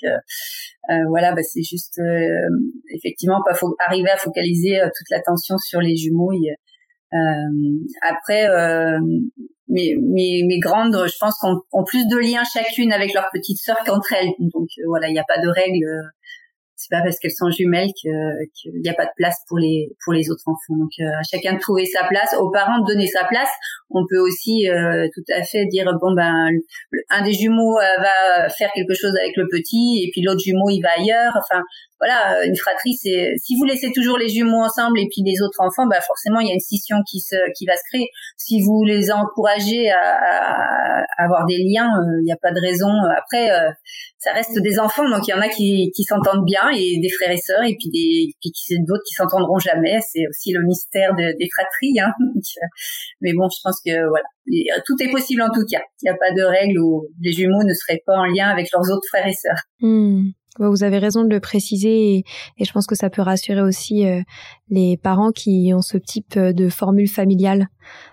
voilà, 1.09 1.33
bah, 1.33 1.43
c'est 1.43 1.63
juste 1.63 2.01
effectivement 2.95 3.41
pas 3.45 3.55
faut 3.55 3.75
arriver 3.87 4.11
à 4.11 4.17
focaliser 4.17 4.81
euh, 4.81 4.87
toute 4.87 5.11
l'attention 5.11 5.57
sur 5.59 5.81
les 5.81 5.97
jumeaux. 5.97 6.33
Euh, 6.33 7.17
après, 8.03 8.49
euh, 8.49 8.99
mes, 9.69 9.97
mes, 9.97 10.45
mes, 10.47 10.59
grandes, 10.59 11.07
je 11.07 11.17
pense, 11.19 11.37
ont, 11.43 11.61
ont, 11.73 11.85
plus 11.85 12.07
de 12.07 12.17
liens 12.17 12.43
chacune 12.45 12.93
avec 12.93 13.15
leur 13.15 13.29
petite 13.33 13.59
sœur 13.59 13.77
qu'entre 13.85 14.13
elles. 14.13 14.31
Donc 14.39 14.69
voilà, 14.87 15.09
il 15.09 15.13
n'y 15.13 15.19
a 15.19 15.25
pas 15.27 15.41
de 15.41 15.49
règle 15.49 15.87
c'est 16.77 16.91
pas 16.91 17.03
parce 17.03 17.19
qu'elles 17.19 17.33
sont 17.33 17.51
jumelles 17.51 17.91
qu'il 17.95 18.81
n'y 18.83 18.89
a 18.89 18.95
pas 18.95 19.07
de 19.07 19.11
place 19.17 19.37
pour 19.49 19.59
les 19.59 19.89
pour 20.05 20.13
les 20.13 20.31
autres 20.31 20.45
enfants. 20.47 20.77
Donc 20.79 20.91
à 21.01 21.23
chacun 21.31 21.55
de 21.55 21.59
trouver 21.59 21.87
sa 21.87 22.07
place, 22.07 22.35
aux 22.39 22.51
parents 22.51 22.79
de 22.81 22.87
donner 22.87 23.07
sa 23.07 23.25
place. 23.25 23.51
On 23.91 24.05
peut 24.09 24.19
aussi 24.19 24.67
tout 25.15 25.25
à 25.35 25.43
fait 25.43 25.67
dire 25.67 25.91
bon 26.01 26.13
ben 26.15 26.51
un 27.11 27.23
des 27.23 27.33
jumeaux 27.33 27.79
va 27.79 28.49
faire 28.51 28.71
quelque 28.75 28.95
chose 28.95 29.15
avec 29.23 29.37
le 29.37 29.47
petit 29.51 30.05
et 30.05 30.11
puis 30.13 30.23
l'autre 30.23 30.41
jumeau 30.41 30.69
il 30.71 30.81
va 30.81 30.91
ailleurs. 30.99 31.33
Enfin 31.37 31.63
voilà, 31.99 32.45
une 32.45 32.57
fratrie, 32.57 32.95
c'est 32.95 33.33
si 33.39 33.57
vous 33.57 33.65
laissez 33.65 33.91
toujours 33.91 34.19
les 34.19 34.29
jumeaux 34.29 34.63
ensemble 34.63 35.01
et 35.01 35.09
puis 35.11 35.23
les 35.25 35.41
autres 35.41 35.61
enfants, 35.61 35.87
bah 35.87 36.01
forcément 36.03 36.41
il 36.41 36.49
y 36.49 36.51
a 36.51 36.55
une 36.55 36.61
scission 36.61 36.97
qui 37.11 37.21
se 37.21 37.37
qui 37.57 37.65
va 37.65 37.73
se 37.73 37.83
créer. 37.91 38.11
Si 38.37 38.61
vous 38.63 38.85
les 38.85 39.11
encouragez 39.11 39.91
à, 39.91 39.97
à, 39.97 41.05
avoir 41.17 41.47
des 41.47 41.57
liens, 41.57 41.91
il 42.21 42.25
n'y 42.25 42.33
a 42.33 42.37
pas 42.37 42.53
de 42.53 42.61
raison. 42.61 42.91
Après, 43.17 43.51
euh, 43.51 43.71
ça 44.19 44.33
reste 44.33 44.59
des 44.63 44.79
enfants, 44.79 45.09
donc 45.09 45.27
il 45.29 45.31
y 45.31 45.35
en 45.35 45.41
a 45.41 45.49
qui, 45.49 45.91
qui 45.95 46.03
s'entendent 46.05 46.45
bien 46.45 46.69
et 46.75 46.99
des 47.01 47.11
frères 47.11 47.31
et 47.31 47.37
sœurs, 47.37 47.63
et 47.63 47.77
puis 47.79 47.91
des 47.91 48.33
puis 48.41 48.53
d'autres 48.87 49.03
qui 49.07 49.15
s'entendront 49.15 49.59
jamais. 49.59 49.99
C'est 50.01 50.27
aussi 50.29 50.53
le 50.53 50.65
mystère 50.67 51.15
de, 51.15 51.37
des 51.39 51.49
fratries. 51.53 52.01
Hein. 52.01 52.13
mais 53.21 53.33
bon, 53.35 53.49
je 53.49 53.61
pense 53.63 53.81
que 53.85 54.09
voilà, 54.09 54.27
tout 54.87 54.97
est 55.01 55.11
possible 55.11 55.43
en 55.43 55.51
tout 55.53 55.65
cas. 55.71 55.83
Il 56.03 56.07
n'y 56.07 56.11
a 56.11 56.17
pas 56.17 56.33
de 56.33 56.43
règle 56.43 56.81
où 56.81 57.09
les 57.21 57.33
jumeaux 57.33 57.65
ne 57.65 57.75
seraient 57.75 58.03
pas 58.07 58.17
en 58.17 58.25
lien 58.25 58.49
avec 58.49 58.69
leurs 58.73 58.91
autres 58.91 59.07
frères 59.09 59.27
et 59.27 59.35
sœurs. 59.35 59.63
Hmm. 59.81 60.31
Vous 60.59 60.85
avez 60.85 60.99
raison 60.99 61.25
de 61.25 61.29
le 61.29 61.41
préciser 61.41 62.25
et, 62.59 62.65
je 62.65 62.73
pense 62.73 62.87
que 62.87 62.95
ça 62.95 63.11
peut 63.11 63.23
rassurer 63.23 63.61
aussi 63.61 64.07
euh, 64.07 64.23
les 64.71 64.97
parents 64.97 65.31
qui 65.31 65.73
ont 65.75 65.83
ce 65.83 65.99
type 65.99 66.37
euh, 66.37 66.53
de 66.53 66.69
formule 66.69 67.09
familiale 67.09 67.69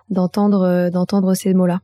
d'entendre 0.10 0.64
euh, 0.64 0.90
d'entendre 0.90 1.34
ces 1.36 1.54
mots-là. 1.54 1.80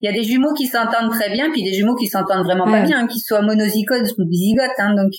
Il 0.00 0.06
y 0.06 0.08
a 0.08 0.12
des 0.12 0.24
jumeaux 0.24 0.54
qui 0.54 0.66
s'entendent 0.66 1.10
très 1.10 1.30
bien, 1.30 1.50
puis 1.50 1.62
des 1.62 1.72
jumeaux 1.72 1.96
qui 1.96 2.06
s'entendent 2.06 2.44
vraiment 2.44 2.64
pas 2.70 2.82
bien, 2.82 3.00
hein, 3.00 3.06
qu'ils 3.06 3.22
soient 3.22 3.42
monozygotes 3.42 4.12
ou 4.18 4.28
bizygotes. 4.28 4.78
Hein, 4.78 4.94
donc 4.94 5.12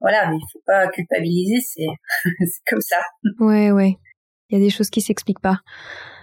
voilà, 0.00 0.28
mais 0.28 0.36
il 0.36 0.46
faut 0.52 0.62
pas 0.66 0.88
culpabiliser, 0.88 1.60
c'est 1.60 1.86
comme 2.70 2.80
ça. 2.80 2.98
Ouais, 3.38 3.70
ouais. 3.70 3.96
Il 4.52 4.58
y 4.58 4.60
a 4.60 4.64
des 4.64 4.70
choses 4.70 4.90
qui 4.90 5.00
s'expliquent 5.00 5.40
pas. 5.40 5.60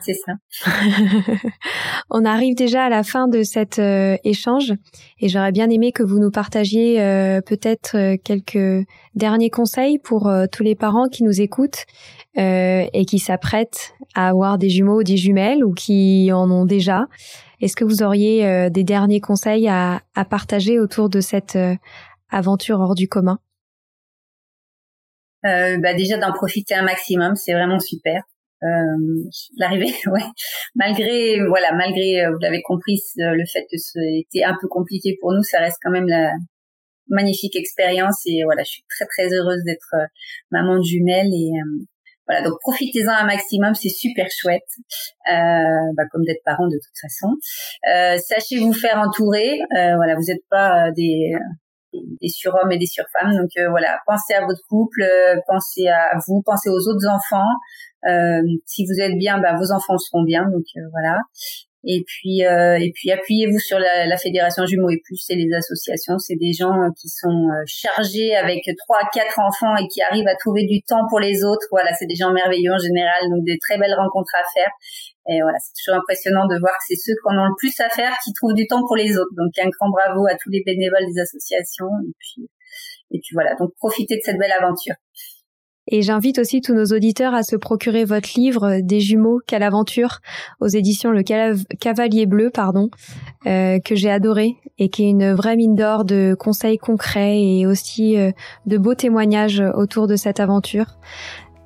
C'est 0.01 0.13
ça. 0.13 0.33
On 2.11 2.25
arrive 2.25 2.55
déjà 2.55 2.83
à 2.83 2.89
la 2.89 3.01
fin 3.01 3.27
de 3.27 3.41
cet 3.41 3.79
euh, 3.79 4.17
échange 4.23 4.73
et 5.19 5.29
j'aurais 5.29 5.51
bien 5.51 5.69
aimé 5.71 5.91
que 5.91 6.03
vous 6.03 6.19
nous 6.19 6.29
partagiez 6.29 7.01
euh, 7.01 7.41
peut-être 7.41 7.97
euh, 7.97 8.17
quelques 8.23 8.85
derniers 9.15 9.49
conseils 9.49 9.97
pour 9.97 10.31
tous 10.51 10.61
les 10.61 10.75
parents 10.75 11.07
qui 11.09 11.23
nous 11.23 11.41
écoutent 11.41 11.85
et 12.35 13.05
qui 13.05 13.19
s'apprêtent 13.19 13.93
à 14.13 14.29
avoir 14.29 14.57
des 14.59 14.69
jumeaux 14.69 14.99
ou 14.99 15.03
des 15.03 15.17
jumelles 15.17 15.65
ou 15.65 15.73
qui 15.73 16.31
en 16.31 16.49
ont 16.51 16.65
déjà. 16.65 17.07
Est-ce 17.59 17.75
que 17.75 17.83
vous 17.83 18.03
auriez 18.03 18.69
des 18.69 18.83
derniers 18.83 19.19
conseils 19.19 19.67
à, 19.67 20.01
à, 20.15 20.23
partager 20.23 20.79
autour 20.79 21.09
de 21.09 21.19
cette 21.19 21.57
aventure 22.29 22.79
hors 22.79 22.95
du 22.95 23.09
commun? 23.09 23.39
Bah 25.43 25.93
déjà 25.93 26.17
d'en 26.17 26.33
profiter 26.33 26.75
un 26.75 26.83
maximum, 26.83 27.35
c'est 27.35 27.53
vraiment 27.53 27.79
super. 27.79 28.23
Euh, 28.63 29.23
l'arrivée, 29.57 29.93
ouais. 30.07 30.25
Malgré, 30.75 31.39
voilà, 31.47 31.73
malgré, 31.73 32.21
euh, 32.25 32.31
vous 32.31 32.39
l'avez 32.41 32.61
compris, 32.61 32.99
le 33.15 33.45
fait 33.45 33.65
que 33.71 33.77
c'était 33.77 34.43
un 34.43 34.55
peu 34.59 34.67
compliqué 34.67 35.17
pour 35.21 35.33
nous, 35.33 35.43
ça 35.43 35.59
reste 35.59 35.77
quand 35.81 35.91
même 35.91 36.07
la 36.07 36.31
magnifique 37.07 37.55
expérience 37.55 38.21
et 38.25 38.43
voilà, 38.43 38.63
je 38.63 38.69
suis 38.69 38.83
très 38.89 39.05
très 39.05 39.33
heureuse 39.33 39.63
d'être 39.65 39.95
euh, 39.95 40.05
maman 40.51 40.77
de 40.77 40.83
jumelles 40.83 41.33
et 41.33 41.51
voilà, 42.27 42.47
donc 42.47 42.59
profitez-en 42.59 43.11
un 43.11 43.25
maximum, 43.25 43.73
c'est 43.73 43.89
super 43.89 44.27
chouette, 44.29 44.67
euh, 45.31 45.93
bah, 45.97 46.03
comme 46.11 46.23
d'être 46.25 46.43
parent 46.45 46.67
de 46.67 46.75
toute 46.75 46.99
façon. 47.01 47.33
Euh, 47.91 48.17
sachez 48.17 48.59
vous 48.59 48.73
faire 48.73 48.99
entourer, 48.99 49.59
euh, 49.75 49.95
voilà, 49.95 50.13
vous 50.15 50.25
n'êtes 50.27 50.45
pas 50.51 50.91
des 50.91 51.33
des 51.93 52.29
surhommes 52.29 52.71
et 52.71 52.77
des 52.77 52.85
surfemmes. 52.85 53.35
Donc 53.35 53.49
euh, 53.57 53.69
voilà, 53.69 53.99
pensez 54.05 54.33
à 54.33 54.45
votre 54.45 54.61
couple, 54.67 55.01
euh, 55.01 55.35
pensez 55.47 55.87
à 55.87 56.17
vous, 56.27 56.41
pensez 56.45 56.69
aux 56.69 56.87
autres 56.89 57.07
enfants. 57.07 57.51
Euh, 58.07 58.41
si 58.65 58.85
vous 58.85 58.99
êtes 59.01 59.17
bien, 59.17 59.39
bah, 59.39 59.55
vos 59.57 59.71
enfants 59.71 59.97
seront 59.97 60.23
bien. 60.23 60.43
Donc 60.43 60.65
voilà. 60.91 61.17
Et 61.85 62.03
puis 62.05 62.41
et 62.41 62.91
puis 62.93 63.11
appuyez-vous 63.11 63.59
sur 63.59 63.79
la, 63.79 64.17
fédération 64.17 64.65
Jumeaux 64.65 64.89
et 64.89 64.99
Plus 65.03 65.23
et 65.29 65.35
les 65.35 65.47
associations. 65.55 66.17
C'est 66.19 66.35
des 66.35 66.51
gens 66.51 66.75
qui 66.99 67.07
sont 67.07 67.47
chargés 67.65 68.35
avec 68.35 68.59
trois 68.77 68.99
quatre 69.13 69.39
enfants 69.39 69.75
et 69.77 69.87
qui 69.87 70.01
arrivent 70.01 70.27
à 70.27 70.35
trouver 70.35 70.65
du 70.65 70.81
temps 70.83 71.07
pour 71.09 71.19
les 71.19 71.43
autres. 71.43 71.67
Voilà, 71.71 71.93
c'est 71.97 72.05
des 72.05 72.15
gens 72.15 72.31
merveilleux 72.33 72.73
en 72.73 72.77
général, 72.77 73.21
donc 73.31 73.45
des 73.45 73.57
très 73.59 73.77
belles 73.77 73.95
rencontres 73.95 74.35
à 74.35 74.43
faire. 74.53 74.71
Et 75.29 75.39
voilà, 75.41 75.57
c'est 75.59 75.73
toujours 75.77 76.01
impressionnant 76.01 76.47
de 76.47 76.57
voir 76.59 76.73
que 76.73 76.85
c'est 76.89 76.99
ceux 76.99 77.13
qui 77.13 77.27
en 77.29 77.37
ont 77.37 77.47
le 77.47 77.55
plus 77.57 77.79
à 77.79 77.89
faire 77.89 78.11
qui 78.23 78.33
trouvent 78.33 78.55
du 78.55 78.67
temps 78.67 78.81
pour 78.87 78.97
les 78.97 79.15
autres. 79.15 79.31
Donc 79.37 79.53
un 79.61 79.69
grand 79.69 79.89
bravo 79.89 80.25
à 80.27 80.35
tous 80.35 80.49
les 80.49 80.63
bénévoles 80.65 81.05
des 81.05 81.21
associations. 81.21 81.91
Et 82.03 82.13
puis, 82.17 82.49
et 83.11 83.19
puis 83.19 83.33
voilà, 83.33 83.55
donc 83.55 83.71
profitez 83.77 84.17
de 84.17 84.21
cette 84.23 84.37
belle 84.37 84.51
aventure. 84.51 84.95
Et 85.91 86.03
j'invite 86.03 86.37
aussi 86.37 86.61
tous 86.61 86.73
nos 86.73 86.85
auditeurs 86.85 87.33
à 87.33 87.41
se 87.41 87.55
procurer 87.55 88.05
votre 88.05 88.29
livre 88.35 88.79
Des 88.81 88.99
jumeaux, 88.99 89.39
quelle 89.47 89.63
aventure 89.63 90.19
aux 90.61 90.67
éditions 90.67 91.09
Le 91.09 91.23
Cavalier 91.23 92.27
Bleu, 92.27 92.51
pardon, 92.53 92.89
euh, 93.47 93.79
que 93.83 93.95
j'ai 93.95 94.11
adoré 94.11 94.55
et 94.77 94.89
qui 94.89 95.05
est 95.05 95.09
une 95.09 95.33
vraie 95.33 95.55
mine 95.55 95.75
d'or 95.75 96.05
de 96.05 96.35
conseils 96.37 96.77
concrets 96.77 97.41
et 97.41 97.65
aussi 97.65 98.17
euh, 98.17 98.31
de 98.67 98.77
beaux 98.77 98.93
témoignages 98.93 99.63
autour 99.73 100.05
de 100.05 100.15
cette 100.15 100.39
aventure. 100.39 100.97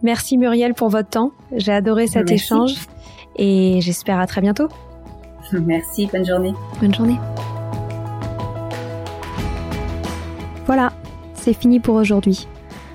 Merci 0.03 0.37
Muriel 0.37 0.73
pour 0.73 0.87
votre 0.87 1.09
temps. 1.09 1.31
J'ai 1.55 1.73
adoré 1.73 2.07
cet 2.07 2.31
échange 2.31 2.75
et 3.35 3.79
j'espère 3.81 4.19
à 4.19 4.27
très 4.27 4.41
bientôt. 4.41 4.69
Merci, 5.51 6.07
bonne 6.07 6.25
journée. 6.25 6.53
Bonne 6.79 6.93
journée. 6.93 7.17
Voilà, 10.65 10.93
c'est 11.33 11.53
fini 11.53 11.81
pour 11.81 11.95
aujourd'hui. 11.95 12.47